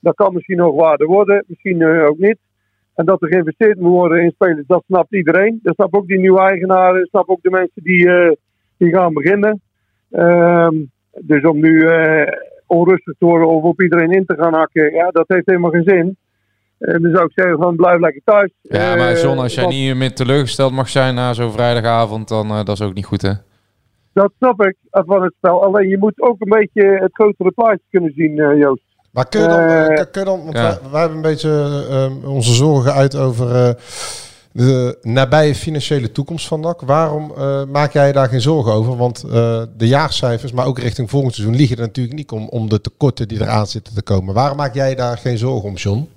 Dat 0.00 0.14
kan 0.14 0.34
misschien 0.34 0.56
nog 0.56 0.74
waarde 0.74 1.04
worden, 1.04 1.44
misschien 1.46 1.84
ook 1.86 2.18
niet. 2.18 2.38
En 2.94 3.04
dat 3.04 3.22
er 3.22 3.28
geïnvesteerd 3.28 3.80
moet 3.80 3.90
worden 3.90 4.22
in 4.22 4.30
spelers, 4.30 4.66
dat 4.66 4.84
snapt 4.86 5.14
iedereen. 5.14 5.60
Dat 5.62 5.74
snapt 5.74 5.94
ook 5.94 6.06
die 6.06 6.18
nieuwe 6.18 6.40
eigenaren, 6.40 6.98
dat 6.98 7.08
snappen 7.08 7.34
ook 7.34 7.42
de 7.42 7.50
mensen 7.50 7.82
die, 7.82 8.08
die 8.76 8.94
gaan 8.94 9.12
beginnen. 9.12 9.60
Ehm, 10.10 10.74
dus 11.20 11.42
om 11.42 11.60
nu 11.60 11.88
eh, 11.88 12.32
onrustig 12.66 13.14
te 13.18 13.24
worden 13.24 13.48
of 13.48 13.62
op 13.62 13.82
iedereen 13.82 14.10
in 14.10 14.26
te 14.26 14.34
gaan 14.38 14.54
hakken, 14.54 14.92
ja, 14.94 15.10
dat 15.10 15.24
heeft 15.28 15.46
helemaal 15.46 15.70
geen 15.70 15.84
zin. 15.86 16.16
En 16.78 17.02
dan 17.02 17.10
zou 17.12 17.24
ik 17.24 17.32
zeggen 17.34 17.56
van 17.58 17.76
blijf 17.76 18.00
lekker 18.00 18.22
thuis. 18.24 18.52
Ja, 18.62 18.94
maar 18.96 19.08
Eh, 19.10 19.22
John, 19.22 19.38
als 19.38 19.54
jij 19.54 19.64
want- 19.64 19.76
niet 19.76 19.94
meer 19.96 20.14
teleurgesteld 20.14 20.72
mag 20.72 20.88
zijn 20.88 21.14
na 21.14 21.32
zo'n 21.32 21.52
vrijdagavond, 21.52 22.28
dan 22.28 22.46
uh, 22.50 22.56
dat 22.64 22.68
is 22.68 22.82
ook 22.82 22.94
niet 22.94 23.04
goed, 23.06 23.22
hè? 23.22 23.32
Dat 24.12 24.32
snap 24.36 24.62
ik 24.62 24.76
eh, 24.90 25.02
van 25.06 25.22
het 25.22 25.32
spel. 25.36 25.64
Alleen 25.64 25.88
je 25.88 25.98
moet 25.98 26.20
ook 26.22 26.36
een 26.38 26.58
beetje 26.58 26.82
het 27.00 27.12
grotere 27.12 27.50
plaatje 27.50 27.82
kunnen 27.90 28.12
zien, 28.16 28.36
uh, 28.36 28.58
Joost. 28.58 28.82
Maar 29.12 29.28
kun 29.28 29.40
je 29.40 29.48
dan, 29.48 29.60
Uh, 29.60 29.86
kun 29.86 30.20
je 30.20 30.24
dan 30.24 30.42
want 30.44 30.56
ja. 30.56 30.62
wij, 30.62 30.78
wij, 30.90 31.00
hebben 31.00 31.16
een 31.16 31.22
beetje 31.22 31.48
uh, 32.22 32.28
onze 32.32 32.52
zorgen 32.52 32.92
uit 32.92 33.16
over 33.16 33.46
uh, 33.46 33.70
de 34.56 34.98
nabije 35.02 35.54
financiële 35.54 36.12
toekomst 36.12 36.48
van 36.48 36.60
NAC. 36.60 36.80
Waarom 36.80 37.30
eh, 37.36 37.64
maak 37.72 37.92
jij 37.92 38.12
daar 38.12 38.28
geen 38.28 38.40
zorgen 38.40 38.72
over? 38.72 38.96
Want 38.96 39.24
eh, 39.24 39.62
de 39.76 39.86
jaarcijfers, 39.86 40.52
maar 40.52 40.66
ook 40.66 40.78
richting 40.78 41.10
volgend 41.10 41.34
seizoen, 41.34 41.56
liegen 41.56 41.76
er 41.76 41.82
natuurlijk 41.82 42.16
niet 42.16 42.30
om, 42.30 42.48
om 42.48 42.68
de 42.68 42.80
tekorten 42.80 43.28
die 43.28 43.40
eraan 43.40 43.66
zitten 43.66 43.94
te 43.94 44.02
komen. 44.02 44.34
Waarom 44.34 44.56
maak 44.56 44.74
jij 44.74 44.94
daar 44.94 45.16
geen 45.16 45.38
zorgen 45.38 45.68
om, 45.68 45.74
John? 45.74 46.08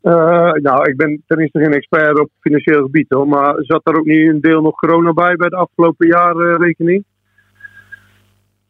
Eh, 0.00 0.52
nou, 0.52 0.90
ik 0.90 0.96
ben 0.96 1.22
ten 1.26 1.38
eerste 1.38 1.58
geen 1.58 1.74
expert 1.74 2.20
op 2.20 2.30
financieel 2.40 2.82
gebied 2.82 3.06
hoor. 3.08 3.28
Maar 3.28 3.54
zat 3.58 3.80
er 3.84 3.98
ook 3.98 4.06
niet 4.06 4.28
een 4.28 4.40
deel 4.40 4.60
nog 4.60 4.74
corona 4.74 5.12
bij 5.12 5.36
bij 5.36 5.48
de 5.48 5.56
afgelopen 5.56 6.06
jaarrekening? 6.06 7.04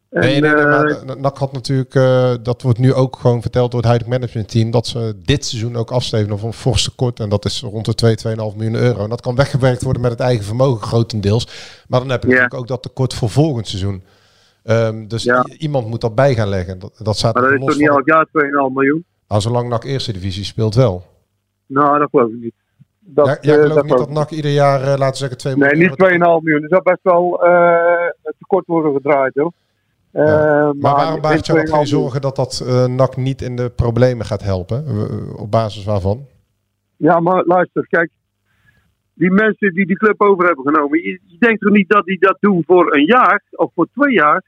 Nee, 0.09 0.39
nee, 0.41 0.53
nee, 0.53 0.65
maar 0.65 1.17
NAC 1.17 1.37
had 1.37 1.51
natuurlijk, 1.51 1.95
eh, 1.95 2.33
dat 2.41 2.61
wordt 2.61 2.79
nu 2.79 2.93
ook 2.93 3.15
gewoon 3.15 3.41
verteld 3.41 3.71
door 3.71 3.79
het 3.79 3.89
huidige 3.89 4.11
managementteam, 4.11 4.71
dat 4.71 4.87
ze 4.87 5.15
dit 5.25 5.45
seizoen 5.45 5.75
ook 5.75 5.91
afsteven 5.91 6.31
of 6.31 6.43
een 6.43 6.53
fors 6.53 6.83
tekort. 6.83 7.19
En 7.19 7.29
dat 7.29 7.45
is 7.45 7.61
rond 7.61 7.85
de 7.85 7.93
2, 7.93 8.15
2,5 8.15 8.55
miljoen 8.55 8.75
euro. 8.75 9.03
En 9.03 9.09
dat 9.09 9.21
kan 9.21 9.35
weggewerkt 9.35 9.83
worden 9.83 10.01
met 10.01 10.11
het 10.11 10.19
eigen 10.19 10.45
vermogen 10.45 10.87
grotendeels. 10.87 11.47
Maar 11.87 11.99
dan 11.99 12.09
heb 12.09 12.21
je 12.21 12.27
natuurlijk 12.27 12.53
ook 12.53 12.67
dat 12.67 12.81
tekort 12.81 13.13
voor 13.13 13.29
volgend 13.29 13.67
seizoen. 13.67 14.03
Ehm, 14.63 15.07
dus 15.07 15.29
iemand 15.57 15.87
moet 15.87 16.01
dat 16.01 16.15
bij 16.15 16.33
gaan 16.35 16.47
leggen. 16.49 16.79
Dat, 16.79 16.99
dat 17.03 17.17
staat 17.17 17.33
Maar 17.33 17.43
dat 17.43 17.59
is 17.59 17.65
toch 17.65 17.77
niet 17.77 17.87
elk 17.87 18.07
jaar 18.07 18.25
2,5 18.25 18.73
miljoen? 18.73 19.05
Nou, 19.27 19.41
zolang 19.41 19.69
NAC 19.69 19.83
eerste 19.83 20.13
divisie 20.13 20.43
speelt 20.43 20.75
wel. 20.75 21.05
Nou, 21.65 21.99
dat 21.99 22.09
geloof 22.09 22.29
ik 22.29 22.41
niet. 22.41 22.53
Dat, 22.99 23.27
Ja, 23.27 23.37
jij 23.41 23.55
eh, 23.55 23.61
gelooft 23.61 23.83
niet 23.83 23.97
dat 23.97 24.07
ik 24.07 24.13
NAC 24.13 24.29
ieder 24.29 24.51
jaar, 24.51 24.81
eh, 24.81 24.87
laten 24.87 25.09
we 25.09 25.15
zeggen, 25.15 25.37
2 25.37 25.55
Nee, 25.55 25.69
miljoen 25.69 25.89
niet 25.89 25.97
2,5 25.97 26.43
miljoen. 26.43 26.63
Er 26.63 26.69
zou 26.69 26.81
best 26.81 26.99
wel 27.01 27.43
eh, 27.43 28.31
tekort 28.39 28.65
worden 28.65 28.93
gedraaid 28.93 29.35
hoor. 29.35 29.51
Eh, 30.17 30.25
Maar, 30.25 30.95
waarom 30.95 31.13
niet 31.13 31.21
baart 31.21 31.45
je 31.45 31.53
2,5 31.53 31.73
geen 31.73 31.87
zorgen 31.87 32.21
dat 32.21 32.35
dat 32.35 32.63
eh, 32.67 32.85
NAC 32.85 33.15
niet 33.15 33.41
in 33.41 33.55
de 33.55 33.69
problemen 33.69 34.25
gaat 34.25 34.43
helpen? 34.43 34.85
Eh, 34.87 35.39
op 35.39 35.51
basis 35.51 35.85
waarvan? 35.85 36.25
Ja, 36.95 37.19
maar 37.19 37.43
luister, 37.45 37.87
kijk. 37.87 38.11
Die 39.13 39.31
mensen 39.31 39.73
die 39.73 39.85
die 39.85 39.97
club 39.97 40.21
over 40.21 40.45
hebben 40.45 40.65
genomen. 40.65 41.01
Je, 41.01 41.19
je 41.25 41.35
denkt 41.39 41.61
toch 41.61 41.73
niet 41.73 41.89
dat 41.89 42.05
die 42.05 42.19
dat 42.19 42.37
doen 42.39 42.63
voor 42.65 42.95
een 42.95 43.05
jaar 43.05 43.43
of 43.51 43.71
voor 43.75 43.87
twee 43.93 44.13
jaar? 44.13 44.43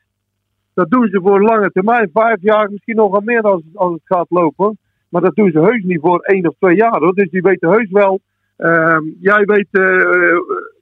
Dat 0.74 0.89
doen 0.89 1.07
ze 1.07 1.20
voor 1.22 1.41
lange 1.41 1.72
termijn. 1.72 2.09
Vijf 2.13 2.41
jaar, 2.41 2.72
misschien 2.72 2.95
nog 2.95 3.11
wel 3.11 3.22
meer 3.22 3.41
als, 3.41 3.61
als 3.74 3.93
het 3.93 4.01
gaat 4.03 4.30
lopen. 4.30 4.78
Maar 5.09 5.22
dat 5.22 5.36
doen 5.36 5.51
ze 5.51 5.59
heus 5.59 5.84
niet 5.84 6.01
voor 6.01 6.20
één 6.20 6.47
of 6.47 6.55
twee 6.59 6.76
jaar 6.76 6.99
hoor. 6.99 7.13
Dus 7.13 7.30
die 7.30 7.41
weten 7.41 7.70
heus 7.70 7.91
wel. 7.91 8.20
ehm, 8.57 9.03
jij 9.20 9.43
weet 9.45 9.67
eh, 9.72 9.82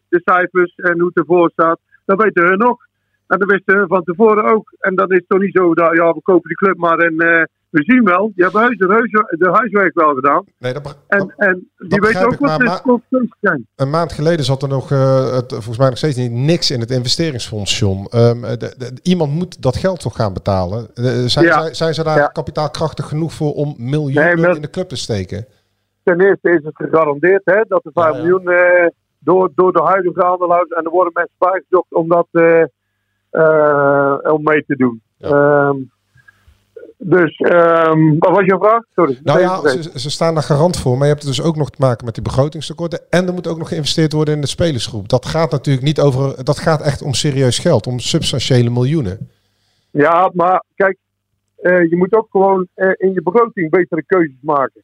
de 0.09 0.21
cijfers 0.23 0.75
en 0.75 0.99
hoe 0.99 1.07
het 1.07 1.17
ervoor 1.17 1.49
staat. 1.49 1.79
Dat 2.05 2.21
weten 2.23 2.45
hun 2.47 2.57
nog. 2.57 2.86
En 3.27 3.39
dat 3.39 3.49
wisten 3.51 3.77
hun 3.77 3.87
van 3.87 4.03
tevoren 4.03 4.53
ook. 4.53 4.73
En 4.79 4.95
dan 4.95 5.09
is 5.11 5.17
het 5.17 5.27
toch 5.29 5.39
niet 5.39 5.55
zo 5.55 5.73
dat 5.73 5.95
ja, 5.95 6.11
we 6.13 6.21
kopen 6.21 6.47
die 6.47 6.57
club 6.57 6.77
maar 6.77 6.97
en 6.97 7.17
eh, 7.19 7.43
we 7.69 7.83
zien 7.83 8.03
wel. 8.03 8.31
Je 8.35 8.43
hebt 8.43 8.55
heus 8.55 8.77
de, 8.77 8.87
huis, 8.87 9.11
de 9.29 9.49
huiswerk 9.51 9.93
wel 9.93 10.13
gedaan. 10.13 10.43
Nee, 10.59 10.73
dat, 10.73 10.97
en, 11.07 11.33
en 11.37 11.69
die 11.77 11.99
weten 11.99 12.25
ook 12.25 12.37
wat 12.39 12.59
de 13.09 13.29
zijn. 13.41 13.67
Een 13.75 13.89
maand 13.89 14.11
geleden 14.13 14.45
zat 14.45 14.61
er 14.63 14.69
nog, 14.69 14.91
eh, 14.91 15.31
het, 15.35 15.51
volgens 15.51 15.77
mij 15.77 15.87
nog 15.89 15.97
steeds 15.97 16.15
niet, 16.15 16.31
niks 16.31 16.71
in 16.71 16.79
het 16.79 16.91
investeringsfonds, 16.91 17.79
John. 17.79 18.05
Ehm, 18.09 18.41
de- 18.41 18.57
de- 18.77 18.99
iemand 19.03 19.31
moet 19.33 19.61
dat 19.61 19.75
geld 19.77 19.99
toch 19.99 20.15
gaan 20.15 20.33
betalen. 20.33 20.87
Eh, 20.95 21.03
zijn, 21.25 21.45
Ja. 21.45 21.73
zijn 21.73 21.93
ze 21.93 22.03
daar 22.03 22.17
Ja. 22.17 22.27
kapitaalkrachtig 22.27 23.07
genoeg 23.07 23.33
voor 23.33 23.53
om 23.53 23.75
miljoenen 23.77 24.41
Nee, 24.41 24.55
in 24.55 24.61
de 24.61 24.69
club 24.69 24.87
te 24.87 24.95
steken? 24.97 25.45
Ten 26.03 26.21
eerste 26.21 26.49
is 26.49 26.63
het 26.63 26.75
gegarandeerd 26.75 27.41
hè, 27.45 27.61
dat 27.67 27.83
de 27.83 27.91
5 27.93 28.15
miljoen 28.15 28.49
eh, 28.51 28.87
door, 29.19 29.51
door 29.55 29.73
de 29.73 29.81
huidige 29.83 30.23
aandeelhouders 30.23 30.79
en 30.79 30.85
er 30.85 30.91
worden 30.91 31.13
mensen 31.13 31.35
bijgezocht 31.37 31.93
om 31.93 32.07
dat 32.07 32.27
eh, 32.31 32.61
eh, 32.61 32.67
om 34.31 34.43
mee 34.43 34.65
te 34.65 34.75
doen. 34.75 35.01
Ehm, 35.19 35.75
dus, 36.97 37.37
ehm, 37.37 38.17
wat 38.19 38.31
was 38.31 38.45
je 38.45 38.57
vraag? 38.59 38.83
Sorry. 38.95 39.19
Nou 39.23 39.39
ja, 39.39 39.67
ze, 39.67 39.99
ze 39.99 40.09
staan 40.09 40.33
daar 40.33 40.43
garant 40.43 40.77
voor, 40.77 40.93
maar 40.93 41.07
je 41.07 41.13
hebt 41.13 41.25
het 41.25 41.35
dus 41.35 41.45
ook 41.45 41.55
nog 41.55 41.69
te 41.69 41.81
maken 41.81 42.05
met 42.05 42.13
die 42.13 42.23
begrotingstekorten. 42.23 42.99
En 43.09 43.27
er 43.27 43.33
moet 43.33 43.47
ook 43.47 43.57
nog 43.57 43.67
geïnvesteerd 43.67 44.13
worden 44.13 44.33
in 44.33 44.41
de 44.41 44.47
spelersgroep. 44.47 45.09
Dat 45.09 45.25
gaat 45.25 45.51
natuurlijk 45.51 45.85
niet 45.85 45.99
over, 45.99 46.43
dat 46.43 46.59
gaat 46.59 46.81
echt 46.81 47.01
om 47.01 47.13
serieus 47.13 47.59
geld, 47.59 47.87
om 47.87 47.99
substantiële 47.99 48.69
miljoenen. 48.69 49.29
Ja, 49.91 50.31
maar 50.33 50.63
kijk, 50.75 50.97
eh, 51.55 51.89
je 51.89 51.95
moet 51.95 52.13
ook 52.13 52.27
gewoon 52.31 52.67
eh, 52.73 52.89
in 52.97 53.13
je 53.13 53.21
begroting 53.21 53.69
betere 53.69 54.03
keuzes 54.05 54.39
maken. 54.41 54.81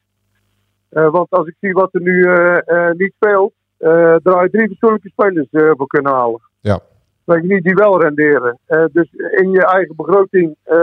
Eh, 0.88 1.10
want 1.10 1.30
als 1.30 1.46
ik 1.46 1.56
zie 1.60 1.72
wat 1.72 1.94
er 1.94 2.00
nu 2.00 2.24
eh, 2.24 2.68
eh, 2.68 2.94
niet 2.96 3.12
speelt, 3.14 3.52
eh 3.78 4.14
draai 4.22 4.42
je 4.42 4.50
drie 4.50 4.66
verschillende 4.66 5.08
spelers 5.08 5.48
eh, 5.50 5.70
voor 5.76 5.86
kunnen 5.86 6.12
halen. 6.12 6.40
Ja. 6.60 6.80
Weet 7.24 7.42
je 7.42 7.54
niet, 7.54 7.64
die 7.64 7.74
wel 7.74 8.00
renderen. 8.00 8.58
Eh, 8.66 8.84
dus 8.92 9.08
in 9.12 9.50
je 9.50 9.66
eigen 9.66 9.96
begroting 9.96 10.56
eh 10.62 10.74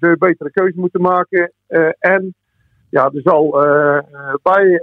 zul 0.00 0.10
je 0.10 0.16
betere 0.18 0.50
keuzes 0.50 0.76
moeten 0.76 1.00
maken. 1.00 1.52
Eh, 1.66 1.88
en 1.98 2.34
ja, 2.90 3.04
er 3.04 3.20
zal 3.22 3.50
bij 4.42 4.82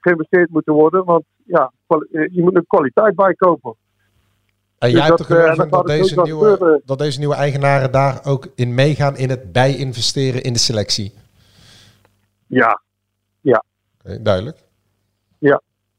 geïnvesteerd 0.00 0.50
moeten 0.50 0.72
worden. 0.72 1.04
Want 1.04 1.24
ja, 1.44 1.72
je 2.08 2.42
moet 2.42 2.56
een 2.56 2.66
kwaliteit 2.66 3.14
bijkopen. 3.14 3.74
En 4.78 4.90
Dus 4.90 4.98
jij 4.98 5.08
hebt 5.08 5.20
er 5.20 5.28
dat, 5.28 5.36
eh, 5.36 5.52
geloof 5.52 5.68
dat 5.68 5.78
het 5.78 5.98
deze, 5.98 6.20
nieuwe, 6.22 6.80
dat 6.84 6.98
deze 6.98 7.18
nieuwe 7.18 7.34
eigenaren 7.34 7.92
daar 7.92 8.20
ook 8.24 8.48
in 8.54 8.74
meegaan 8.74 9.16
in 9.16 9.30
het 9.30 9.52
bij-investeren 9.52 10.42
in 10.42 10.52
de 10.52 10.58
selectie. 10.58 11.12
Ja. 12.46 12.82
Ja. 13.40 13.64
Duidelijk. 14.20 14.63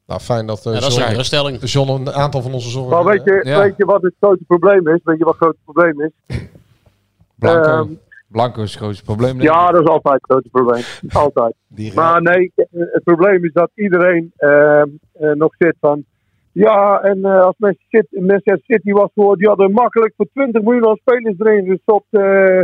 Nou, 0.07 0.19
fijn 0.19 0.45
dat, 0.45 0.65
eh, 0.65 0.73
Ja, 0.73 0.79
dat 0.79 0.87
is 0.89 0.95
John- 0.95 1.01
een 1.03 1.09
geruststelling. 1.11 1.61
John 1.61 1.89
een 1.91 2.11
aantal 2.13 2.41
van 2.41 2.53
onze 2.53 2.69
zorgen... 2.69 2.91
Maar 2.91 3.03
weet 3.13 3.23
je, 3.23 3.41
eh, 3.41 3.57
weet 3.57 3.73
je 3.77 3.85
wat 3.85 4.01
het 4.01 4.13
grote 4.19 4.43
probleem 4.47 4.87
is? 4.87 4.99
Weet 5.03 5.17
je 5.17 5.23
wat 5.23 5.33
het 5.33 5.43
grote 5.43 5.57
probleem 5.63 6.01
is? 6.01 6.11
Blanco. 7.39 7.69
Ehm, 7.69 7.93
Blanco 8.27 8.61
is 8.61 8.71
het 8.73 8.81
grootste 8.81 9.03
probleem. 9.03 9.41
ja, 9.41 9.71
dat 9.71 9.81
is 9.81 9.87
altijd 9.87 10.13
het 10.13 10.23
grote 10.31 10.49
probleem. 10.49 10.83
Altijd. 11.23 11.55
Maar 11.95 12.21
nee, 12.21 12.51
het 12.71 13.03
probleem 13.03 13.45
is 13.45 13.53
dat 13.53 13.69
iedereen 13.75 14.31
ehm, 14.37 14.87
eh, 15.13 15.31
nog 15.31 15.53
zit 15.57 15.75
van. 15.79 16.03
Ja, 16.51 17.01
en 17.01 17.25
eh, 17.25 17.41
als 17.41 17.55
Manchester 17.57 17.87
City, 17.89 18.19
Manchester 18.25 18.59
City 18.63 18.91
was 18.91 19.09
geworden, 19.13 19.37
die 19.39 19.47
hadden 19.47 19.71
makkelijk 19.71 20.13
voor 20.17 20.27
20 20.33 20.61
miljoen 20.61 20.87
aan 20.87 20.95
spelers 20.95 21.39
erin 21.39 21.65
gestopt. 21.65 22.05
eh 22.09 22.61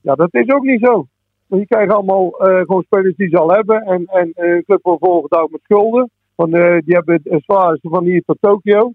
ja, 0.00 0.14
dat 0.14 0.28
is 0.34 0.52
ook 0.52 0.62
niet 0.64 0.80
zo. 0.84 1.06
Want 1.46 1.62
je 1.62 1.66
krijgt 1.68 1.92
allemaal 1.92 2.38
eh, 2.40 2.60
gewoon 2.60 2.82
spelers 2.82 3.16
die 3.16 3.28
ze 3.28 3.38
al 3.38 3.50
hebben. 3.52 3.82
En, 3.82 4.04
en 4.06 4.30
eh, 4.34 4.54
een 4.54 4.64
club 4.64 4.82
wordt 4.82 5.04
volgedouwd 5.04 5.50
met 5.50 5.60
schulden. 5.62 6.10
Want 6.36 6.54
eh, 6.54 6.76
die 6.84 6.94
hebben 6.94 7.20
het 7.24 7.42
zwaarste 7.42 7.88
van 7.88 8.04
hier 8.04 8.22
tot 8.26 8.36
Tokio. 8.40 8.92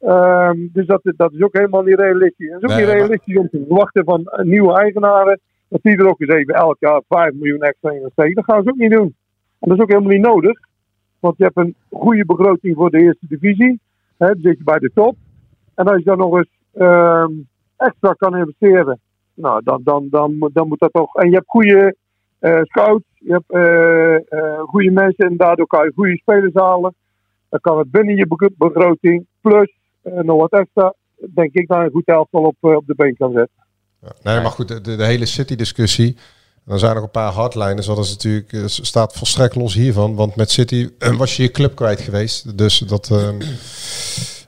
Ehm, 0.00 0.56
dus 0.72 0.86
dat, 0.86 1.00
dat 1.16 1.32
is 1.32 1.42
ook 1.42 1.56
helemaal 1.56 1.82
niet 1.82 1.98
realistisch. 2.00 2.50
Het 2.52 2.62
is 2.62 2.62
ook 2.62 2.68
Nee, 2.70 2.78
niet 2.78 2.86
maar- 2.86 2.96
realistisch 2.96 3.36
om 3.36 3.48
te 3.48 3.64
verwachten 3.66 4.04
van 4.04 4.24
eh, 4.24 4.44
nieuwe 4.44 4.72
eigenaren. 4.78 5.40
Dat 5.68 5.82
die 5.82 5.96
er 5.96 6.08
ook 6.08 6.20
eens 6.20 6.30
even 6.30 6.54
elk 6.54 6.76
jaar 6.78 7.02
5 7.08 7.32
miljoen 7.34 7.60
extra 7.62 7.90
in 7.90 8.08
steken. 8.12 8.34
Dat 8.34 8.44
gaan 8.44 8.62
ze 8.62 8.68
ook 8.70 8.76
niet 8.76 8.90
doen. 8.90 9.14
En 9.58 9.68
dat 9.68 9.76
is 9.76 9.82
ook 9.82 9.90
helemaal 9.90 10.12
niet 10.12 10.26
nodig. 10.26 10.60
Want 11.20 11.36
je 11.36 11.44
hebt 11.44 11.56
een 11.56 11.74
goede 11.90 12.24
begroting 12.26 12.76
voor 12.76 12.90
de 12.90 12.98
eerste 13.02 13.26
divisie. 13.28 13.80
Hè, 14.18 14.26
dan 14.26 14.40
zit 14.42 14.58
je 14.58 14.64
bij 14.64 14.78
de 14.78 14.90
top. 14.94 15.16
En 15.74 15.86
als 15.86 15.98
je 15.98 16.04
dan 16.04 16.18
nog 16.18 16.36
eens 16.36 16.48
ehm, 16.74 17.30
extra 17.76 18.12
kan 18.12 18.36
investeren. 18.36 19.00
Nou, 19.34 19.60
dan, 19.64 19.80
dan, 19.84 20.06
dan, 20.10 20.38
moet- 20.38 20.54
dan 20.54 20.68
moet 20.68 20.78
dat 20.78 20.92
toch. 20.92 21.14
En 21.16 21.28
je 21.28 21.34
hebt 21.34 21.48
goede 21.48 21.96
scouts. 22.62 23.04
Je 23.14 23.32
hebt 23.32 23.50
eh, 23.50 24.14
eh, 24.14 24.60
goede 24.60 24.90
mensen. 24.90 25.26
En 25.26 25.36
daardoor 25.36 25.66
kan 25.66 25.84
je 25.84 25.92
goede 25.94 26.16
spelers 26.16 26.54
halen. 26.54 26.94
Dan 27.48 27.60
kan 27.60 27.78
het 27.78 27.90
binnen 27.90 28.16
je 28.16 28.26
begro- 28.26 28.54
begroting. 28.56 29.26
Plus 29.40 29.72
eh, 30.02 30.12
nog 30.12 30.40
wat 30.40 30.60
extra. 30.60 30.94
Denk 31.34 31.52
ik 31.52 31.68
dat 31.68 31.78
je 31.78 31.84
een 31.84 31.90
goed 31.90 32.06
elftal 32.06 32.42
op, 32.42 32.56
eh, 32.60 32.76
op 32.76 32.86
de 32.86 32.94
been 32.94 33.16
kan 33.16 33.32
zetten. 33.32 33.60
Nee, 34.22 34.40
maar 34.40 34.50
goed, 34.50 34.84
de, 34.84 35.04
hele 35.04 35.26
City-discussie. 35.26 36.16
Dan 36.64 36.78
zijn 36.78 36.90
er 36.90 36.96
nog 36.96 37.04
een 37.04 37.10
paar 37.10 37.32
hardliners. 37.32 37.86
Dat 37.86 37.98
is 37.98 38.10
natuurlijk, 38.10 38.52
eh, 38.52 38.62
staat 38.66 39.12
volstrekt 39.12 39.54
los 39.54 39.74
hiervan. 39.74 40.14
Want 40.14 40.36
met 40.36 40.50
City 40.50 40.90
eh, 40.98 41.16
was 41.16 41.36
je 41.36 41.42
je 41.42 41.50
club 41.50 41.74
kwijt 41.74 42.00
geweest. 42.00 42.58
Dus 42.58 42.78
dat. 42.78 43.10
ehm, 43.10 43.40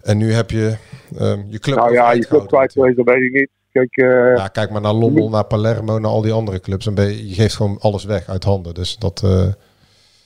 en 0.03 0.19
nu 0.19 0.33
heb 0.33 0.51
je 0.51 0.77
ehm, 1.19 1.43
je 1.49 1.59
club. 1.59 1.77
Nou 1.77 1.93
ja, 1.93 2.13
je 2.13 2.27
club 2.27 2.47
kwijt 2.47 2.73
geweest, 2.73 2.97
dat 2.97 3.07
weet 3.07 3.23
ik 3.23 3.33
niet. 3.33 3.49
Kijk, 3.75 3.97
eh, 3.97 4.37
Ja, 4.37 4.47
kijk 4.49 4.71
maar 4.71 4.81
naar 4.81 4.93
Lommel, 5.03 5.29
naar 5.31 5.45
Palermo, 5.47 5.99
naar 5.99 6.11
al 6.11 6.23
die 6.23 6.33
andere 6.33 6.61
clubs. 6.61 6.93
Ben 6.93 7.05
je, 7.07 7.29
je 7.29 7.35
geeft 7.35 7.57
gewoon 7.57 7.79
alles 7.81 8.05
weg 8.05 8.29
uit 8.29 8.45
handen. 8.45 8.75
Dus 8.75 8.97
dat. 8.99 9.23
eh, 9.25 9.47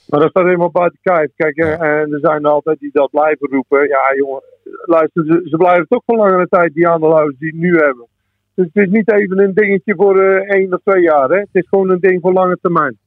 Maar 0.09 0.20
dat 0.20 0.30
staat 0.30 0.44
helemaal 0.44 0.70
buiten 0.70 0.99
kijf. 1.03 1.30
Kijk, 1.36 1.57
eh, 1.57 1.72
en 1.80 2.12
er 2.12 2.18
zijn 2.20 2.44
er 2.44 2.51
altijd 2.51 2.78
die 2.78 2.90
dat 2.92 3.11
blijven 3.11 3.49
roepen. 3.51 3.88
Ja, 3.88 4.03
jongen, 4.16 4.42
luister, 4.84 5.24
ze, 5.24 5.40
ze 5.44 5.57
blijven 5.57 5.86
toch 5.88 6.03
voor 6.07 6.16
langere 6.16 6.46
tijd 6.49 6.74
die 6.74 6.88
aandeelhouders 6.88 7.38
die 7.38 7.49
het 7.51 7.59
nu 7.61 7.76
hebben. 7.76 8.07
Dus 8.55 8.66
het 8.72 8.84
is 8.86 8.90
niet 8.90 9.12
even 9.12 9.38
een 9.38 9.55
dingetje 9.55 9.94
voor 9.96 10.20
eh, 10.20 10.55
één 10.57 10.72
of 10.74 10.80
twee 10.84 11.03
jaar. 11.03 11.28
Hè? 11.28 11.38
Het 11.38 11.49
is 11.53 11.68
gewoon 11.68 11.90
een 11.90 12.01
ding 12.01 12.20
voor 12.20 12.32
lange 12.32 12.59
termijn. 12.61 12.99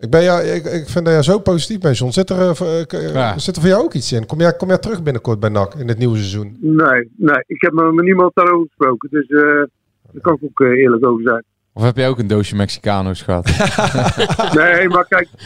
Ik, 0.00 0.10
ben 0.10 0.22
jou, 0.22 0.42
ik, 0.42 0.64
ik 0.64 0.88
vind 0.88 1.04
dat 1.04 1.14
jij 1.14 1.22
zo 1.22 1.38
positief 1.38 1.78
bent, 1.80 1.98
John. 1.98 2.10
Zit 2.10 2.30
er, 2.30 2.40
eh, 2.40 2.54
voor- 2.54 2.66
eh, 2.66 2.92
eh, 3.06 3.14
Ja. 3.14 3.38
zit 3.38 3.54
er 3.56 3.62
voor 3.62 3.70
jou 3.70 3.82
ook 3.84 3.94
iets 3.94 4.12
in? 4.12 4.26
Kom 4.26 4.40
jij, 4.40 4.52
kom 4.56 4.68
jij 4.68 4.78
terug 4.78 5.02
binnenkort 5.02 5.40
bij 5.40 5.50
NAC 5.50 5.74
in 5.74 5.88
het 5.88 5.98
nieuwe 5.98 6.16
seizoen? 6.16 6.56
Nee, 6.60 7.10
nee, 7.16 7.44
ik 7.46 7.60
heb 7.60 7.72
met 7.72 8.04
niemand 8.04 8.30
daarover 8.34 8.66
gesproken. 8.66 9.08
Dus 9.10 9.26
eh 9.28 9.62
daar 10.12 10.22
kan 10.22 10.34
ik 10.34 10.42
ook 10.42 10.60
eerlijk 10.60 11.06
over 11.06 11.22
zijn. 11.22 11.44
Of 11.72 11.82
heb 11.82 11.96
jij 11.96 12.08
ook 12.08 12.18
een 12.18 12.26
doosje 12.26 12.56
Mexicano's 12.56 13.22
gehad? 13.22 13.44
Nee, 14.60 14.88
maar 14.88 15.06
kijk. 15.08 15.28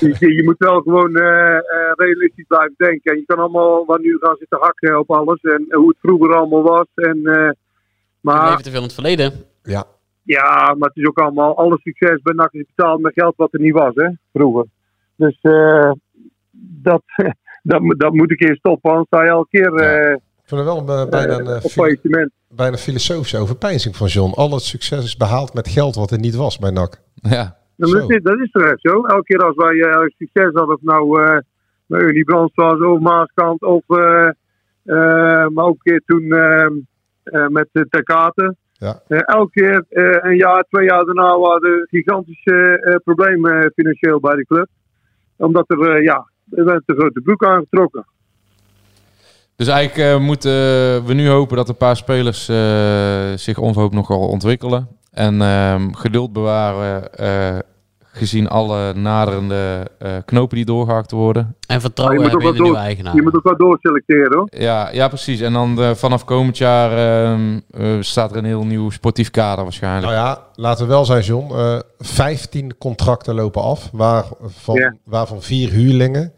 Je, 0.00 0.34
je 0.34 0.42
moet 0.44 0.58
wel 0.58 0.80
gewoon 0.80 1.16
eh, 1.16 1.54
eh, 1.56 1.60
realistisch 1.94 2.44
blijven 2.48 2.74
denken. 2.76 3.12
En 3.12 3.18
je 3.18 3.24
kan 3.26 3.38
allemaal 3.38 3.86
wat 3.86 4.00
nu 4.00 4.16
gaan 4.20 4.36
zitten 4.38 4.58
hakken 4.60 4.98
op 4.98 5.10
alles. 5.10 5.40
En 5.40 5.66
hoe 5.70 5.88
het 5.88 5.96
vroeger 6.02 6.34
allemaal 6.34 6.62
was. 6.62 6.86
En, 6.94 7.16
eh, 7.24 7.34
We 7.34 7.54
maar 8.20 8.48
leven 8.48 8.62
te 8.62 8.68
veel 8.70 8.78
in 8.78 8.84
het 8.84 8.94
verleden. 8.94 9.32
Ja. 9.62 9.84
Ja, 10.36 10.74
maar 10.78 10.88
het 10.88 10.96
is 10.96 11.06
ook 11.06 11.18
allemaal, 11.18 11.56
alle 11.56 11.78
succes 11.82 12.22
bij 12.22 12.34
NAC 12.34 12.52
is 12.52 12.66
betaald 12.74 13.00
met 13.00 13.12
geld 13.12 13.36
wat 13.36 13.52
er 13.54 13.60
niet 13.60 13.72
was, 13.72 13.92
hè, 13.94 14.08
vroeger. 14.32 14.64
Dus 15.16 15.38
eh, 15.40 15.92
dat, 16.82 17.02
dat, 17.62 17.80
moet- 17.80 18.00
dat 18.00 18.12
moet 18.12 18.30
een 18.30 18.36
keer 18.36 18.56
stoppen, 18.56 18.90
anders 18.90 19.06
sta 19.08 19.22
je 19.22 19.28
elke 19.28 19.48
keer 19.50 19.74
eh, 19.74 20.10
Ik 20.12 20.20
vind 20.44 20.60
het 20.60 20.70
wel 20.70 20.78
een, 20.78 21.04
eh, 21.04 21.10
bijna, 21.10 21.38
een, 21.38 21.60
faillissement. 21.60 22.30
bijna 22.48 22.76
filosofische 22.76 23.38
overpijnzing 23.38 23.96
van 23.96 24.06
John. 24.06 24.32
Al 24.34 24.50
het 24.50 24.62
succes 24.62 25.04
is 25.04 25.16
behaald 25.16 25.54
met 25.54 25.68
geld 25.68 25.94
wat 25.94 26.10
er 26.10 26.18
niet 26.18 26.34
was 26.34 26.58
bij 26.58 26.70
NAC. 26.70 27.00
Ja. 27.14 27.56
Nou, 27.76 27.92
dat, 27.92 28.10
is, 28.10 28.22
dat 28.22 28.38
is 28.38 28.50
toch 28.50 28.62
echt 28.64 28.80
zo. 28.80 29.04
Elke 29.04 29.22
keer 29.22 29.44
als 29.44 29.56
wij 29.56 30.10
succes 30.18 30.50
hadden, 30.52 30.74
of 30.74 30.82
nou 30.82 31.22
eh 31.24 31.38
met 31.86 32.00
Unie 32.00 32.24
Brands 32.24 32.54
was, 32.54 32.80
of 32.80 33.00
Maaskant, 33.00 33.62
of 33.62 33.82
eh, 33.86 34.28
eh, 34.84 35.46
maar 35.48 35.64
ook 35.64 35.74
een 35.74 35.92
keer 35.92 36.02
toen 36.06 36.32
eh, 36.32 36.64
eh, 37.22 37.46
met 37.48 37.68
de 37.72 37.86
Terkaten. 37.90 38.56
Ja. 38.78 39.00
Eh, 39.08 39.18
elke 39.24 39.50
keer, 39.50 39.84
eh, 39.88 40.30
een 40.30 40.36
jaar, 40.36 40.64
twee 40.70 40.86
jaar 40.86 41.04
daarna, 41.04 41.38
waren 41.38 41.70
er 41.70 41.86
gigantische 41.90 42.80
eh, 42.80 42.94
problemen 43.04 43.72
financieel 43.74 44.20
bij 44.20 44.34
de 44.34 44.44
club. 44.44 44.68
Omdat 45.36 45.64
er, 45.70 45.96
eh, 45.96 46.02
ja, 46.02 46.28
er 46.50 46.64
werd 46.64 46.82
te 46.86 46.94
grote 46.94 47.20
broek 47.20 47.44
aangetrokken. 47.44 48.06
Dus 49.56 49.68
eigenlijk 49.68 50.08
eh, 50.08 50.20
moeten 50.20 50.50
we 51.04 51.12
nu 51.14 51.28
hopen 51.28 51.56
dat 51.56 51.68
een 51.68 51.76
paar 51.76 51.96
spelers 51.96 52.48
eh, 52.48 53.32
zich 53.34 53.58
onverhoopt 53.58 53.94
nogal 53.94 54.28
ontwikkelen. 54.28 54.88
En 55.12 55.42
ehm, 55.42 55.92
geduld 55.92 56.32
bewaren 56.32 57.14
eh, 57.14 57.58
gezien 58.18 58.48
alle 58.48 58.94
naderende 58.94 59.86
eh, 59.98 60.12
knopen 60.24 60.56
die 60.56 60.64
doorgehakt 60.64 61.10
worden. 61.10 61.56
En 61.66 61.80
vertrouwen 61.80 62.18
je 62.18 62.24
moet 62.24 62.34
ook 62.34 62.42
hebben 62.42 62.56
in 62.58 62.62
wel 62.62 62.72
de 62.72 62.76
nieuwe 62.76 62.76
door- 62.78 62.86
eigenaar. 62.86 63.14
Je 63.14 63.22
moet 63.22 63.34
ook 63.36 63.42
wel 63.42 63.56
doorselecteren 63.56 64.36
hoor. 64.38 64.48
Ja, 64.50 64.90
ja 64.92 65.08
precies. 65.08 65.40
En 65.40 65.52
dan 65.52 65.80
eh, 65.82 65.90
vanaf 65.94 66.24
komend 66.24 66.58
jaar 66.58 66.90
ehm, 67.32 67.60
eh, 67.70 67.86
staat 68.00 68.30
er 68.30 68.36
een 68.36 68.44
heel 68.44 68.64
nieuw 68.64 68.90
sportief 68.90 69.30
kader 69.30 69.64
waarschijnlijk. 69.64 70.04
Nou 70.12 70.14
ja, 70.26 70.42
laten 70.54 70.84
we 70.86 70.92
wel 70.92 71.04
zijn, 71.04 71.22
John. 71.22 71.54
Eh 71.54 71.78
15 71.98 72.78
contracten 72.78 73.34
lopen 73.34 73.62
af, 73.62 73.88
waarvan, 73.92 74.96
waarvan 75.04 75.42
vier 75.42 75.70
huurlingen. 75.70 76.32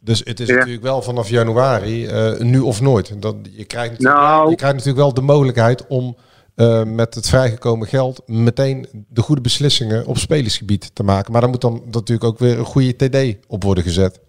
Dus 0.00 0.20
het 0.24 0.40
is 0.40 0.48
Ja. 0.48 0.54
natuurlijk 0.54 0.82
wel 0.82 1.02
vanaf 1.02 1.28
januari, 1.28 2.06
eh, 2.06 2.38
nu 2.38 2.60
of 2.60 2.80
nooit. 2.80 3.22
Dat, 3.22 3.34
je, 3.56 3.64
krijgt 3.64 3.90
natuurlijk, 3.90 4.18
Nou. 4.20 4.50
je 4.50 4.56
krijgt 4.56 4.76
natuurlijk 4.76 5.04
wel 5.04 5.14
de 5.14 5.20
mogelijkheid 5.22 5.86
om 5.86 6.16
eh, 6.54 6.84
met 6.84 7.14
het 7.14 7.28
vrijgekomen 7.28 7.86
geld 7.86 8.22
meteen 8.26 8.86
de 9.08 9.20
goede 9.20 9.40
beslissingen 9.40 10.06
op 10.06 10.16
spelersgebied 10.16 10.94
te 10.94 11.02
maken. 11.02 11.32
Maar 11.32 11.40
daar 11.40 11.50
moet 11.50 11.60
dan 11.60 11.82
natuurlijk 11.84 12.24
ook 12.24 12.38
weer 12.38 12.58
een 12.58 12.64
goede 12.64 12.96
TD 12.96 13.46
op 13.48 13.62
worden 13.62 13.84
gezet. 13.84 14.20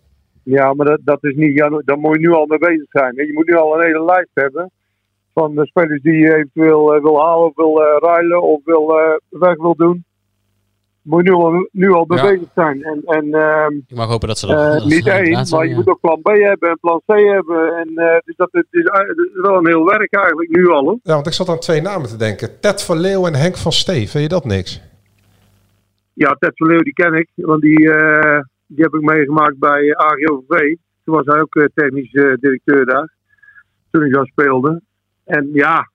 Ja, 0.43 0.73
maar 0.73 0.85
dat, 0.85 0.99
dat 1.03 1.23
is 1.23 1.35
niet. 1.35 1.57
Ja, 1.57 1.81
daar 1.85 1.97
moet 1.97 2.15
je 2.15 2.19
nu 2.19 2.33
al 2.33 2.45
mee 2.45 2.59
bezig 2.59 2.89
zijn. 2.89 3.15
Je 3.15 3.33
moet 3.33 3.47
nu 3.47 3.55
al 3.55 3.75
een 3.75 3.85
hele 3.85 4.05
lijst 4.05 4.31
hebben 4.33 4.71
van 5.33 5.55
de 5.55 5.65
spelers 5.65 6.01
die 6.01 6.13
je 6.13 6.35
eventueel 6.35 6.93
eh, 6.93 7.01
wil 7.01 7.21
halen, 7.21 7.45
of 7.45 7.55
wil 7.55 7.81
eh, 7.81 7.97
ruilen 7.99 8.41
of 8.41 8.61
wil, 8.63 8.87
weg 9.29 9.57
wil 9.57 9.75
doen. 9.75 10.05
Moet 11.03 11.23
nu 11.23 11.31
al, 11.31 11.69
nu 11.71 11.91
al 11.91 12.05
Ja. 12.07 12.37
zijn. 12.55 12.83
En, 12.83 13.01
en 13.05 13.33
ehm, 13.33 13.73
Ik 13.87 13.95
mag 13.95 14.07
hopen 14.07 14.27
dat 14.27 14.37
ze 14.37 14.47
dat, 14.47 14.57
eh, 14.57 14.71
dat 14.71 14.85
niet 14.85 15.07
één, 15.07 15.31
maar 15.31 15.45
zijn, 15.45 15.63
je 15.63 15.69
ja. 15.69 15.75
moet 15.75 15.87
ook 15.87 15.99
plan 15.99 16.21
B 16.21 16.27
hebben 16.27 16.69
en 16.69 16.77
plan 16.81 17.01
C 17.05 17.11
hebben. 17.19 17.75
En, 17.77 17.89
eh, 17.95 18.17
dus 18.25 18.35
dat 18.35 18.49
het 18.51 18.65
is, 18.69 18.83
het 18.83 19.17
is 19.17 19.41
wel 19.41 19.57
een 19.57 19.67
heel 19.67 19.85
werk 19.85 20.13
eigenlijk 20.15 20.49
nu 20.49 20.67
al. 20.69 20.83
Hoor. 20.83 20.99
Ja, 21.03 21.13
want 21.13 21.27
ik 21.27 21.33
zat 21.33 21.49
aan 21.49 21.59
twee 21.59 21.81
namen 21.81 22.07
te 22.09 22.17
denken. 22.17 22.59
Ted 22.59 22.83
van 22.83 22.97
Leeuw 22.99 23.25
en 23.25 23.35
Henk 23.35 23.57
van 23.57 23.71
Stee. 23.71 24.09
Vind 24.09 24.23
je 24.23 24.29
dat 24.29 24.45
niks? 24.45 24.81
Ja, 26.13 26.35
Ted 26.39 26.51
van 26.55 26.67
Leeuw, 26.67 26.81
die 26.81 26.93
ken 26.93 27.13
ik. 27.13 27.29
Want 27.35 27.61
die, 27.61 27.93
eh, 27.93 28.39
die 28.67 28.83
heb 28.83 28.93
ik 28.93 29.01
meegemaakt 29.01 29.57
bij 29.59 29.95
AGOVV. 29.97 30.75
Toen 31.03 31.15
was 31.15 31.25
hij 31.25 31.41
ook 31.41 31.55
eh, 31.55 31.65
technisch 31.73 32.13
eh, 32.13 32.33
directeur 32.39 32.85
daar. 32.85 33.13
Toen 33.91 34.05
ik 34.05 34.13
daar 34.13 34.25
speelde. 34.25 34.81
En 35.25 35.49
ja, 35.53 35.89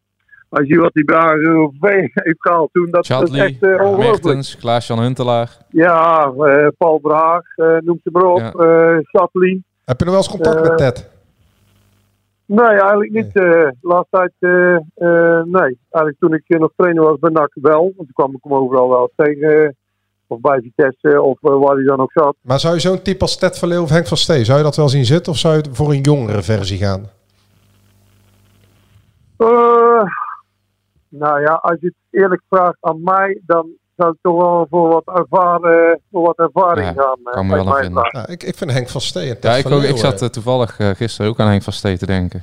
als 0.48 0.66
je 0.68 0.78
wat 0.78 0.92
bij 0.92 1.16
AGOVV 1.16 1.82
heeft 2.14 2.36
gehaald 2.40 2.68
toen, 2.72 2.88
dat, 2.90 3.04
is 3.04 3.38
echt 3.38 3.62
eh, 3.62 3.84
ongelooflijk. 3.86 4.56
Klaas-Jan 4.60 4.98
Huntelaar. 4.98 5.56
Ja, 5.70 6.32
eh, 6.38 6.66
Paul 6.78 6.98
Braag, 6.98 7.56
eh, 7.56 7.76
noem 7.80 8.00
ze 8.02 8.10
maar 8.12 8.24
op. 8.24 8.38
Ja. 8.38 8.50
eh 8.52 8.98
Chadli. 9.02 9.62
Heb 9.84 9.98
je 9.98 10.04
nog 10.04 10.14
wel 10.14 10.22
eens 10.22 10.28
contact 10.32 10.62
met 10.68 10.78
Ted? 10.78 11.08
Nee, 12.46 12.66
eigenlijk 12.66 13.10
niet. 13.10 13.36
eh 13.36 13.68
laatste 13.80 14.08
tijd, 14.16 14.32
eh, 14.38 14.74
eh, 14.74 15.44
nee. 15.44 15.78
Eigenlijk 15.90 16.16
toen 16.18 16.34
ik 16.34 16.44
nog 16.58 16.70
trainer 16.76 17.02
was 17.04 17.18
bij 17.18 17.30
NAC 17.30 17.50
wel. 17.54 17.80
Want 17.82 17.96
toen 17.96 18.12
kwam 18.12 18.30
ik 18.34 18.38
hem 18.42 18.54
overal 18.54 18.88
wel 18.88 19.10
tegen. 19.16 19.64
eh, 19.64 19.68
Of 20.26 20.40
bij 20.40 20.60
Vitesse, 20.60 21.22
of 21.22 21.38
eh, 21.42 21.58
waar 21.58 21.74
hij 21.74 21.84
dan 21.84 22.00
ook 22.00 22.12
zat. 22.12 22.36
Maar 22.40 22.60
zou 22.60 22.74
je 22.74 22.80
zo'n 22.80 23.02
type 23.02 23.20
als 23.20 23.36
Ted 23.38 23.58
van 23.58 23.68
Leeuw 23.68 23.82
of 23.82 23.90
Henk 23.90 24.06
van 24.06 24.16
Stee, 24.16 24.44
zou 24.44 24.58
je 24.58 24.64
dat 24.64 24.76
wel 24.76 24.88
zien 24.88 25.04
zitten? 25.04 25.32
Of 25.32 25.38
zou 25.38 25.54
je 25.56 25.64
voor 25.72 25.90
een 25.90 26.00
jongere 26.00 26.42
versie 26.42 26.78
gaan? 26.78 27.06
Nou 31.08 31.40
ja, 31.40 31.52
als 31.52 31.76
je 31.80 31.86
het 31.86 31.94
eerlijk 32.22 32.42
vraagt 32.48 32.76
aan 32.80 33.02
mij, 33.02 33.40
dan 33.46 33.68
zou 33.96 34.10
ik 34.10 34.18
toch 34.22 34.36
wel 34.42 34.66
voor 34.70 34.88
wat, 34.88 35.16
ervaren, 35.18 36.00
voor 36.10 36.22
wat 36.22 36.38
ervaring 36.38 36.86
Ja, 36.86 37.02
gaan. 37.02 37.16
eh, 37.24 37.32
kan 37.32 37.46
me 37.46 37.54
wel 37.64 37.74
vinden. 37.74 38.08
Ja, 38.12 38.26
ik, 38.28 38.42
ik 38.42 38.54
vind 38.56 38.72
Henk 38.72 38.88
van 38.88 39.00
Stee 39.00 39.28
en 39.28 39.34
Ted 39.40 39.42
Ja, 39.50 39.56
ik, 39.56 39.62
van 39.62 39.72
ook, 39.72 39.82
ik 39.82 39.96
zat 39.96 40.22
eh, 40.22 40.28
toevallig 40.28 40.78
eh, 40.78 40.88
gisteren 40.90 41.30
ook 41.30 41.40
aan 41.40 41.48
Henk 41.48 41.62
van 41.62 41.72
Stee 41.72 41.98
te 41.98 42.06
denken. 42.06 42.42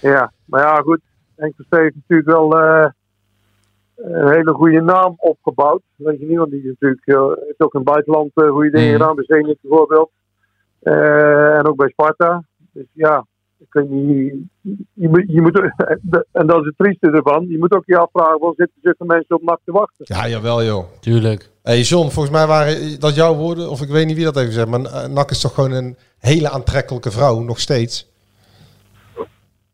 Ja, 0.00 0.32
maar 0.44 0.60
ja, 0.60 0.74
goed. 0.76 1.00
Henk 1.36 1.54
Verstee 1.56 1.80
heeft 1.80 1.94
natuurlijk 1.94 2.28
wel 2.28 2.58
eh, 2.60 2.86
een 3.96 4.28
hele 4.32 4.52
goede 4.52 4.80
naam 4.80 5.14
opgebouwd. 5.16 5.82
Weet 5.96 6.20
je 6.20 6.26
niet, 6.26 6.36
want 6.38 6.50
die 6.50 6.60
is 6.62 6.66
natuurlijk 6.80 7.02
heeft 7.46 7.60
ook 7.60 7.74
in 7.74 7.80
het 7.80 7.88
buitenland 7.88 8.30
eh, 8.34 8.48
goede 8.48 8.70
dingen 8.70 8.88
Mhm. 8.92 8.96
gedaan. 8.98 9.14
Bij 9.14 9.24
Zenit 9.24 9.58
bijvoorbeeld. 9.60 10.10
Eh, 10.82 11.56
en 11.58 11.66
ook 11.66 11.76
bij 11.76 11.88
Sparta. 11.88 12.42
Dus 12.72 12.86
ja, 12.92 13.26
ik 13.58 13.66
weet 13.72 13.90
niet. 13.90 14.34
Je, 14.92 15.08
moet, 15.08 15.24
je 15.26 15.40
moet, 15.40 15.60
en 16.32 16.46
dat 16.46 16.60
is 16.60 16.66
het 16.66 16.74
trieste 16.76 17.10
ervan. 17.10 17.46
Je 17.48 17.58
moet 17.58 17.72
ook 17.72 17.86
je 17.86 17.98
afvragen, 17.98 18.38
waar 18.38 18.52
zitten 18.56 18.78
zitten 18.82 19.06
mensen 19.06 19.36
op 19.36 19.42
nacht 19.42 19.60
te 19.64 19.72
wachten? 19.72 20.04
Ja, 20.08 20.28
jawel 20.28 20.64
joh. 20.64 20.84
Tuurlijk. 21.00 21.50
Hey 21.62 21.80
John, 21.80 22.08
volgens 22.08 22.34
mij 22.34 22.46
waren 22.46 23.00
dat 23.00 23.14
jouw 23.14 23.34
woorden, 23.34 23.70
of 23.70 23.80
ik 23.80 23.88
weet 23.88 24.06
niet 24.06 24.16
wie 24.16 24.24
dat 24.24 24.34
heeft 24.34 24.46
gezegd, 24.46 24.68
maar 24.68 25.10
Nak 25.10 25.30
is 25.30 25.40
toch 25.40 25.54
gewoon 25.54 25.72
een 25.72 25.96
hele 26.18 26.50
aantrekkelijke 26.50 27.10
vrouw, 27.10 27.40
nog 27.40 27.60
steeds. 27.60 28.10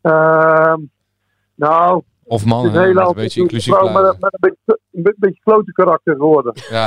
Ehm, 0.01 0.81
nou, 1.55 2.03
Of 2.33 2.45
man, 2.45 2.65
het 2.65 2.73
is 2.73 2.79
hè, 2.79 2.83
een 2.83 2.89
hele 2.89 3.01
met 3.01 3.09
een 3.09 3.15
beetje 3.15 3.41
inclusief 3.41 3.75
vrouw 3.75 3.89
met, 3.93 4.05
een 4.21 4.29
beetje, 4.41 4.79
een 4.93 5.03
be- 5.03 5.15
beetje 5.17 5.41
klote 5.43 5.73
karakter 5.73 6.15
geworden. 6.15 6.53
Ja, 6.71 6.87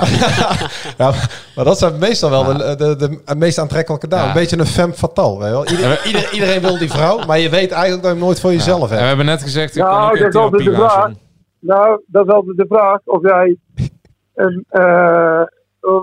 Ja, 1.03 1.11
maar 1.55 1.65
dat 1.65 1.77
zijn 1.77 1.99
meestal 1.99 2.29
wel 2.29 2.43
de, 2.43 2.75
de, 2.75 2.95
de, 2.95 3.35
meest 3.35 3.57
aantrekkelijke 3.59 4.07
dames. 4.07 4.25
Ja. 4.25 4.31
Een 4.33 4.39
beetje 4.39 4.57
een 4.59 4.65
femme 4.65 4.93
fatale. 4.93 5.37
Weet 5.39 5.47
je 5.47 5.53
wel? 5.53 5.65
Ieder- 5.67 6.05
ieder- 6.05 6.33
iedereen 6.33 6.61
wil 6.61 6.77
die 6.77 6.89
vrouw, 6.91 7.25
maar 7.25 7.39
je 7.39 7.49
weet 7.49 7.71
eigenlijk 7.71 8.01
dat 8.03 8.11
je 8.11 8.17
hem 8.17 8.25
nooit 8.25 8.39
voor 8.39 8.51
jezelf 8.51 8.81
en 8.81 8.87
we 8.89 8.93
hebt. 8.95 9.07
hebben 9.07 9.25
net 9.25 9.41
gezegd, 9.41 9.75
ik 9.75 9.81
Nou, 9.83 9.93
kan 9.95 10.09
ook 10.11 10.17
dat 10.17 10.27
is 10.27 10.35
altijd 10.35 10.63
de 10.65 10.73
vraag. 10.75 11.11
Nou, 11.59 12.01
dat 12.07 12.27
is 12.27 12.33
altijd 12.33 12.57
de 12.57 12.65
vraag 12.69 12.99
of 13.03 13.21
jij 13.21 13.57
een 14.35 14.65
eh, 14.69 15.41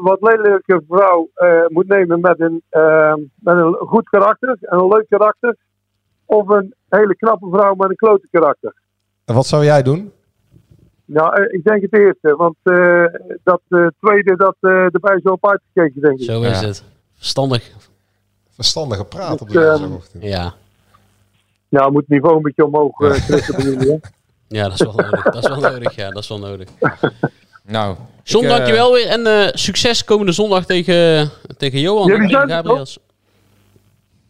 wat 0.02 0.20
lelijke 0.20 0.82
vrouw 0.88 1.28
eh, 1.34 1.48
moet 1.68 1.88
nemen 1.88 2.20
met 2.20 2.40
een, 2.40 2.62
eh, 2.68 3.14
met 3.34 3.56
een 3.56 3.74
goed 3.78 4.08
karakter 4.08 4.56
en 4.60 4.78
een 4.78 4.88
leuk 4.88 5.06
karakter. 5.08 5.56
Of 6.24 6.48
een 6.48 6.74
hele 6.88 7.16
knappe 7.16 7.48
vrouw 7.52 7.74
met 7.74 7.90
een 7.90 7.96
klote 7.96 8.28
karakter. 8.30 8.74
En 9.32 9.38
wat 9.38 9.46
zou 9.46 9.64
jij 9.64 9.82
doen? 9.82 10.12
Nou, 11.04 11.34
eh, 11.42 11.54
ik 11.54 11.64
denk 11.64 11.82
het 11.82 11.92
eerste, 11.98 12.36
want 12.36 12.56
eh, 12.62 13.04
dat 13.42 13.60
eh, 13.68 13.86
tweede, 14.00 14.36
dat 14.36 14.56
eh 14.60 14.70
erbij 14.70 15.20
zo 15.24 15.32
op 15.32 15.48
uitgekeken, 15.48 16.00
denk 16.00 16.18
ik. 16.18 16.24
Zo 16.24 16.42
is 16.42 16.60
Ja. 16.60 16.66
het. 16.66 16.84
Verstandig. 17.16 17.70
Verstandige 18.50 19.04
praat 19.04 19.40
op 19.40 19.48
Dus, 19.48 19.56
de 19.56 19.60
ehm, 19.60 19.70
woensdagochtend. 19.70 20.22
Ja. 20.22 20.54
Nou, 21.68 21.92
moet 21.92 22.00
het 22.00 22.10
niveau 22.10 22.36
een 22.36 22.42
beetje 22.42 22.66
omhoog 22.66 22.96
trekken 23.26 23.54
bij 23.54 23.64
jullie, 23.64 23.90
hè? 23.90 23.96
Ja, 24.58 24.62
dat 24.62 24.72
is 24.72 24.80
wel 24.80 24.94
nodig. 24.94 25.22
Dat 25.22 25.36
is 25.36 25.48
wel 25.48 25.60
nodig, 25.60 25.94
ja. 25.94 26.10
Dat 26.10 26.22
is 26.22 26.28
wel 26.28 26.38
nodig. 26.38 26.68
Nou, 27.66 27.96
John, 28.22 28.44
ik, 28.44 28.50
dankjewel 28.50 28.92
weer. 28.92 29.06
En 29.06 29.26
eh, 29.26 29.48
succes 29.52 30.04
komende 30.04 30.32
zondag 30.32 30.66
tegen, 30.66 31.30
tegen 31.56 31.80
Johan. 31.80 32.06
Jullie 32.06 32.22
en 32.22 32.30
zijn 32.30 32.48
er 32.48 32.54
Gabriels. 32.54 32.98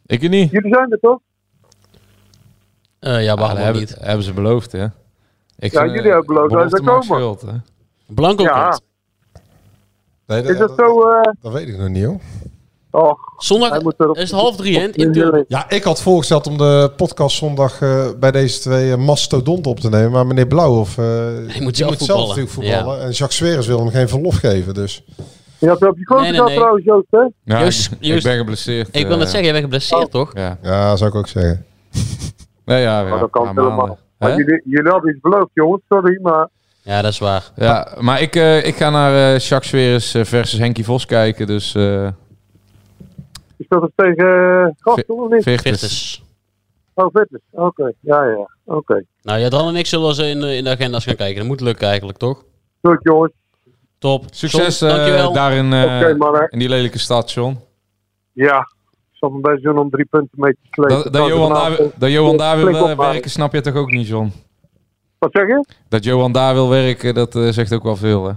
Ik 0.06 0.28
niet. 0.28 0.50
Jullie 0.50 0.74
zijn 0.74 0.92
er 0.92 1.00
toch? 1.00 1.18
Eh, 3.02 3.12
ja, 3.12 3.18
Ja, 3.18 3.34
waarom 3.36 3.48
dat 3.48 3.56
ook 3.58 3.62
hebben, 3.64 3.80
niet? 3.82 3.96
hebben 4.00 4.24
ze 4.24 4.32
beloofd, 4.32 4.72
hè? 4.72 4.84
Ik 5.58 5.72
Ja, 5.72 5.80
vind, 5.80 5.92
jullie 5.92 5.98
eh, 6.10 6.16
hebben 6.16 6.26
beloofd 6.34 6.52
dat 6.52 6.70
ze 6.78 6.82
komen. 6.84 7.02
schuld, 7.02 7.40
hè? 7.42 7.52
Blanco 8.06 8.42
Ja. 8.42 8.68
komt. 8.68 8.82
Nee, 10.26 10.42
Is 10.42 10.58
dat 10.58 10.72
zo? 10.76 11.02
eh 11.08 11.32
dat 11.42 11.52
weet 11.52 11.68
ik 11.68 11.78
nog 11.78 11.88
niet 11.88 12.04
hoor. 12.04 12.20
oh, 12.90 13.12
Zondag 13.36 13.70
hij 13.70 13.80
moet 13.82 13.94
is 14.12 14.30
het 14.30 14.40
half 14.40 14.56
drie, 14.56 14.78
hè? 14.78 14.86
In. 14.88 15.44
Ja, 15.48 15.70
ik 15.70 15.82
had 15.82 16.02
voorgesteld 16.02 16.46
om 16.46 16.56
de 16.58 16.92
podcast 16.96 17.36
zondag 17.36 17.80
eh, 17.80 18.06
bij 18.20 18.30
deze 18.30 18.60
twee 18.60 18.96
mastodonten 18.96 19.70
op 19.70 19.80
te 19.80 19.88
nemen. 19.88 20.10
Maar 20.10 20.26
meneer 20.26 20.46
Blauw 20.46 20.78
of, 20.80 20.98
eh, 20.98 21.04
die 21.52 21.62
moet 21.62 21.76
zelf 21.76 21.98
voetballen. 21.98 22.28
natuurlijk 22.28 22.52
voetballen. 22.54 23.00
En 23.00 23.10
Jacques 23.10 23.36
Sweres 23.36 23.66
wil 23.66 23.78
hem 23.78 23.88
geen 23.90 24.08
verlof 24.08 24.36
geven. 24.36 24.74
Dus 24.74 25.04
Je 25.58 25.68
had 25.68 25.82
op 25.86 25.98
je 25.98 26.04
klote 26.04 26.22
Nee, 26.22 26.32
nee, 26.32 26.40
nee. 26.40 26.54
trouwens, 26.56 26.84
Joost, 26.84 27.06
hè? 27.10 27.18
Ja, 27.44 27.60
Joost- 27.62 27.90
ik, 28.00 28.22
ben 28.22 28.36
geblesseerd. 28.36 28.88
Ik 28.96 29.06
wil 29.06 29.16
net 29.16 29.26
zeggen, 29.28 29.42
jij 29.42 29.52
bent 29.52 29.64
geblesseerd, 29.64 30.10
toch? 30.10 30.30
Ja, 30.34 30.58
ja, 30.62 30.96
zou 30.96 31.10
ik 31.10 31.16
ook 31.16 31.28
zeggen. 31.28 31.64
Nee, 32.64 32.82
ja, 32.82 33.00
ja 33.00 33.08
Maar 33.08 33.18
dat 33.18 33.30
kan 33.30 33.46
helemaal. 33.46 33.98
Maar 34.18 34.36
jullie, 34.36 34.62
jullie 34.64 34.90
hadden 34.90 35.10
iets 35.10 35.20
beloofd, 35.20 35.50
jongens. 35.52 35.82
Sorry, 35.88 36.18
maar 36.22 36.48
Ja, 36.82 37.02
dat 37.02 37.12
is 37.12 37.18
waar. 37.18 37.50
Ja, 37.56 37.88
maar 38.00 38.20
ik, 38.20 38.36
eh, 38.36 38.66
ik 38.66 38.74
ga 38.74 38.90
naar 38.90 39.14
eh 39.14 39.38
Jacques 39.38 39.68
Sweres 39.68 40.14
eh, 40.14 40.24
versus 40.24 40.58
Henkie 40.58 40.84
Vos 40.84 41.06
kijken, 41.06 41.46
dus 41.46 41.74
eh 41.74 42.08
is 43.56 43.68
dat 43.68 43.82
het 43.82 43.92
tegen 43.94 44.26
uh, 44.26 44.66
Gastel 44.78 45.16
of 45.16 45.30
niet? 45.30 45.42
Virtus. 45.42 45.62
Virtus. 45.62 46.22
Oh, 46.94 47.06
fitness. 47.12 47.44
Oké, 47.50 47.92
ja, 48.00 48.24
ja. 48.24 48.48
Oké. 48.64 49.04
Nou, 49.22 49.40
Jadran 49.40 49.68
en 49.68 49.76
ik 49.76 49.86
zullen 49.86 50.14
ze 50.14 50.26
in 50.28 50.40
de, 50.40 50.56
in 50.56 50.64
de 50.64 50.70
agenda's 50.70 51.04
gaan 51.04 51.16
kijken. 51.16 51.36
Dat 51.38 51.46
moet 51.46 51.60
lukken 51.60 51.88
eigenlijk, 51.88 52.18
toch? 52.18 52.44
Goed, 52.82 52.98
jongens. 53.02 53.32
Top. 53.98 54.24
Succes 54.30 54.78
John, 54.78 54.90
eh, 54.90 54.96
dankjewel. 54.96 55.32
daar 55.32 55.52
in, 55.52 55.66
Oké, 55.66 56.14
mannen. 56.16 56.48
in 56.50 56.58
die 56.58 56.68
lelijke 56.68 56.98
stad, 56.98 57.32
John. 57.32 57.58
Ja, 58.32 58.66
mijn 59.30 59.42
best 59.42 59.62
doen 59.62 59.78
om 59.78 59.90
drie 59.90 60.04
punten 60.04 60.40
mee 60.40 60.52
te 60.52 60.58
slepen. 60.70 60.96
Dat, 60.96 61.12
dat, 61.12 61.28
Johan 61.28 61.52
daar, 61.52 61.76
dat 61.98 62.10
Johan 62.10 62.36
daar 62.36 62.56
wil 62.56 62.66
eh, 62.68 62.74
opmaken. 62.74 62.96
werken, 62.96 63.30
snap 63.30 63.52
je 63.52 63.60
toch 63.60 63.74
ook 63.74 63.90
niet, 63.90 64.08
John? 64.08 64.32
Wat 65.18 65.30
zeg 65.32 65.46
je? 65.46 65.64
Dat 65.88 66.04
Johan 66.04 66.32
daar 66.32 66.54
wil 66.54 66.68
werken, 66.68 67.14
dat 67.14 67.34
eh, 67.34 67.48
zegt 67.48 67.72
ook 67.72 67.82
wel 67.82 67.96
veel, 67.96 68.24
hè? 68.24 68.32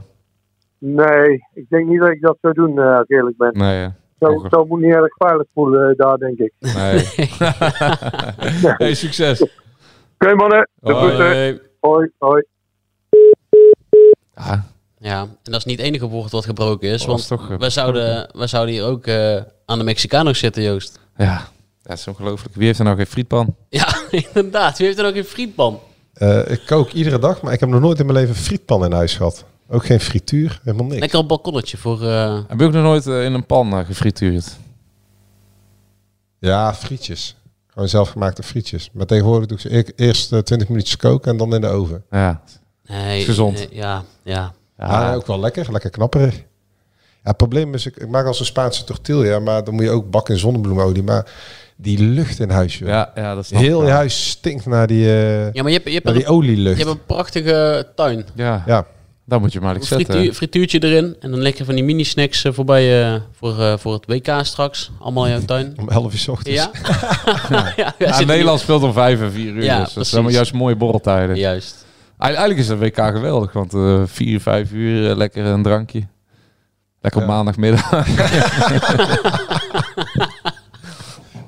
Nee, 0.78 1.46
ik 1.54 1.66
denk 1.70 1.88
niet 1.88 2.00
dat 2.00 2.10
ik 2.10 2.22
dat 2.22 2.38
zou 2.42 2.54
doen, 2.54 2.80
eh, 2.80 2.92
als 2.92 3.02
ik 3.02 3.10
eerlijk 3.10 3.38
ben. 3.38 3.52
Nee, 3.54 3.78
hè? 3.78 3.88
Zo, 4.20 4.48
zo 4.50 4.66
moet 4.66 4.80
ik 4.80 4.86
niet 4.86 4.96
erg 4.96 5.16
veilig 5.18 5.46
voelen 5.54 5.98
daar, 5.98 6.18
denk 6.18 6.38
ik. 6.38 6.54
nee. 6.60 7.04
hey, 8.78 8.94
succes. 8.94 9.42
Oké 10.14 10.36
mannen, 10.36 10.70
de 10.80 10.94
Hoi. 10.94 11.60
Hoi, 11.80 12.12
hoi. 12.18 12.44
Ja, 14.36 14.66
Ja, 15.06 15.22
en 15.22 15.38
dat 15.44 15.56
is 15.56 15.66
niet 15.66 15.78
het 15.78 15.86
enige 15.88 16.08
woord 16.08 16.32
wat 16.32 16.46
gebroken 16.46 16.90
is. 16.90 17.06
Want 17.06 17.28
toch, 17.28 17.50
eh, 17.52 17.58
we, 17.58 17.70
zouden, 17.70 18.30
we 18.34 18.48
zouden 18.48 18.74
hier 18.74 18.84
ook 18.84 19.08
eh, 19.08 19.42
aan 19.66 19.78
de 19.78 19.84
Mexicanos 19.84 20.40
zitten, 20.40 20.64
Joost. 20.64 21.00
ja, 21.18 21.48
dat 21.82 21.98
is 21.98 22.08
ongelooflijk. 22.08 22.56
Wie 22.56 22.66
heeft 22.66 22.80
er 22.80 22.86
nou 22.86 22.98
geen 22.98 23.06
frietpan? 23.08 23.56
Ja, 23.70 23.96
inderdaad. 24.34 24.78
Wie 24.78 24.88
heeft 24.88 25.00
er 25.00 25.06
ook 25.06 25.16
een 25.16 25.24
frietpan? 25.24 25.80
Eh, 26.14 26.52
ik 26.52 26.62
kook 26.66 26.92
iedere 26.92 27.20
dag, 27.20 27.42
maar 27.42 27.54
ik 27.54 27.60
heb 27.60 27.70
nog 27.70 27.82
nooit 27.82 28.00
in 28.00 28.06
mijn 28.06 28.18
leven 28.18 28.36
frietpan 28.36 28.86
in 28.86 28.92
huis 28.92 29.16
gehad. 29.16 29.46
Ook 29.70 29.86
geen 29.86 30.00
frituur, 30.00 30.60
helemaal 30.64 30.86
niks. 30.86 31.00
Lekker 31.00 31.20
op 31.20 31.28
balkonnetje 31.28 31.78
voor... 31.78 32.02
eh, 32.04 32.40
Heb 32.48 32.60
je 32.60 32.66
ook 32.66 32.72
nog 32.74 32.84
nooit 32.84 33.06
in 33.06 33.34
een 33.34 33.46
pan 33.46 33.86
gefrituurd? 33.86 34.58
Ja, 36.40 36.74
frietjes. 36.74 37.36
Gewoon 37.68 37.88
zelfgemaakte 37.90 38.44
frietjes. 38.44 38.90
Maar 38.94 39.06
tegenwoordig 39.06 39.48
doe 39.48 39.58
ik 39.58 39.64
ze 39.64 39.78
e- 39.78 40.06
eerst 40.06 40.34
eh, 40.34 40.40
20 40.40 40.68
minuutjes 40.68 40.98
koken 40.98 41.32
en 41.32 41.38
dan 41.38 41.54
in 41.56 41.62
de 41.62 41.68
oven. 41.68 42.04
Ja. 42.12 42.42
nee, 42.88 43.24
Gezond. 43.26 43.68
ja, 43.72 44.04
ja. 44.24 44.54
Ja, 44.78 45.14
ook 45.14 45.28
wel 45.28 45.40
lekker. 45.40 45.72
Lekker 45.72 45.90
knapperig. 45.90 46.36
Ja, 46.36 47.32
het 47.32 47.38
probleem 47.38 47.74
is, 47.74 47.86
ik, 47.86 47.96
ik 47.98 48.10
maak 48.10 48.26
als 48.26 48.40
een 48.40 48.46
Spaanse 48.46 48.84
tortilla, 48.84 49.40
maar 49.40 49.64
dan 49.64 49.74
moet 49.74 49.84
je 49.84 49.90
ook 49.90 50.10
bakken 50.10 50.34
in 50.34 50.40
zonnebloemolie. 50.40 51.04
Maar 51.04 51.26
die 51.76 52.00
lucht 52.00 52.40
in 52.40 52.50
huis, 52.50 52.78
joh. 52.78 52.88
Ja, 52.90 53.12
ja, 53.16 53.36
dat 53.36 53.46
snap 53.46 53.60
ik 53.62 53.66
Heel 53.68 53.86
je 53.86 53.92
huis 53.92 54.30
stinkt 54.30 54.66
naar 54.66 54.88
die, 54.88 55.06
eh 55.06 55.54
Ja, 55.54 55.62
maar 55.62 55.72
je 55.72 55.78
hebt, 55.78 55.86
je 55.88 55.94
hebt, 55.94 56.04
naar 56.06 56.14
die 56.14 56.26
een, 56.26 56.32
je 56.32 56.38
olielucht. 56.38 56.78
hebt 56.78 56.90
een 56.90 57.06
prachtige 57.06 57.88
tuin. 57.96 58.26
Ja, 58.36 58.64
Ja, 58.66 58.86
daar 59.26 59.40
moet 59.40 59.54
je 59.54 59.60
maar 59.62 59.76
eens 59.76 59.88
zetten. 59.88 60.14
Frituur, 60.14 60.34
frituurtje 60.34 60.84
erin. 60.84 61.16
En 61.20 61.32
dan 61.32 61.42
lekker 61.42 61.66
van 61.66 61.76
die 61.76 61.84
mini-snacks 61.84 62.44
eh, 62.44 62.52
voorbij 62.54 63.14
eh, 63.14 63.22
voor, 63.32 63.60
eh, 63.62 63.78
voor 63.78 63.94
het 63.94 64.06
WK 64.06 64.40
straks. 64.42 64.92
Allemaal 65.00 65.26
in 65.26 65.32
jouw 65.32 65.42
tuin. 65.46 65.74
om 65.80 65.90
11 65.90 66.14
uur 66.14 66.20
's 66.20 66.28
ochtends. 66.28 66.60
Ja? 66.60 66.72
ja, 67.50 67.74
wij 67.76 67.94
Ja, 67.98 68.08
zitten 68.08 68.28
Nederland 68.28 68.60
speelt 68.60 68.84
om 68.84 68.94
vijf 68.94 69.22
en 69.22 69.32
vier 69.32 69.54
uur. 69.54 69.64
Ja, 69.64 69.76
dus 69.76 69.84
dat 69.84 69.94
precies. 69.94 70.12
zijn 70.12 70.24
maar 70.24 70.32
juist 70.32 70.54
mooie 70.54 70.76
borreltijden. 70.76 71.36
hier- 71.36 71.44
Juist. 71.44 71.85
Eig- 72.18 72.36
Eigenlijk 72.36 72.60
is 72.60 72.68
het 72.68 72.80
WK 72.80 72.96
geweldig, 73.02 73.52
want 73.54 73.74
eh 73.74 74.02
vier, 74.06 74.42
vijf 74.42 74.72
uur, 74.72 75.10
eh, 75.10 75.16
lekker 75.16 75.46
een 75.46 75.64
drankje. 75.64 76.08
Lekker 77.02 77.22
op 77.22 77.28
Ja. 77.28 77.34
maandagmiddag. 77.34 77.90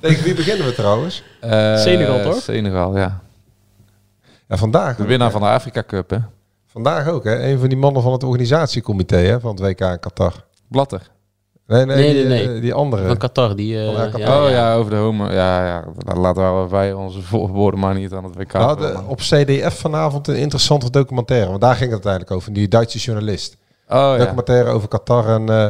Tegen 0.02 0.24
wie 0.24 0.34
beginnen 0.34 0.66
we 0.66 0.74
trouwens? 0.74 1.24
Eh, 1.42 1.78
Senegal, 1.78 2.22
toch? 2.22 2.42
Senegal, 2.42 2.98
ja. 2.98 3.20
Ja, 4.48 4.58
vandaag. 4.58 4.96
De 4.96 5.06
winnaar 5.06 5.32
van 5.32 5.42
de 5.42 5.48
Afrika 5.48 5.84
Cup, 5.88 6.10
hè? 6.10 6.18
Vandaag 6.66 7.08
ook, 7.08 7.24
hè? 7.24 7.50
Een 7.52 7.60
van 7.60 7.70
die 7.70 7.78
mannen 7.78 8.02
van 8.02 8.12
het 8.12 8.24
organisatiecomité 8.24 9.16
hè, 9.18 9.40
van 9.40 9.52
het 9.52 9.60
WK 9.60 9.80
in 9.82 10.00
Qatar. 10.00 10.34
Blatter. 10.68 11.02
Nee, 11.68 11.86
nee, 11.86 11.96
Nee, 11.96 12.14
die, 12.14 12.24
nee, 12.26 12.46
nee. 12.48 12.56
eh, 12.56 12.62
die 12.62 12.74
andere. 12.74 13.08
Van 13.08 13.18
Qatar. 13.18 13.56
Die, 13.56 13.80
eh, 13.80 13.86
Van 13.96 14.12
Qatar. 14.12 14.20
ja, 14.20 14.44
oh 14.44 14.50
ja. 14.50 14.56
ja. 14.56 14.76
over 14.76 14.92
de 14.92 14.98
homo. 14.98 15.26
Ja, 15.32 15.66
ja. 15.66 15.84
Laten 16.16 16.62
we 16.64 16.70
wij 16.70 16.94
onze 16.94 17.20
woorden 17.30 17.80
maar 17.80 17.96
niet 17.96 18.14
aan 18.14 18.24
het 18.24 18.36
WK. 18.36 18.54
Nou, 18.54 18.78
de- 18.80 19.00
op 19.08 19.20
CDF 19.20 19.80
vanavond 19.80 20.28
een 20.28 20.36
interessante 20.38 20.90
documentaire. 20.90 21.50
Want 21.50 21.62
daar 21.62 21.76
ging 21.76 21.84
het 21.84 21.92
uiteindelijk 21.94 22.32
over. 22.32 22.54
Die 22.54 22.68
Duitse 22.68 22.98
journalist. 22.98 23.58
oh 23.90 23.96
ja. 23.96 24.18
Documentaire 24.18 24.70
over 24.70 24.88
Qatar 24.88 25.30
en 25.30 25.50
eh, 25.50 25.68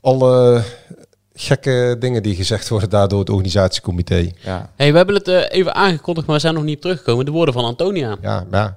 alle 0.00 0.62
gekke 1.34 1.96
dingen 1.98 2.22
die 2.22 2.34
gezegd 2.34 2.68
worden 2.68 2.90
daar 2.90 3.08
door 3.08 3.18
het 3.18 3.30
organisatiecomité. 3.30 4.30
ja. 4.40 4.70
Hey, 4.76 4.90
we 4.90 4.96
hebben 4.96 5.14
het 5.14 5.28
even 5.28 5.74
aangekondigd, 5.74 6.26
maar 6.26 6.36
we 6.36 6.42
zijn 6.42 6.54
nog 6.54 6.64
niet 6.64 6.80
teruggekomen. 6.80 7.24
De 7.24 7.30
woorden 7.30 7.54
van 7.54 7.64
Antonia. 7.64 8.16
Ja, 8.22 8.44
ja. 8.50 8.76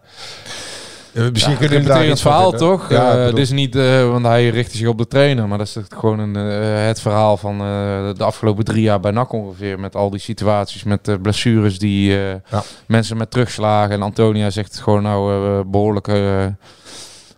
Eh, 1.13 1.29
Misschien 1.31 1.53
Ja, 1.53 1.59
kunnen 1.59 1.79
we 1.81 1.87
daar 1.87 2.05
van 2.05 2.17
verhaal 2.17 2.51
toch? 2.51 2.89
Ja, 2.89 3.11
Ja, 3.11 3.17
het 3.17 3.37
is 3.37 3.51
niet, 3.51 3.75
eh, 3.75 4.11
want 4.11 4.25
hij 4.25 4.49
richtte 4.49 4.77
zich 4.77 4.87
op 4.87 4.97
de 4.97 5.07
trainer, 5.07 5.47
maar 5.47 5.57
dat 5.57 5.67
is 5.67 5.77
gewoon 5.89 6.19
een, 6.19 6.35
eh, 6.35 6.85
het 6.87 7.01
verhaal 7.01 7.37
van 7.37 7.53
eh, 7.61 8.09
de 8.17 8.23
afgelopen 8.23 8.63
drie 8.65 8.81
jaar 8.81 8.99
bij 8.99 9.11
NAC 9.11 9.31
ongeveer. 9.33 9.79
Met 9.79 9.95
al 9.95 10.09
die 10.09 10.19
situaties, 10.19 10.83
met 10.83 11.07
eh, 11.07 11.15
blessures 11.21 11.79
die 11.79 12.17
eh, 12.17 12.29
Ja. 12.49 12.63
mensen 12.87 13.17
met 13.17 13.31
terugslagen. 13.31 13.91
En 13.95 14.01
Antonia 14.01 14.49
zegt 14.49 14.71
het 14.71 14.81
gewoon 14.81 15.03
nou 15.03 15.33
eh, 15.45 15.59
behoorlijk 15.65 16.07
eh, 16.07 16.45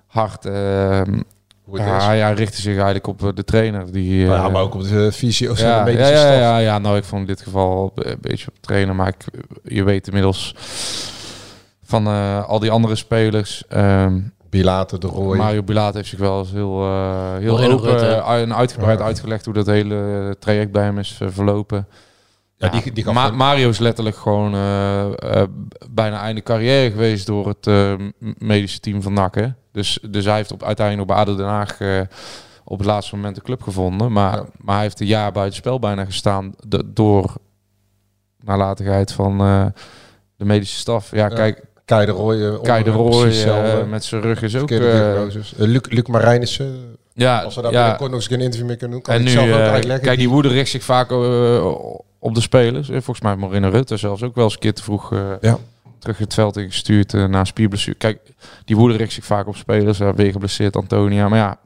hard. 0.07 0.45
eh, 0.45 1.01
het 1.72 1.80
ja, 1.86 1.99
hij 2.05 2.34
richtte 2.34 2.61
zich 2.61 2.74
eigenlijk 2.74 3.07
op 3.07 3.24
eh, 3.24 3.30
de 3.34 3.43
trainer. 3.43 3.91
Die, 3.91 4.26
Maar 4.28 4.38
eh, 4.38 4.43
ja, 4.43 4.49
maar 4.49 4.61
ook 4.61 4.74
op 4.74 4.84
de 4.84 5.11
visie 5.11 5.49
of 5.51 5.57
zo, 5.57 5.65
ja, 5.65 5.84
de 5.84 5.91
ja, 5.91 6.07
ja, 6.07 6.32
ja, 6.34 6.57
ja, 6.57 6.78
nou 6.80 6.97
ik 6.97 7.03
vond 7.03 7.22
in 7.22 7.28
dit 7.28 7.41
geval 7.41 7.91
een 7.95 8.17
beetje 8.22 8.47
op 8.47 8.53
de 8.53 8.61
trainer, 8.61 8.95
maar 8.95 9.07
ik, 9.07 9.26
je 9.63 9.84
weet 9.84 10.07
inmiddels 10.07 10.55
van 11.91 12.07
eh, 12.07 12.47
al 12.47 12.59
die 12.59 12.71
andere 12.71 12.95
spelers. 12.95 13.63
ehm, 13.67 14.19
Bilater, 14.49 14.99
de 14.99 15.07
Roy. 15.07 15.37
Mario 15.37 15.63
Bilaat 15.63 15.93
heeft 15.93 16.09
zich 16.09 16.19
wel 16.19 16.39
eens 16.39 16.51
heel, 16.51 16.81
eh, 16.83 17.35
heel 17.37 17.51
Moreno 17.51 17.73
open 17.75 17.89
Rutte. 17.89 18.05
eh, 18.05 18.41
en 18.41 18.55
uitgebreid 18.55 18.99
Ja. 18.99 19.05
uitgelegd 19.05 19.45
hoe 19.45 19.53
dat 19.53 19.65
hele 19.65 20.35
traject 20.39 20.71
bij 20.71 20.83
hem 20.83 20.97
is 20.99 21.19
verlopen. 21.25 21.87
Ja, 22.55 22.69
die- 22.69 22.91
die 22.93 23.11
Ma- 23.11 23.25
hem- 23.25 23.35
Mario 23.35 23.69
is 23.69 23.79
letterlijk 23.79 24.15
gewoon 24.17 24.51
bijna 25.91 26.21
einde 26.21 26.41
carrière 26.43 26.91
geweest 26.91 27.25
door 27.27 27.47
het 27.47 27.67
medische 28.37 28.79
team 28.79 29.01
van 29.01 29.13
NAC. 29.13 29.35
hè. 29.35 29.47
Dus, 29.71 29.99
dus 30.09 30.25
hij 30.25 30.35
heeft 30.35 30.51
op, 30.51 30.63
uiteindelijk 30.63 31.09
op 31.11 31.17
ADO 31.17 31.35
Den 31.35 31.45
Haag 31.45 31.79
eh, 31.81 32.01
op 32.63 32.77
het 32.77 32.87
laatste 32.87 33.15
moment 33.15 33.35
de 33.35 33.41
club 33.41 33.61
gevonden. 33.61 34.11
Maar, 34.11 34.35
Ja. 34.35 34.45
maar 34.61 34.73
hij 34.75 34.83
heeft 34.83 34.99
een 34.99 35.05
jaar 35.07 35.31
buiten 35.31 35.55
spel 35.57 35.79
bijna 35.79 36.05
gestaan 36.05 36.53
de- 36.67 36.91
door 36.93 37.33
nalatigheid 38.43 39.11
van 39.11 39.39
eh, 39.41 39.65
de 40.35 40.45
medische 40.45 40.77
staf. 40.77 41.11
Ja, 41.11 41.17
Ja. 41.17 41.27
kijk, 41.27 41.63
Kai 41.91 42.05
de 42.05 42.11
Roy. 42.11 42.59
Kai 42.61 42.83
de 42.83 42.89
Roy 42.89 43.85
met 43.89 44.03
zijn 44.03 44.21
rug 44.21 44.41
is 44.41 44.55
ook... 44.55 44.71
Eh. 44.71 45.21
Eh, 45.21 45.31
Luc, 45.57 45.81
Luc 45.89 46.05
Marijnissen. 46.05 46.97
ja, 47.13 47.41
Als 47.41 47.55
we 47.55 47.61
daar 47.61 47.71
ja. 47.71 47.79
binnenkort 47.79 48.11
nog 48.11 48.19
eens 48.19 48.31
een 48.31 48.41
interview 48.41 48.67
mee 48.67 48.77
kunnen 48.77 48.97
doen, 48.97 49.05
kan 49.05 49.13
En 49.15 49.19
ik 49.21 49.27
nu, 49.27 49.31
zelf 49.31 49.47
ook 49.47 49.53
eh, 49.53 49.71
uitleggen. 49.71 50.05
kijk, 50.05 50.17
die 50.17 50.29
woede 50.29 50.47
richt 50.47 50.69
zich 50.69 50.83
vaak 50.83 51.11
op 52.19 52.35
de 52.35 52.41
spelers. 52.41 52.87
Volgens 52.87 53.21
mij 53.21 53.35
Marina 53.35 53.69
Rutte 53.69 53.97
zelfs 53.97 54.23
ook 54.23 54.35
wel 54.35 54.43
eens 54.43 54.53
een 54.53 54.59
keer 54.59 54.73
te 54.73 54.83
vroeg 54.83 55.13
Ja. 55.41 55.57
terug 55.99 56.17
het 56.17 56.33
veld 56.33 56.57
ingestuurd 56.57 57.13
na 57.13 57.43
spierblessure. 57.43 57.97
Kijk, 57.97 58.19
die 58.65 58.75
woede 58.75 58.97
richt 58.97 59.13
zich 59.13 59.25
vaak 59.25 59.47
op 59.47 59.55
spelers. 59.55 59.99
Uh, 59.99 60.09
weer 60.15 60.31
geblesseerd 60.31 60.75
Antonia. 60.75 61.29
Maar 61.29 61.39
ja, 61.39 61.59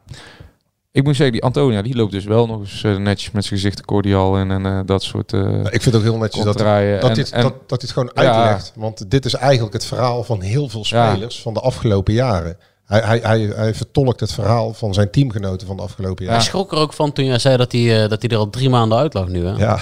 ik 0.96 1.04
moet 1.04 1.16
zeggen, 1.16 1.32
die 1.34 1.43
Antonia 1.43 1.82
die 1.82 1.96
loopt 1.96 2.12
dus 2.12 2.24
wel 2.26 2.48
nog 2.48 2.60
eens 2.60 2.84
eh, 2.84 2.96
netjes 2.98 3.32
met 3.32 3.46
zijn 3.46 3.60
gezicht 3.60 3.86
cordial 3.86 4.38
en, 4.38 4.52
en 4.52 4.66
eh, 4.66 4.80
dat 4.86 5.04
soort 5.04 5.34
eh 5.34 5.39
Nou, 5.41 5.60
ik 5.62 5.70
vind 5.82 5.86
het 5.86 5.96
ook 5.96 6.02
heel 6.02 6.18
netjes 6.18 6.43
dat, 6.43 6.56
contraien. 6.56 7.02
dat, 7.02 7.16
dit, 7.16 7.32
en- 7.32 7.41
dat, 7.41 7.54
dat 7.70 7.82
dit 7.82 7.91
gewoon 7.91 8.12
Ja. 8.14 8.22
uitlegt. 8.22 8.72
Want 8.76 9.12
dit 9.12 9.26
is 9.26 9.34
eigenlijk 9.34 9.74
het 9.74 9.86
verhaal 9.86 10.24
van 10.24 10.41
heel 10.41 10.70
veel 10.70 10.84
Ja. 10.88 11.12
spelers 11.12 11.41
van 11.41 11.54
de 11.54 11.60
afgelopen 11.60 12.14
jaren. 12.14 12.58
Hij, 12.86 13.00
hij, 13.00 13.20
hij, 13.24 13.39
hij 13.56 13.74
vertolkt 13.74 14.20
het 14.20 14.32
verhaal 14.32 14.74
van 14.74 14.93
zijn 14.93 15.12
teamgenoten 15.12 15.68
van 15.68 15.76
de 15.76 15.82
afgelopen 15.82 16.24
Hij 16.24 16.34
jaren. 16.34 16.48
schrok 16.48 16.72
er 16.72 16.78
ook 16.78 16.93
van 16.93 17.12
toen 17.12 17.26
jij 17.26 17.39
zei 17.39 17.58
dat 17.58 17.72
hij, 17.72 18.04
eh, 18.04 18.10
dat 18.10 18.22
hij 18.22 18.32
er 18.32 18.38
al 18.38 18.50
drie 18.50 18.70
maanden 18.70 18.98
uit 18.98 19.14
lag 19.14 19.28
nu. 19.28 19.46
Hè? 19.46 19.52
Ja. 19.58 19.80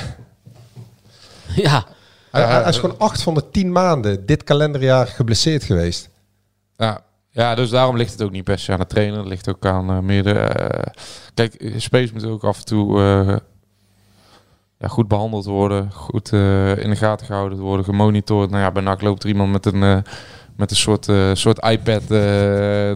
ja. 1.56 1.86
Hij, 2.32 2.44
hij 2.46 2.70
is 2.70 2.78
gewoon 2.78 3.00
acht 3.00 3.22
van 3.22 3.34
de 3.34 3.44
tien 3.52 3.72
maanden 3.72 4.26
dit 4.26 4.44
kalenderjaar 4.44 5.08
geblesseerd 5.08 5.64
geweest. 5.64 6.10
Ja. 6.78 7.02
Ja, 7.34 7.56
dus 7.56 7.70
daarom 7.70 7.98
ligt 7.98 8.12
het 8.12 8.24
ook 8.24 8.32
niet 8.32 8.44
per 8.44 8.60
se 8.60 8.72
aan 8.72 8.80
de 8.80 8.86
trainer. 8.86 9.20
Het 9.20 9.28
ligt 9.28 9.50
ook 9.50 9.66
aan 9.66 9.90
eh, 9.90 10.00
meer 10.00 10.24
de... 10.24 10.34
eh, 10.34 10.94
kijk, 11.34 11.74
spelers 11.78 12.12
moeten 12.12 12.32
ook 12.32 12.44
af 12.44 12.58
en 12.58 12.66
toe 12.66 13.00
eh, 13.00 13.36
ja, 14.78 14.88
goed 14.88 15.08
behandeld 15.08 15.46
worden. 15.46 15.92
Goed 15.92 16.32
in 16.32 16.90
de 16.90 16.96
gaten 16.96 17.26
gehouden 17.26 17.60
worden, 17.60 17.86
gemonitord. 17.86 18.50
Nou 18.50 18.62
ja, 18.62 18.72
bij 18.72 18.84
NAC 18.84 19.02
loopt 19.02 19.24
er 19.24 19.30
iemand 19.30 19.52
met 19.52 19.66
een... 19.66 20.04
eh, 20.54 20.60
met 20.60 20.72
een 20.72 20.78
soort, 20.78 21.08
eh, 21.10 21.16
soort 21.34 21.66
iPad 21.66 22.02
eh, 22.10 22.20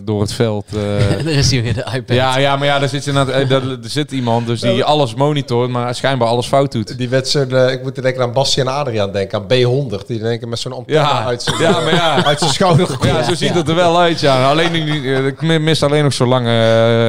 door 0.05 0.21
het 0.21 0.33
veld. 0.33 0.65
eh. 0.75 1.11
er 1.25 1.27
is 1.27 1.51
hier 1.51 1.63
weer 1.63 1.73
de 1.73 1.85
iPad. 1.95 2.15
ja, 2.15 2.37
ja, 2.37 2.55
maar 2.55 2.67
ja, 2.67 2.79
daar 2.79 2.89
zit, 2.89 3.03
je 3.05 3.11
net, 3.11 3.29
eh, 3.29 3.49
daar, 3.49 3.61
er 3.61 3.77
zit 3.99 4.11
iemand 4.11 4.47
dus 4.47 4.61
die 4.61 4.83
alles 4.83 5.13
monitort, 5.15 5.69
maar 5.69 5.95
schijnbaar 5.95 6.27
alles 6.27 6.47
fout 6.47 6.71
doet. 6.71 6.97
Die 6.97 7.09
werd 7.09 7.27
zo'n, 7.27 7.55
eh, 7.55 7.71
ik 7.71 7.83
moet 7.83 8.01
denken 8.01 8.21
aan 8.23 8.31
Bassie 8.33 8.61
en 8.63 8.67
Adriaan 8.69 9.11
denken, 9.11 9.37
aan 9.39 9.45
B100. 9.47 10.05
Die 10.07 10.19
denken 10.19 10.49
met 10.49 10.59
zo'n 10.59 10.71
antenne 10.73 10.99
Ja, 11.01 11.25
uit 11.25 11.41
zijn, 11.43 11.61
ja, 11.61 11.71
maar 11.71 11.93
ja. 11.93 12.23
uit 12.25 12.39
zijn 12.39 12.51
schouder 12.51 12.87
gekomen. 12.87 13.15
Ja, 13.15 13.23
zo 13.23 13.35
ziet 13.35 13.53
het 13.53 13.69
er 13.69 13.75
wel 13.75 13.99
uit, 13.99 14.19
ja. 14.19 14.49
Alleen 14.49 14.71
nu- 14.71 15.15
eh, 15.15 15.25
ik 15.25 15.41
mist 15.41 15.83
alleen 15.83 16.03
nog 16.03 16.13
zo'n 16.13 16.27
lange, 16.27 16.49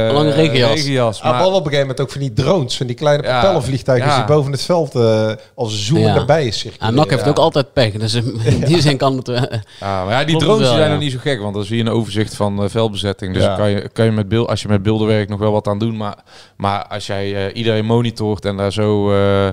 eh, 0.09 0.15
Lange 0.15 0.31
regenjas. 0.33 0.71
regenjas, 0.71 1.23
maar- 1.23 1.35
had 1.35 1.47
op 1.47 1.53
een 1.55 1.59
gegeven 1.63 1.81
moment 1.81 2.01
ook 2.01 2.11
van 2.11 2.21
die 2.21 2.33
drones, 2.33 2.77
van 2.77 2.87
die 2.87 2.97
kleine 2.97 3.23
Ja, 3.23 3.39
propellervliegtuigen 3.41 4.09
ja. 4.09 4.17
die 4.17 4.25
boven 4.35 4.53
het 4.53 4.63
veld 4.63 4.95
eh, 4.95 5.31
als 5.55 5.87
zoomen 5.87 6.07
Ja. 6.09 6.15
erbij 6.17 6.47
is 6.47 6.67
En 6.79 6.95
NAC 6.95 7.11
heeft 7.11 7.29
ook 7.29 7.39
altijd 7.39 7.73
pech. 7.73 7.93
Dus 7.93 8.15
in 8.15 8.63
die 8.67 8.81
zin 8.81 8.97
kan 8.97 9.17
het... 9.17 9.29
eh, 9.29 9.43
Ja, 9.81 10.05
maar 10.05 10.13
ja, 10.21 10.25
die 10.25 10.38
drones 10.39 10.61
wel, 10.61 10.69
zijn 10.75 10.87
ja. 10.87 10.93
nog 10.93 11.03
niet 11.03 11.13
zo 11.13 11.19
gek, 11.19 11.41
want 11.41 11.55
dan 11.55 11.65
zie 11.65 11.77
je 11.77 11.83
een 11.83 11.89
overzicht 11.89 12.35
van 12.35 12.63
eh, 12.63 12.69
veldbezetting. 12.69 13.35
Dus 13.35 13.43
Ja. 13.43 13.57
kan 13.57 13.71
je, 13.71 13.89
kan 13.89 14.05
je 14.05 14.11
met 14.11 14.29
beeld, 14.29 14.49
als 14.49 14.63
je 14.63 14.69
met 14.69 14.83
beelden 14.83 15.07
werkt 15.07 15.31
nog 15.31 15.39
wel 15.39 15.53
wat 15.53 15.67
aan 15.67 15.79
doen. 15.79 15.97
Maar, 15.97 16.17
maar 16.57 16.87
als 16.87 17.07
jij 17.07 17.47
eh, 17.49 17.57
iedereen 17.57 17.85
monitort 17.85 18.45
en 18.45 18.57
daar 18.57 18.73
zo 18.73 19.11
eh, 19.13 19.49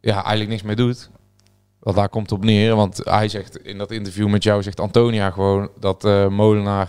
ja, 0.00 0.14
eigenlijk 0.14 0.48
niks 0.48 0.62
mee 0.62 0.76
doet. 0.76 1.10
Want 1.78 1.96
daar 1.96 2.08
komt 2.08 2.32
op 2.32 2.44
neer. 2.44 2.74
Want 2.76 3.00
hij 3.04 3.28
zegt 3.28 3.56
in 3.56 3.78
dat 3.78 3.90
interview 3.90 4.28
met 4.28 4.42
jou, 4.42 4.62
zegt 4.62 4.80
Antonia 4.80 5.30
gewoon 5.30 5.68
dat 5.80 6.04
eh, 6.04 6.28
Molenaar 6.28 6.88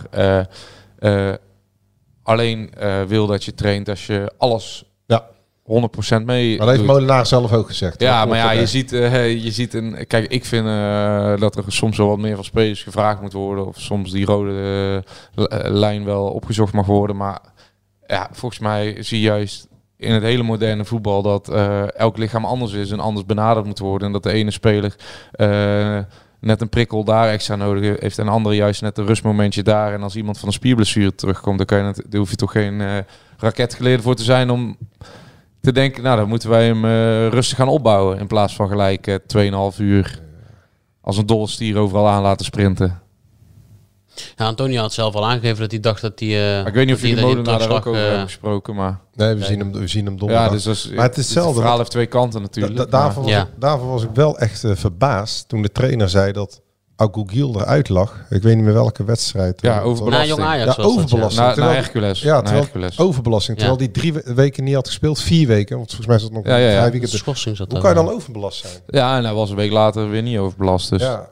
alleen 2.24 2.74
eh, 2.74 3.02
wil 3.02 3.26
dat 3.26 3.44
je 3.44 3.54
traint 3.54 3.88
als 3.88 4.06
je 4.06 4.32
alles 4.38 4.84
Ja. 5.06 5.26
100% 5.64 6.24
mee. 6.24 6.56
Maar 6.56 6.66
dat 6.66 6.76
heeft. 6.76 6.88
Molenaar 6.88 7.26
zelf 7.26 7.52
ook 7.52 7.66
gezegd. 7.66 8.00
Ja, 8.00 8.20
Dat 8.20 8.28
maar 8.28 8.38
ja, 8.38 8.50
je 8.50 8.66
ziet, 8.66 8.92
eh, 8.92 9.42
je 9.42 9.50
ziet 9.50 9.74
een. 9.74 10.06
Kijk, 10.06 10.30
ik 10.30 10.44
vind 10.44 10.66
eh, 10.66 11.36
dat 11.36 11.56
er 11.56 11.64
soms 11.66 11.96
wel 11.96 12.08
wat 12.08 12.18
meer 12.18 12.34
van 12.34 12.44
spelers 12.44 12.82
gevraagd 12.82 13.20
moet 13.20 13.32
worden. 13.32 13.66
Of 13.66 13.80
soms 13.80 14.10
die 14.10 14.24
rode 14.24 15.02
eh, 15.34 15.44
lijn 15.62 16.04
wel 16.04 16.26
opgezocht 16.26 16.72
mag 16.72 16.86
worden. 16.86 17.16
Maar 17.16 17.40
ja, 18.06 18.28
volgens 18.32 18.60
mij 18.60 18.96
zie 19.02 19.20
je 19.20 19.24
juist 19.24 19.68
in 19.96 20.12
het 20.12 20.22
hele 20.22 20.42
moderne 20.42 20.84
voetbal 20.84 21.22
dat 21.22 21.48
elk 21.96 22.16
lichaam 22.16 22.44
anders 22.44 22.72
is 22.72 22.90
en 22.90 23.00
anders 23.00 23.26
benaderd 23.26 23.66
moet 23.66 23.78
worden. 23.78 24.06
En 24.06 24.12
dat 24.12 24.22
de 24.22 24.32
ene 24.32 24.50
speler 24.50 24.96
net 26.40 26.60
een 26.60 26.68
prikkel 26.68 27.04
daar 27.04 27.28
extra 27.28 27.56
nodig 27.56 28.00
heeft 28.00 28.18
en 28.18 28.24
de 28.24 28.30
andere 28.30 28.54
juist 28.54 28.82
net 28.82 28.98
een 28.98 29.06
rustmomentje 29.06 29.62
daar. 29.62 29.92
En 29.92 30.02
als 30.02 30.16
iemand 30.16 30.38
van 30.38 30.48
een 30.48 30.54
spierblessure 30.54 31.14
terugkomt, 31.14 31.56
dan, 31.56 31.66
kan 31.66 31.78
je 31.78 31.84
het, 31.84 32.06
hoef 32.10 32.30
je 32.30 32.36
toch 32.36 32.52
geen 32.52 32.80
eh 32.80 32.96
raketgeleerde 33.38 34.02
voor 34.02 34.14
te 34.14 34.22
zijn 34.22 34.50
om 34.50 34.76
te 35.64 35.72
denken, 35.72 36.02
nou 36.02 36.16
dan 36.16 36.28
moeten 36.28 36.48
wij 36.48 36.66
hem 36.66 36.84
eh, 36.84 37.28
rustig 37.28 37.56
gaan 37.56 37.68
opbouwen 37.68 38.18
in 38.18 38.26
plaats 38.26 38.54
van 38.54 38.68
gelijk 38.68 39.06
eh 39.06 39.70
2,5 39.72 39.78
uur 39.78 40.20
als 41.00 41.16
een 41.18 41.26
dolle 41.26 41.46
stier 41.48 41.76
overal 41.78 42.08
aan 42.08 42.22
laten 42.22 42.44
sprinten. 42.44 43.02
Ja, 44.36 44.46
Antonio 44.46 44.80
had 44.80 44.92
zelf 44.92 45.14
al 45.14 45.26
aangegeven 45.26 45.58
dat 45.60 45.70
hij 45.70 45.80
dacht 45.80 46.00
dat 46.00 46.20
hij... 46.20 46.28
eh, 46.60 46.66
ik 46.66 46.74
weet 46.74 46.86
niet 46.86 46.94
of 46.94 47.00
jullie 47.00 47.20
Molenaar 47.24 47.58
daar 47.58 47.70
ook 47.70 47.86
over 47.86 48.00
hebben 48.00 48.22
gesproken, 48.24 48.74
maar... 48.74 49.00
Nee, 49.14 49.34
we 49.34 49.44
zien 49.44 49.58
hem, 49.58 49.72
we 49.72 49.86
zien 49.86 50.04
hem 50.04 50.18
donderdag. 50.18 50.46
Ja, 50.46 50.70
dus 50.70 50.90
maar 50.94 51.04
het 51.04 51.16
is 51.16 51.24
hetzelfde. 51.24 51.50
Het 51.50 51.58
verhaal 51.60 51.78
heeft 51.78 51.90
twee 51.90 52.06
kanten 52.06 52.40
natuurlijk. 52.42 52.76
da- 52.76 52.84
da- 52.84 52.90
daarvoor, 52.90 53.24
maar- 53.24 53.32
was 53.34 53.42
ik, 53.42 53.48
daarvoor 53.60 53.88
was 53.88 54.02
ik 54.02 54.10
wel 54.14 54.38
echt 54.38 54.64
verbaasd 54.66 55.48
toen 55.48 55.62
de 55.62 55.72
trainer 55.72 56.08
zei 56.08 56.32
dat 56.32 56.60
Agogiel 56.96 57.60
eruit 57.60 57.88
lag. 57.88 58.24
Ik 58.30 58.42
weet 58.42 58.54
niet 58.54 58.64
meer 58.64 58.72
welke 58.72 59.04
wedstrijd. 59.04 59.60
Ja, 59.60 59.78
Eh, 59.78 59.86
overbelasting. 59.86 60.38
Na 60.38 60.42
Jong 60.44 60.52
Ajax 60.54 60.60
Ja, 60.60 60.66
was 60.66 60.76
dat, 60.76 60.84
ja. 60.86 60.90
overbelasting. 61.00 61.56
Na- 61.66 61.72
Hercules. 61.72 62.20
Ja, 62.20 62.34
Na 62.34 62.40
terwijl, 62.42 62.62
Hercules. 62.62 62.98
overbelasting. 62.98 63.56
Terwijl 63.58 63.78
die 63.78 63.90
drie 63.90 64.12
we- 64.12 64.34
weken 64.34 64.64
niet 64.64 64.74
had 64.74 64.86
gespeeld. 64.86 65.20
Vier 65.20 65.46
weken. 65.46 65.76
Want 65.76 65.86
volgens 65.88 66.06
mij 66.08 66.16
is 66.16 66.22
dat 66.22 66.32
nog 66.32 66.46
Ja, 66.46 66.56
ja, 66.56 66.70
ja. 66.70 66.78
vijf 66.80 66.92
weken. 66.92 67.08
Schorsing 67.08 67.56
zat 67.56 67.70
Hoe 67.72 67.80
kan 67.80 67.88
je 67.90 67.96
dan 67.96 68.08
overbelast 68.08 68.60
zijn? 68.60 68.72
Ja, 68.86 69.16
en 69.16 69.24
hij 69.24 69.34
was 69.34 69.50
een 69.50 69.56
week 69.56 69.70
later 69.72 70.10
weer 70.10 70.22
niet 70.22 70.38
overbelast. 70.38 70.90
Dus 70.90 71.02
Ja. 71.02 71.28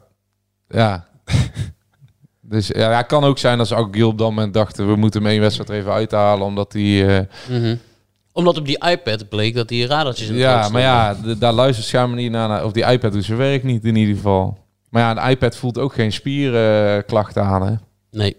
ja. 0.69 1.07
dus 2.41 2.67
ja, 2.67 2.97
het 2.97 3.07
kan 3.07 3.25
ook 3.25 3.39
zijn 3.39 3.59
dat 3.59 3.69
ze 3.69 3.75
ook 3.75 3.97
op 3.97 4.19
dat 4.19 4.29
moment 4.29 4.55
dachten... 4.55 4.87
we 4.89 4.97
moeten 4.97 5.23
hem 5.23 5.31
één 5.31 5.41
wedstrijd 5.41 5.69
er 5.71 5.77
even 5.77 5.93
uithalen, 5.93 6.47
omdat 6.47 6.73
hij... 6.73 7.19
eh, 7.19 7.25
Mhm. 7.49 7.77
Omdat 8.35 8.59
op 8.59 8.67
die 8.67 8.85
iPad 8.91 9.29
bleek 9.29 9.55
dat 9.55 9.69
die 9.69 9.87
radartjes 9.87 10.27
in 10.29 10.33
het 10.35 10.43
ja, 10.43 10.69
maar 10.69 10.81
ja, 10.81 11.15
d- 11.15 11.41
daar 11.41 11.53
luistert 11.53 11.87
schijnbaar 11.87 12.17
niet 12.17 12.31
naar, 12.31 12.49
naar. 12.49 12.65
Of 12.65 12.73
die 12.73 12.85
iPad 12.85 13.13
doet 13.13 13.25
zijn 13.25 13.39
werk 13.39 13.63
niet 13.63 13.85
in 13.85 13.97
ieder 13.97 14.15
geval. 14.15 14.59
Maar 14.93 15.03
ja, 15.03 15.25
een 15.25 15.31
iPad 15.31 15.57
voelt 15.57 15.79
ook 15.79 15.95
geen 15.95 16.13
spierklachten 16.13 17.43
aan, 17.43 17.67
hè? 17.67 17.75
Nee. 18.11 18.37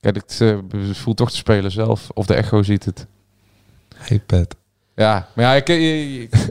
Kijk, 0.00 0.14
het 0.14 0.38
eh, 0.40 0.56
voelt 0.92 1.16
toch 1.16 1.30
de 1.30 1.36
speler 1.36 1.70
zelf. 1.70 2.08
Of 2.14 2.26
de 2.26 2.34
echo 2.34 2.62
ziet 2.62 2.84
het. 2.84 3.06
iPad. 4.08 4.54
Ja, 4.94 5.28
maar 5.34 5.44
ja, 5.44 5.54
ik, 5.54 5.68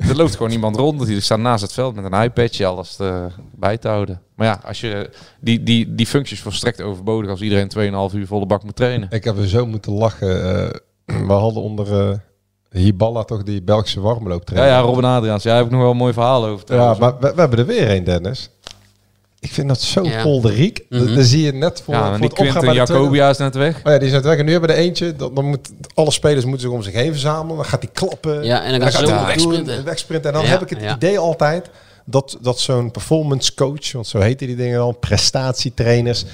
er 0.09 0.15
loopt 0.15 0.35
gewoon 0.35 0.51
iemand 0.51 0.75
rond. 0.75 1.05
Die 1.05 1.19
staat 1.19 1.39
naast 1.39 1.61
het 1.61 1.73
veld 1.73 1.95
met 1.95 2.11
een 2.11 2.21
iPadje 2.23 2.65
alles 2.65 2.95
te, 2.95 3.27
bij 3.55 3.77
te 3.77 3.87
houden. 3.87 4.21
Maar 4.35 4.47
ja, 4.47 4.59
als 4.65 4.81
je, 4.81 5.09
die, 5.39 5.63
die, 5.63 5.95
die 5.95 6.07
functie 6.07 6.35
is 6.35 6.41
volstrekt 6.41 6.81
overbodig 6.81 7.29
als 7.29 7.41
iedereen 7.41 8.09
2,5 8.11 8.15
uur 8.15 8.27
volle 8.27 8.45
bak 8.45 8.63
moet 8.63 8.75
trainen. 8.75 9.07
Ik 9.11 9.23
heb 9.23 9.37
er 9.37 9.47
zo 9.47 9.65
moeten 9.65 9.91
lachen. 9.93 10.43
eh, 10.65 10.79
we 11.27 11.33
hadden 11.33 11.61
onder 11.63 12.09
eh 12.09 12.17
Hiballa 12.71 13.23
toch 13.23 13.43
die 13.43 13.61
Belgische 13.61 13.99
Ja, 13.99 14.05
warmlooptrainer. 14.05 14.71
ja, 14.73 14.79
Robin 14.79 15.03
Adriaans. 15.03 15.43
Ja, 15.43 15.49
daar 15.49 15.57
heb 15.57 15.65
ik 15.67 15.71
nog 15.71 15.81
wel 15.81 15.91
een 15.91 15.97
mooi 15.97 16.13
verhaal 16.13 16.45
over. 16.45 16.75
Ja, 16.75 16.95
maar 16.99 17.19
we, 17.19 17.33
we 17.35 17.39
hebben 17.41 17.59
er 17.59 17.65
weer 17.65 17.89
een, 17.91 18.03
Dennis. 18.03 18.49
Ik 19.41 19.51
vind 19.53 19.67
dat 19.67 19.81
zo 19.81 20.03
Ja. 20.03 20.21
polderiek. 20.23 20.85
Mhm. 20.89 21.13
Dan 21.15 21.23
zie 21.23 21.43
je 21.43 21.53
net 21.53 21.81
voor, 21.85 21.93
ja, 21.93 22.07
voor 22.09 22.15
die 22.17 22.23
het 22.25 22.33
Quinten 22.33 22.59
tweede- 22.61 22.77
Jacobia 22.77 23.29
is 23.29 23.37
net 23.37 23.55
weg. 23.55 23.75
Oh 23.77 23.91
ja, 23.91 23.97
die 23.97 24.07
is 24.07 24.13
net 24.13 24.23
weg. 24.23 24.37
En 24.37 24.45
nu 24.45 24.51
hebben 24.51 24.69
we 24.69 24.75
er 24.75 24.81
eentje. 24.81 25.15
Dan, 25.15 25.33
dan 25.33 25.45
moet, 25.45 25.69
alle 25.93 26.11
spelers 26.11 26.45
moeten 26.45 26.61
zich 26.67 26.75
om 26.77 26.83
zich 26.83 26.93
heen 26.93 27.11
verzamelen. 27.11 27.55
Dan 27.55 27.65
gaat 27.65 27.81
hij 27.81 27.91
klappen. 27.93 28.43
Ja, 28.43 28.63
en 28.63 28.79
dan 28.79 28.91
gaat 28.91 29.09
hij 29.09 29.25
wegsprinten. 29.25 29.83
wegsprinten. 29.83 30.29
En 30.29 30.35
dan 30.35 30.45
Ja, 30.45 30.49
heb 30.51 30.61
ik 30.61 30.69
het 30.69 30.81
ja. 30.81 30.95
idee 30.95 31.19
altijd 31.19 31.69
dat, 32.05 32.37
dat 32.41 32.59
zo'n 32.59 32.91
performance 32.91 33.53
coach, 33.53 33.91
want 33.91 34.07
zo 34.07 34.19
heten 34.19 34.47
die 34.47 34.55
dingen 34.55 34.77
dan, 34.77 34.97
prestatietrainers, 34.99 36.25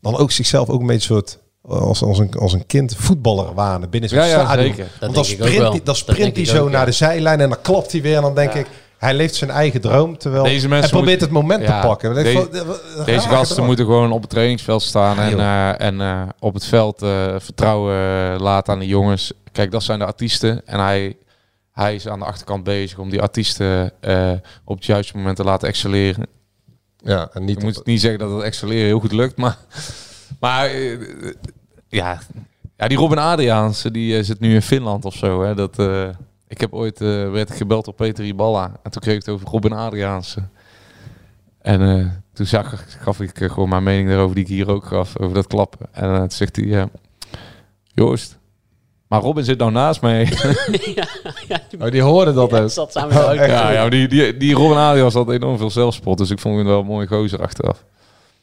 dan 0.00 0.16
ook 0.16 0.30
zichzelf 0.30 0.68
ook 0.68 0.80
een 0.80 0.86
beetje 0.86 1.14
soort 1.14 1.38
als, 1.68 2.02
als, 2.02 2.18
een, 2.18 2.30
als 2.38 2.52
een 2.52 2.66
kind 2.66 2.94
voetballer 2.98 3.54
wanen 3.54 3.90
binnen 3.90 4.08
zo'n 4.10 4.18
Ja, 4.18 4.24
ja, 4.24 4.44
stadion. 4.44 4.66
zeker. 4.74 4.86
Want 5.00 5.14
dan 5.14 5.24
denk 5.24 5.26
ik 5.38 5.42
ook 5.42 5.48
sprint, 5.48 5.86
dan 5.86 5.96
sprint 5.96 6.36
hij 6.36 6.44
zo 6.44 6.62
ook, 6.62 6.70
naar 6.70 6.80
ja. 6.80 6.84
de 6.86 6.92
zijlijn 6.92 7.40
en 7.40 7.48
dan 7.48 7.60
klapt 7.62 7.92
hij 7.92 8.02
weer. 8.02 8.16
En 8.16 8.22
dan 8.22 8.34
denk 8.34 8.54
ik, 8.54 8.66
hij 9.04 9.14
leeft 9.14 9.34
zijn 9.34 9.50
eigen 9.50 9.80
droom. 9.80 10.18
Terwijl 10.18 10.44
Deze 10.44 10.58
hij 10.60 10.68
mensen 10.68 10.90
probeert 10.90 11.20
moet- 11.20 11.28
het 11.28 11.38
moment 11.40 11.62
Ja, 11.62 11.80
te 11.80 11.86
pakken. 11.86 12.14
Van, 12.14 12.48
Deze 13.04 13.28
raar 13.28 13.36
gasten 13.36 13.64
moeten 13.64 13.84
gewoon 13.84 14.12
op 14.12 14.20
het 14.20 14.30
trainingsveld 14.30 14.82
staan 14.82 15.18
en, 15.18 15.38
eh, 15.38 15.80
en 15.80 16.00
eh, 16.00 16.22
op 16.38 16.54
het 16.54 16.64
veld 16.64 17.02
eh, 17.02 17.34
vertrouwen 17.38 17.96
laten 18.40 18.72
aan 18.72 18.78
de 18.78 18.86
jongens. 18.86 19.32
Kijk, 19.52 19.70
dat 19.70 19.82
zijn 19.82 19.98
de 19.98 20.04
artiesten. 20.04 20.66
En 20.66 20.78
hij, 20.80 21.16
hij 21.72 21.94
is 21.94 22.08
aan 22.08 22.18
de 22.18 22.24
achterkant 22.24 22.64
bezig 22.64 22.98
om 22.98 23.10
die 23.10 23.20
artiesten 23.22 23.92
op 24.64 24.76
het 24.76 24.86
juiste 24.86 25.16
moment 25.16 25.36
te 25.36 25.44
laten 25.44 25.68
excelleren. 25.68 26.26
Ja, 26.96 27.28
en 27.32 27.44
niet 27.44 27.56
Ik 27.56 27.62
moet 27.62 27.86
niet 27.86 28.00
zeggen 28.00 28.18
dat 28.20 28.30
het 28.30 28.42
excelleren 28.42 28.86
heel 28.86 29.00
goed 29.00 29.12
lukt, 29.12 29.36
maar, 29.36 29.58
maar 30.40 30.70
ja, 31.88 32.18
ja, 32.76 32.88
die 32.88 32.98
Robin 32.98 33.18
Adriaanse 33.18 33.90
die 33.90 34.22
zit 34.22 34.40
nu 34.40 34.54
in 34.54 34.62
Finland 34.62 35.04
of 35.04 35.14
zo. 35.14 35.42
Hè, 35.42 35.54
dat, 35.54 35.76
ik 36.48 36.60
heb 36.60 36.72
ooit 36.72 37.00
eh, 37.00 37.30
werd 37.30 37.50
ik 37.50 37.56
gebeld 37.56 37.88
op 37.88 37.96
Peter 37.96 38.24
Iballa 38.24 38.72
en 38.82 38.90
toen 38.90 39.02
kreeg 39.02 39.14
ik 39.14 39.24
het 39.24 39.34
over 39.34 39.48
Robin 39.48 39.72
Adriaanse. 39.72 40.42
En 41.60 41.80
eh, 41.98 42.06
toen 42.32 42.46
zag, 42.46 42.84
gaf 43.00 43.20
ik 43.20 43.40
eh, 43.40 43.50
gewoon 43.50 43.68
mijn 43.68 43.82
mening 43.82 44.08
daarover 44.08 44.34
die 44.34 44.44
ik 44.44 44.50
hier 44.50 44.70
ook 44.70 44.84
gaf, 44.84 45.18
over 45.18 45.34
dat 45.34 45.46
klappen. 45.46 45.86
En 45.92 46.18
toen 46.18 46.30
zegt 46.30 46.56
hij, 46.56 46.80
eh, 46.80 46.84
Joost, 47.94 48.38
maar 49.08 49.20
Robin 49.20 49.44
zit 49.44 49.58
nou 49.58 49.70
naast 49.70 50.00
mij. 50.00 50.24
ja, 50.94 51.06
ja, 51.48 51.60
die 51.68 51.80
Oh, 51.80 51.90
die 51.90 52.02
hoorden 52.02 52.34
dat 52.34 52.50
ja, 52.50 52.62
ook. 52.62 52.70
zat 52.70 52.92
samen 52.92 53.16
auto. 53.16 53.42
ja, 53.42 53.70
ja, 53.70 53.88
die, 53.88 54.08
die, 54.08 54.36
die 54.36 54.54
Robin 54.54 54.76
Adriaans 54.76 55.14
had 55.14 55.30
enorm 55.30 55.58
veel 55.58 55.70
zelfspot, 55.70 56.18
dus 56.18 56.30
ik 56.30 56.38
vond 56.38 56.56
hem 56.56 56.66
wel 56.66 56.80
een 56.80 56.86
mooie 56.86 57.06
gozer 57.06 57.42
achteraf. 57.42 57.84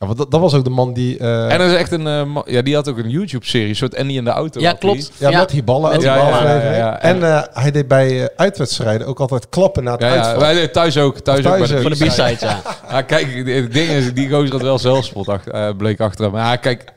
Ja, 0.02 0.08
want 0.08 0.20
dat, 0.20 0.32
dat 0.32 0.40
was 0.42 0.54
ook 0.54 0.64
de 0.64 0.70
man 0.70 0.94
die... 0.94 1.18
eh, 1.18 1.52
En 1.52 1.58
dat 1.58 1.68
is 1.70 1.76
echt 1.76 1.92
een, 1.92 2.08
eh, 2.08 2.38
ja, 2.46 2.62
die 2.62 2.76
had 2.76 2.90
ook 2.90 2.98
een 2.98 3.10
YouTube-serie, 3.10 3.74
soort 3.74 3.98
Annie 3.98 4.18
in 4.18 4.24
de 4.24 4.30
auto. 4.30 4.60
Ja, 4.60 4.70
had 4.72 4.82
die. 4.82 4.90
klopt. 4.92 5.12
ja, 5.18 5.30
Ja, 5.30 5.40
met 5.40 5.50
die 5.50 5.64
ballen. 5.64 5.82
met 5.90 5.94
ook 5.96 6.02
die 6.02 6.10
ballen. 6.12 6.34
aflevering. 6.34 6.64
Ja, 6.64 6.70
ja, 6.72 6.78
ja. 6.78 7.00
En 7.02 7.24
eh, 7.24 7.44
hij 7.54 7.72
deed 7.72 7.88
bij 7.88 8.22
eh, 8.22 8.28
uitwedstrijden 8.36 9.08
ook 9.08 9.20
altijd 9.20 9.50
klappen 9.50 9.84
naar 9.84 9.94
het 9.98 10.02
Ja, 10.02 10.38
wij 10.40 10.54
deden 10.54 10.72
thuis 10.72 10.98
ook. 10.98 11.20
Thuis, 11.20 11.42
Thuis 11.44 11.74
ook 11.74 11.82
bij 11.82 11.90
de 11.90 12.06
B-side. 12.06 12.38
Ja. 12.40 12.62
Ja, 12.90 13.02
kijk, 13.02 13.34
het 13.36 13.74
ding 13.74 13.90
is, 13.90 14.14
die 14.14 14.30
gozer 14.30 14.52
had 14.52 14.62
wel 14.62 14.80
zelfspot 14.80 15.28
achter, 15.28 15.54
eh, 15.54 15.76
bleek 15.78 16.00
achteraf. 16.00 16.32
Maar 16.32 16.46
ja, 16.46 16.56
kijk, 16.56 16.94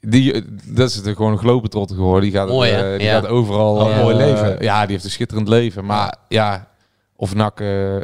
die, 0.00 0.44
dat 0.64 0.88
is 0.88 0.94
het 0.94 1.06
gewoon 1.08 1.32
een 1.32 1.38
globetrotter 1.38 1.96
geworden. 1.96 2.22
Die 2.22 2.32
gaat, 2.38 2.48
Mooi, 2.48 2.70
eh, 2.70 2.90
die 2.98 3.06
Ja. 3.06 3.12
gaat 3.12 3.26
overal... 3.26 3.74
Oh, 3.76 3.90
eh, 3.90 4.02
mooi 4.02 4.16
leven. 4.16 4.56
Ja, 4.60 4.80
die 4.82 4.90
heeft 4.92 5.04
een 5.04 5.10
schitterend 5.10 5.48
leven. 5.48 5.84
Maar 5.84 6.14
ja, 6.28 6.66
of 7.16 7.34
NAC... 7.34 7.60
eh, 7.60 7.96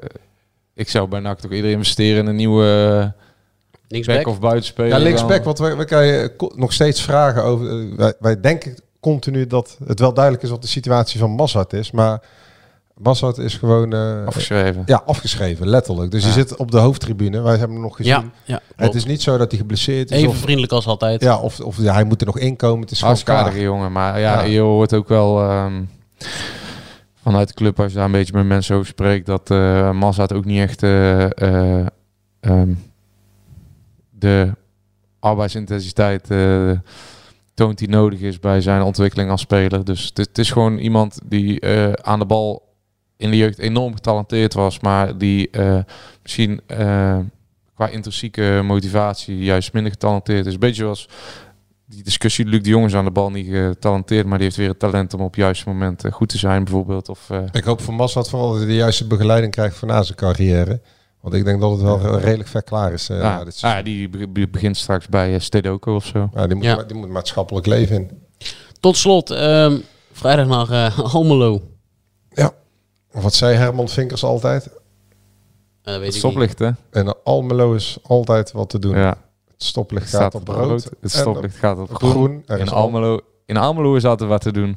ik 0.75 0.89
zou 0.89 1.09
bij 1.09 1.21
NAC 1.21 1.39
toch 1.41 1.51
eerder 1.51 1.71
investeren 1.71 2.21
in 2.23 2.27
een 2.27 2.37
nieuwe 2.37 2.65
uh, 3.03 3.23
Linksback. 3.95 4.17
back 4.17 4.27
of 4.35 4.41
buitenspeler. 4.41 4.89
Ja, 4.91 4.99
linksback, 4.99 5.45
want 5.45 5.59
we, 5.59 5.77
we 5.77 5.85
kan 5.85 6.07
je 6.07 6.33
nog 6.55 6.73
steeds 6.73 7.01
vragen 7.03 7.43
over... 7.45 7.69
eh, 7.91 7.97
wij, 7.97 8.15
wij 8.21 8.41
denken 8.41 8.75
continu 9.01 9.47
dat 9.47 9.79
het 9.87 9.99
wel 10.01 10.15
duidelijk 10.15 10.45
is 10.45 10.51
wat 10.51 10.63
de 10.63 10.69
situatie 10.69 11.21
van 11.21 11.31
Massad 11.31 11.73
is, 11.73 11.91
maar 11.91 12.23
Massad 12.95 13.39
is 13.39 13.55
gewoon... 13.55 13.93
eh, 13.93 14.27
Afgeschreven. 14.27 14.83
Ja, 14.87 15.03
afgeschreven, 15.07 15.69
letterlijk. 15.69 16.11
Dus 16.11 16.21
Ja. 16.25 16.27
die 16.35 16.47
zit 16.47 16.57
op 16.57 16.71
de 16.71 16.79
hoofdtribune. 16.79 17.41
Wij 17.41 17.57
hebben 17.57 17.73
hem 17.77 17.81
nog 17.81 17.97
gezien. 17.97 18.13
Ja, 18.13 18.25
ja 18.45 18.61
het 18.77 18.95
is 18.95 19.05
niet 19.05 19.23
zo 19.23 19.37
dat 19.37 19.51
hij 19.51 19.61
geblesseerd 19.61 20.11
is. 20.11 20.17
Even 20.17 20.29
of, 20.31 20.37
vriendelijk 20.37 20.73
als 20.73 20.87
altijd. 20.87 21.23
ja, 21.23 21.39
of, 21.39 21.61
of 21.61 21.77
ja, 21.79 21.93
hij 21.93 22.05
moet 22.05 22.21
er 22.21 22.27
nog 22.27 22.39
inkomen. 22.39 22.81
Het 22.81 22.91
is 22.91 23.03
gewoon 23.25 23.61
jongen. 23.61 23.93
Maar 23.93 24.21
ja, 24.21 24.33
Ja. 24.41 24.43
je 24.43 24.61
hoort 24.61 24.95
ook 24.95 25.09
wel 25.09 25.41
ehm, 25.43 25.83
vanuit 27.23 27.49
de 27.49 27.55
club, 27.55 27.81
als 27.81 27.91
je 27.91 27.97
daar 27.97 28.07
een 28.07 28.13
beetje 28.13 28.33
met 28.33 28.47
mensen 28.47 28.75
over 28.75 28.87
spreekt, 28.87 29.27
dat 29.27 29.51
eh 29.51 29.91
Mazda 29.91 30.27
ook 30.35 30.45
niet 30.45 30.61
echt 30.61 30.83
eh, 30.83 31.23
eh, 31.43 31.87
ehm, 32.41 32.69
de 34.25 34.53
arbeidsintensiteit 35.21 36.31
eh, 36.31 36.71
toont 37.55 37.79
die 37.79 37.89
nodig 37.89 38.21
is 38.21 38.41
bij 38.41 38.61
zijn 38.61 38.83
ontwikkeling 38.83 39.31
als 39.31 39.41
speler. 39.41 39.85
Dus 39.85 40.11
het, 40.15 40.39
is 40.39 40.51
gewoon 40.51 40.79
iemand 40.79 41.19
die 41.25 41.61
eh, 41.61 41.93
aan 41.93 42.19
de 42.19 42.27
bal 42.27 42.63
in 43.17 43.31
de 43.31 43.37
jeugd 43.37 43.59
enorm 43.59 43.95
getalenteerd 43.95 44.55
was, 44.55 44.81
maar 44.81 45.19
die 45.19 45.51
eh, 45.51 45.79
misschien 46.23 46.61
qua 47.75 47.89
intrinsieke 47.89 48.61
motivatie 48.65 49.39
juist 49.39 49.73
minder 49.73 49.93
getalenteerd 49.93 50.47
is. 50.47 50.59
Beetje 50.59 50.83
zoals 50.83 51.09
die 51.87 52.03
discussie, 52.03 52.47
Luc 52.47 52.63
de 52.63 52.69
Jong 52.69 52.87
is 52.87 52.95
aan 52.95 53.05
de 53.05 53.11
bal 53.11 53.31
niet 53.31 53.47
getalenteerd, 53.47 54.27
maar 54.27 54.39
die 54.39 54.47
heeft 54.47 54.59
weer 54.59 54.69
het 54.69 54.79
talent 54.79 55.15
om 55.15 55.21
op 55.21 55.27
het 55.27 55.37
juiste 55.37 55.69
moment 55.69 56.05
goed 56.11 56.29
te 56.29 56.39
zijn 56.39 56.65
bijvoorbeeld. 56.65 57.09
Of, 57.09 57.31
Ik 57.53 57.65
hoop 57.65 57.87
Massad 57.87 58.31
vooral 58.31 58.49
dat 58.49 58.59
hij 58.59 58.67
de 58.67 58.75
juiste 58.75 59.07
begeleiding 59.07 59.53
krijgt 59.53 59.77
voor 59.77 59.89
na 59.89 60.03
zijn 60.03 60.19
carrière. 60.19 60.81
Want 61.25 61.37
ik 61.37 61.45
denk 61.45 61.61
dat 61.61 61.71
het 61.71 61.81
wel 61.83 62.19
redelijk 62.19 62.49
ver 62.49 62.63
klaar 62.63 62.93
is. 62.93 63.09
eh, 63.09 63.17
ja, 63.17 63.23
na 63.39 63.45
dit 63.45 63.55
seizoen. 63.55 63.81
ah, 63.81 63.87
die 63.87 64.09
be- 64.09 64.29
be- 64.29 64.49
begint 64.49 64.77
straks 64.77 65.09
bij 65.09 65.35
uh, 65.35 65.41
Stedoco 65.41 65.95
of 65.95 66.05
zo. 66.05 66.31
Ja, 66.35 66.47
die, 66.47 66.57
moet, 66.57 66.65
Ja. 66.65 66.83
die 66.83 66.97
moet 66.97 67.09
maatschappelijk 67.09 67.67
leven 67.67 67.97
in. 67.97 68.11
Tot 68.81 68.97
slot, 68.97 69.31
ehm, 69.31 69.79
vrijdag 70.13 70.47
naar 70.47 70.71
eh, 70.87 71.15
Almelo. 71.15 71.63
Of 73.13 73.23
Wat 73.23 73.35
zei 73.35 73.57
Herman 73.57 73.89
Vinkers 73.89 74.25
altijd? 74.25 74.67
Eh, 74.67 74.71
weet 75.83 75.95
Het 75.95 75.95
ik 75.97 76.03
niet. 76.05 76.15
stoplicht, 76.15 76.59
hè? 76.59 76.71
En 76.91 77.23
Almelo 77.25 77.75
is 77.75 77.99
altijd 78.03 78.53
wat 78.53 78.71
te 78.71 78.79
doen. 78.79 78.97
Ja. 78.97 79.17
Het 79.51 79.63
stoplicht 79.65 80.13
Het 80.13 80.21
gaat 80.21 80.35
op 80.35 80.49
rood. 80.49 80.91
Het 81.01 81.11
stoplicht 81.11 81.57
gaat 81.57 81.79
op 81.79 81.91
op 81.91 81.95
groen. 81.97 82.11
groen. 82.11 82.43
Er 82.47 82.59
In 82.59 82.65
is 82.65 82.71
Almelo 82.73 83.21
in 83.47 83.57
Almelo 83.57 83.95
is 83.95 84.05
altijd 84.05 84.29
wat 84.29 84.41
te 84.41 84.53
doen. 84.53 84.77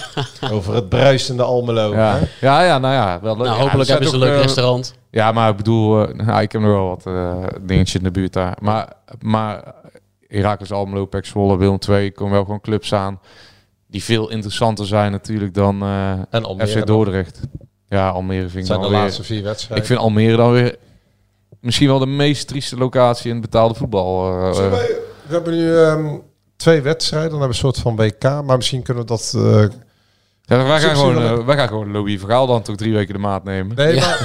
Over 0.52 0.74
het 0.74 0.88
bruisende 0.88 1.42
Almelo. 1.42 1.92
Ja, 1.92 2.18
hè? 2.18 2.46
ja, 2.46 2.62
ja 2.62 2.78
nou 2.78 2.94
ja. 2.94 3.20
Wel, 3.20 3.36
leuk. 3.36 3.46
Nou, 3.46 3.60
hopelijk 3.60 3.88
hebben 3.88 4.08
ze 4.08 4.14
een 4.14 4.20
ook, 4.20 4.26
leuk 4.28 4.36
eh, 4.36 4.42
restaurant. 4.42 4.94
Ja, 5.10 5.32
maar 5.32 5.50
ik 5.50 5.56
bedoel, 5.56 6.06
eh, 6.08 6.14
nou, 6.26 6.42
ik 6.42 6.52
heb 6.52 6.60
nog 6.60 6.70
wel 6.70 6.88
wat 6.88 7.06
eh 7.06 7.44
dingetjes 7.60 7.94
in 7.96 8.02
de 8.02 8.10
buurt 8.10 8.32
daar. 8.32 8.56
Maar, 8.60 8.92
maar 9.20 9.74
Heracles 10.28 10.72
Almelo, 10.72 11.06
Pek 11.06 11.26
Zwolle, 11.26 11.56
Willem 11.56 11.78
II, 11.88 12.10
komen 12.12 12.32
wel 12.34 12.44
gewoon 12.44 12.60
clubs 12.60 12.92
aan 12.92 13.20
die 13.86 14.04
veel 14.04 14.30
interessanter 14.30 14.86
zijn 14.86 15.12
natuurlijk 15.12 15.54
dan 15.54 15.82
eh 15.82 16.10
En 16.30 16.44
Almere 16.44 16.68
FC 16.68 16.74
dan. 16.76 16.86
Dordrecht. 16.86 17.40
Ja, 17.88 18.08
Almere 18.08 18.48
vind 18.48 18.54
ik 18.54 18.66
zijn 18.66 18.80
dan 18.80 18.88
de 18.88 18.94
weer- 18.94 19.04
laatste 19.04 19.22
vier 19.24 19.42
wedstrijden. 19.42 19.78
Ik 19.78 19.84
vind 19.84 19.98
Almere 20.00 20.36
dan 20.36 20.52
weer 20.52 20.76
misschien 21.60 21.88
wel 21.88 21.98
de 21.98 22.06
meest 22.06 22.48
trieste 22.48 22.76
locatie 22.76 23.28
in 23.28 23.36
het 23.36 23.44
betaalde 23.44 23.74
voetbal. 23.74 24.32
we 24.32 25.02
hebben 25.26 25.52
nu 25.52 25.76
ehm, 25.76 26.16
twee 26.56 26.80
wedstrijden. 26.80 27.30
Dan 27.30 27.40
hebben 27.40 27.58
we 27.58 27.64
een 27.66 27.72
soort 27.74 27.78
van 27.84 27.96
WK. 27.96 28.22
Maar 28.46 28.56
misschien 28.56 28.82
kunnen 28.82 29.02
we 29.02 29.08
dat... 29.08 29.32
eh, 29.36 29.42
Ja, 30.42 30.64
wij, 30.64 30.80
gaan 30.80 30.96
gewoon, 30.96 31.14
we- 31.14 31.20
eh, 31.40 31.44
wij 31.46 31.56
gaan 31.56 31.68
gewoon 31.68 31.90
Louis 31.92 32.18
Vergaal 32.20 32.46
dan 32.46 32.62
toch 32.62 32.76
drie 32.76 32.92
weken 32.92 33.14
de 33.14 33.20
maat 33.20 33.44
nemen. 33.44 33.76
Nee, 33.76 33.94
Ja. 33.94 34.16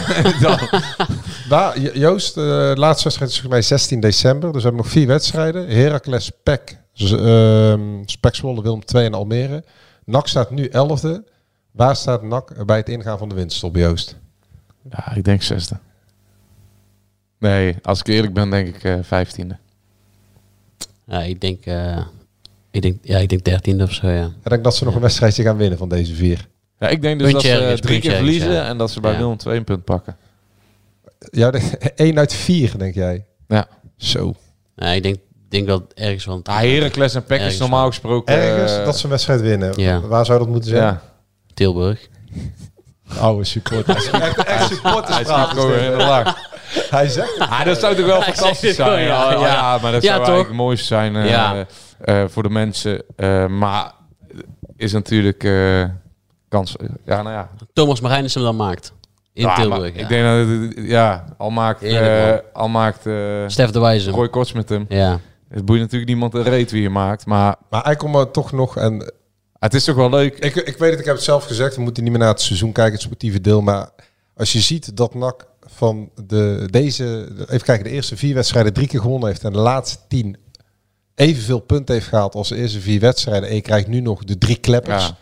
maar... 0.42 0.70
Daar, 1.50 1.80
Joost, 1.80 2.38
eh, 2.38 2.44
de 2.44 2.74
laatste 2.78 3.04
wedstrijd 3.04 3.32
is 3.32 3.40
volgens 3.40 3.48
mij 3.48 3.62
16 3.62 4.00
december. 4.00 4.52
Dus 4.52 4.62
we 4.64 4.68
hebben 4.68 4.82
nog 4.84 4.92
vier 4.94 5.08
wedstrijden. 5.08 5.68
Heracles, 5.70 6.32
PEC, 6.44 6.78
ehm 6.94 7.82
Spek 8.06 8.36
Zwolle, 8.36 8.62
Willem 8.62 8.86
2 8.86 9.06
en 9.06 9.14
Almere. 9.14 9.64
NAC 10.06 10.28
staat 10.28 10.50
nu 10.52 10.68
11e. 10.72 11.10
Waar 11.72 11.96
staat 11.96 12.24
NAC 12.24 12.66
bij 12.66 12.78
het 12.78 12.90
ingaan 12.90 13.18
van 13.18 13.30
de 13.30 13.36
winststop, 13.36 13.76
Joost? 13.76 14.16
ja, 14.90 15.16
ik 15.16 15.24
denk 15.24 15.42
zesde. 15.42 15.76
Nee, 17.40 17.76
als 17.84 18.00
ik 18.00 18.08
eerlijk 18.08 18.34
ben, 18.34 18.50
denk 18.50 18.68
ik 18.68 18.84
eh, 18.84 18.96
vijftiende. 19.02 19.58
Ja, 21.06 21.22
ik 21.22 21.42
denk, 21.42 21.66
eh, 21.66 21.98
ik 22.72 22.82
denk, 22.82 22.98
ja, 23.02 23.18
ik 23.18 23.30
denk 23.30 23.44
dertiende 23.44 23.84
of 23.84 23.94
zo, 23.94 24.08
ja. 24.08 24.26
Ik 24.26 24.50
denk 24.50 24.64
dat 24.64 24.76
ze 24.76 24.86
nog 24.86 24.96
een 24.96 25.02
wedstrijdje 25.02 25.44
gaan 25.44 25.58
winnen 25.58 25.78
van 25.78 25.90
deze 25.90 26.16
vier. 26.16 26.48
Ja, 26.80 26.88
ik 26.88 27.02
denk 27.02 27.20
dus 27.20 27.32
Puntje 27.32 27.50
dat 27.50 27.58
ze 27.58 27.64
ergens, 27.64 27.82
drie 27.82 28.00
keer 28.00 28.12
ergens, 28.12 28.28
verliezen 28.30 28.54
ja. 28.54 28.68
en 28.68 28.78
dat 28.78 28.92
ze 28.92 29.00
bij 29.00 29.12
Ja. 29.12 29.18
Willem 29.18 29.38
2 29.38 29.58
een 29.58 29.64
punt 29.64 29.84
pakken. 29.84 30.18
Ja, 31.32 31.52
de- 31.52 31.78
één 31.96 32.18
uit 32.18 32.34
vier, 32.34 32.78
denk 32.78 32.96
jij? 32.96 33.26
Ja. 33.48 33.68
Zo. 33.98 34.34
Ja, 34.76 34.88
ik 34.88 35.04
denk, 35.04 35.18
denk 35.50 35.68
dat 35.68 35.84
ergens 35.94 36.26
wel... 36.26 36.40
Ah, 36.44 36.58
Heracles 36.58 37.16
en 37.16 37.24
PEC 37.24 37.42
is 37.42 37.58
normaal 37.58 37.80
wel. 37.80 37.88
gesproken... 37.90 38.36
Ergens 38.36 38.78
eh, 38.78 38.86
dat 38.86 38.98
ze 38.98 39.04
een 39.04 39.10
wedstrijd 39.10 39.42
winnen. 39.42 39.74
Ja. 39.82 40.02
Waar 40.02 40.26
zou 40.26 40.40
dat 40.40 40.48
moeten 40.48 40.70
zijn? 40.70 40.84
ja. 40.84 41.02
Tilburg. 41.54 42.08
Oude 43.20 43.44
supporter. 43.44 43.96
echt, 43.96 44.44
echt 44.44 44.68
supporters 44.68 45.16
Hij 45.16 45.22
is 45.22 45.84
in 45.86 45.92
de 45.92 45.96
lach. 45.98 46.49
Hij 46.90 47.08
zegt 47.08 47.34
het. 47.38 47.50
Ah, 47.50 47.66
dat 47.66 47.80
zou 47.80 47.96
toch 47.96 48.06
wel 48.06 48.22
Hij 48.24 48.34
fantastisch 48.34 48.60
zegt 48.60 48.78
het 48.78 48.88
zijn. 48.88 48.88
gewoon, 48.90 49.02
Ja, 49.02 49.32
ja, 49.32 49.40
ja, 49.40 49.54
ja. 49.54 49.78
maar 49.82 49.92
dat 49.92 50.02
Ja, 50.04 50.08
zou 50.14 50.18
toch? 50.26 50.28
eigenlijk 50.28 50.48
het 50.48 50.58
mooiste 50.58 50.86
zijn 50.86 51.16
eh, 51.16 51.30
Ja. 51.30 51.66
eh, 52.02 52.24
voor 52.28 52.44
de 52.44 52.50
mensen. 52.50 53.04
Eh, 53.16 53.46
maar 53.48 53.92
is 54.78 54.92
natuurlijk 54.92 55.44
eh, 55.44 55.84
kans... 56.50 56.76
Ja, 57.06 57.22
nou 57.22 57.36
ja. 57.36 57.50
Thomas 57.74 58.02
Marijnis 58.02 58.34
hem 58.34 58.44
dan 58.44 58.56
maakt. 58.56 58.94
In 59.34 59.46
Ja, 59.46 59.56
Tilburg, 59.56 59.80
maar 59.80 59.92
ja. 59.94 60.02
Ik 60.04 60.08
denk 60.10 60.24
dat 60.24 60.48
het, 60.78 60.86
ja, 60.88 61.26
al 61.38 61.50
maakt, 61.50 61.84
eh, 61.84 62.34
al 62.54 62.68
maakt 62.68 63.06
eh 63.06 63.44
Stef 63.48 63.70
de 63.70 63.80
Wijze. 63.80 64.12
Roy 64.12 64.30
Korts 64.30 64.52
met 64.54 64.70
hem. 64.70 64.86
Ja. 64.90 65.20
Het 65.50 65.66
boeit 65.66 65.80
natuurlijk 65.82 66.10
niemand 66.10 66.34
een 66.34 66.44
reet 66.44 66.72
wie 66.72 66.82
je 66.82 66.90
maakt, 66.90 67.26
maar 67.26 67.56
Maar 67.70 67.84
hij 67.84 67.96
komt 67.96 68.16
er 68.16 68.32
toch 68.32 68.52
nog... 68.52 68.78
En 68.78 69.14
het 69.60 69.74
is 69.74 69.84
toch 69.84 69.96
wel 69.96 70.10
leuk. 70.10 70.38
ik, 70.40 70.56
ik 70.56 70.78
weet 70.78 70.90
het, 70.92 71.00
ik 71.00 71.06
heb 71.06 71.16
het 71.16 71.24
zelf 71.24 71.46
gezegd. 71.46 71.76
We 71.76 71.82
moeten 71.82 72.04
niet 72.04 72.12
meer 72.12 72.22
naar 72.22 72.30
het 72.32 72.42
seizoen 72.42 72.72
kijken, 72.72 72.94
het 72.94 73.02
sportieve 73.02 73.42
deel. 73.42 73.62
Maar 73.62 73.90
als 74.40 74.52
je 74.54 74.60
ziet 74.60 74.98
dat 74.98 75.14
NAC 75.16 75.46
van 75.66 76.10
de, 76.26 76.68
deze... 76.70 77.28
Even 77.40 77.62
kijken, 77.66 77.84
de 77.84 77.90
eerste 77.90 78.18
vier 78.18 78.34
wedstrijden 78.36 78.74
drie 78.74 78.88
keer 78.88 79.02
gewonnen 79.02 79.28
heeft. 79.30 79.44
En 79.44 79.52
de 79.52 79.58
laatste 79.60 79.98
tien 80.08 80.38
evenveel 81.16 81.60
punten 81.60 81.96
heeft 81.96 82.08
gehaald 82.08 82.36
als 82.36 82.50
de 82.50 82.56
eerste 82.56 82.80
vier 82.80 83.00
wedstrijden. 83.00 83.50
En 83.50 83.56
je 83.56 83.62
krijgt 83.62 83.88
nu 83.88 84.00
nog 84.00 84.24
de 84.24 84.38
drie 84.38 84.56
kleppers. 84.58 85.06
Ja. 85.08 85.16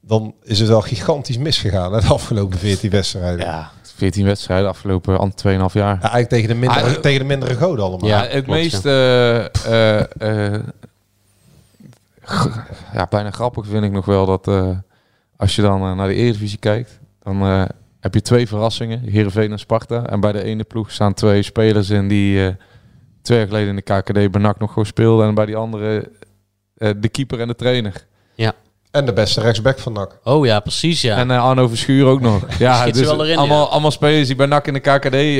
Dan 0.00 0.34
is 0.42 0.58
het 0.58 0.68
wel 0.68 0.80
gigantisch 0.80 1.38
misgegaan, 1.38 1.92
hè, 1.92 2.00
de 2.00 2.06
afgelopen 2.06 2.58
14 2.58 2.90
wedstrijden. 2.90 3.38
Ja. 3.38 3.44
Ja, 3.46 3.70
14 3.96 4.24
wedstrijden 4.24 4.68
afgelopen 4.68 5.18
an- 5.18 5.34
2,5 5.34 5.72
jaar. 5.72 5.98
eigenlijk 6.00 6.28
tegen 6.28 6.48
de, 6.48 6.54
mindere, 6.54 6.80
Ah, 6.80 6.92
tegen 6.92 7.18
de 7.18 7.24
mindere 7.24 7.54
goden 7.54 7.84
allemaal. 7.84 8.08
Ja, 8.08 8.22
Ja, 8.22 8.28
het 8.28 8.44
klopt, 8.44 8.46
meest 8.60 8.84
eh, 8.86 9.44
eh, 10.00 10.52
eh, 10.54 10.62
ja, 12.92 13.06
bijna 13.10 13.30
grappig 13.30 13.66
vind 13.66 13.84
ik 13.84 13.92
nog 13.92 14.04
wel 14.04 14.26
dat 14.26 14.48
eh, 14.48 14.70
als 15.36 15.56
je 15.56 15.62
dan 15.62 15.82
eh, 15.82 15.94
naar 15.96 16.08
de 16.08 16.14
Eredivisie 16.14 16.58
kijkt, 16.58 16.98
dan 17.22 17.42
eh, 17.42 17.62
heb 18.00 18.14
je 18.14 18.22
twee 18.22 18.48
verrassingen, 18.48 19.00
Heerenveen 19.00 19.52
en 19.52 19.58
Sparta. 19.58 20.06
En 20.06 20.20
bij 20.20 20.32
de 20.32 20.42
ene 20.42 20.64
ploeg 20.64 20.90
staan 20.90 21.14
twee 21.14 21.42
spelers 21.42 21.90
in 21.90 22.08
die 22.08 22.46
eh, 22.46 22.52
twee 23.22 23.38
jaar 23.38 23.46
geleden 23.46 23.68
in 23.68 23.76
de 23.76 23.82
KKD 23.82 24.30
bij 24.30 24.40
NAC 24.40 24.58
nog 24.58 24.68
gewoon 24.68 24.86
speelden. 24.86 25.28
En 25.28 25.34
bij 25.34 25.46
die 25.46 25.56
andere 25.56 26.10
eh, 26.76 26.90
de 26.96 27.08
keeper 27.08 27.40
en 27.40 27.48
de 27.48 27.54
trainer. 27.54 28.06
En 28.90 29.06
de 29.06 29.12
beste 29.12 29.40
rechtsback 29.40 29.78
van 29.78 29.92
NAC. 29.92 30.18
Oh 30.24 30.46
ja, 30.46 30.60
precies 30.60 31.00
ja. 31.00 31.16
En 31.16 31.30
eh, 31.30 31.44
Arno 31.44 31.68
Verschuur 31.68 32.06
ook 32.06 32.20
nog. 32.20 32.46
Ja, 32.58 32.86
dus 32.90 33.00
wel 33.00 33.24
erin, 33.24 33.36
allemaal, 33.38 33.64
ja. 33.64 33.70
allemaal 33.70 33.90
spelers 33.90 34.26
die 34.26 34.36
bij 34.36 34.46
NAC 34.46 34.66
in 34.66 34.72
de 34.72 34.80
KKD 34.80 35.14
eh, 35.14 35.38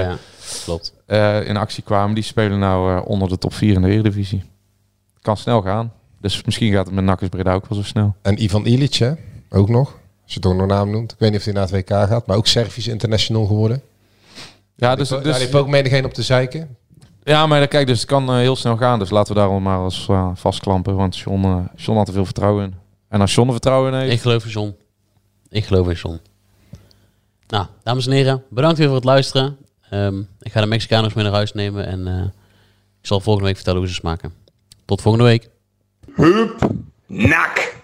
ja, 0.00 0.16
klopt. 0.64 0.94
eh, 1.06 1.48
in 1.48 1.56
actie 1.56 1.82
kwamen, 1.82 2.14
die 2.14 2.24
spelen 2.24 2.58
nou 2.58 3.04
onder 3.06 3.28
de 3.28 3.38
top 3.38 3.54
4 3.54 3.74
in 3.74 3.82
de 3.82 3.88
Eredivisie. 3.88 4.42
Kan 5.22 5.36
snel 5.36 5.62
gaan. 5.62 5.92
Dus 6.20 6.44
misschien 6.44 6.72
gaat 6.72 6.86
het 6.86 6.94
met 6.94 7.04
NAC 7.04 7.28
Breda 7.30 7.54
ook 7.54 7.66
wel 7.68 7.78
zo 7.78 7.84
snel. 7.84 8.14
En 8.22 8.42
Ivan 8.42 8.66
Ilic, 8.66 8.94
hè? 8.94 9.12
ook 9.50 9.68
nog. 9.68 9.98
Als 10.24 10.32
je 10.32 10.40
het 10.40 10.46
ook 10.46 10.54
nog 10.54 10.66
naam 10.66 10.90
noemt. 10.90 11.12
Ik 11.12 11.18
weet 11.18 11.30
niet 11.30 11.38
of 11.38 11.44
hij 11.44 11.54
naar 11.54 11.62
het 11.62 11.72
WK 11.72 11.88
gaat, 11.88 12.26
maar 12.26 12.36
ook 12.36 12.46
Servisch 12.46 12.86
international 12.86 13.46
geworden. 13.46 13.82
Ja, 14.76 14.96
dus, 14.96 15.08
dus, 15.08 15.18
dus, 15.18 15.30
daar 15.30 15.40
heeft 15.40 15.54
ook 15.54 15.68
menigeen 15.68 16.04
op 16.04 16.14
te 16.14 16.22
zeiken. 16.22 16.76
ja 17.22 17.46
maar 17.46 17.68
kijk, 17.68 17.86
dus 17.86 17.98
het 17.98 18.08
kan 18.08 18.28
eh, 18.28 18.36
heel 18.36 18.56
snel 18.56 18.76
gaan. 18.76 18.98
Dus 18.98 19.10
laten 19.10 19.34
we 19.34 19.40
daar 19.40 19.62
maar 19.62 19.84
eens 19.84 20.08
eh, 20.08 20.30
vastklampen. 20.34 20.96
Want 20.96 21.18
John, 21.18 21.44
eh, 21.44 21.58
John 21.76 21.98
had 21.98 22.08
er 22.08 22.14
veel 22.14 22.24
vertrouwen 22.24 22.64
in. 22.64 22.74
En 23.08 23.20
als 23.20 23.34
John 23.34 23.46
er 23.46 23.52
vertrouwen 23.52 23.92
in 23.92 23.98
heeft... 23.98 24.12
Ik 24.12 24.20
geloof 24.20 24.44
in 24.44 24.50
John. 24.50 24.76
Ik 25.48 25.64
geloof 25.64 25.88
in 25.88 25.94
John. 25.94 26.20
Nou, 27.48 27.66
dames 27.82 28.06
en 28.06 28.12
heren, 28.12 28.42
bedankt 28.50 28.78
weer 28.78 28.86
voor 28.86 28.96
het 28.96 29.04
luisteren. 29.04 29.56
Ehm, 29.90 30.20
ik 30.40 30.52
ga 30.52 30.60
de 30.60 30.66
Mexicanos 30.66 31.14
mee 31.14 31.24
naar 31.24 31.32
huis 31.32 31.52
nemen 31.52 31.86
en 31.86 32.06
eh, 32.06 32.24
ik 33.00 33.06
zal 33.06 33.20
volgende 33.20 33.46
week 33.46 33.56
vertellen 33.56 33.80
hoe 33.80 33.88
ze 33.88 33.94
smaken. 33.94 34.32
Tot 34.84 35.02
volgende 35.02 35.26
week. 35.26 35.48
Nak. 37.06 37.74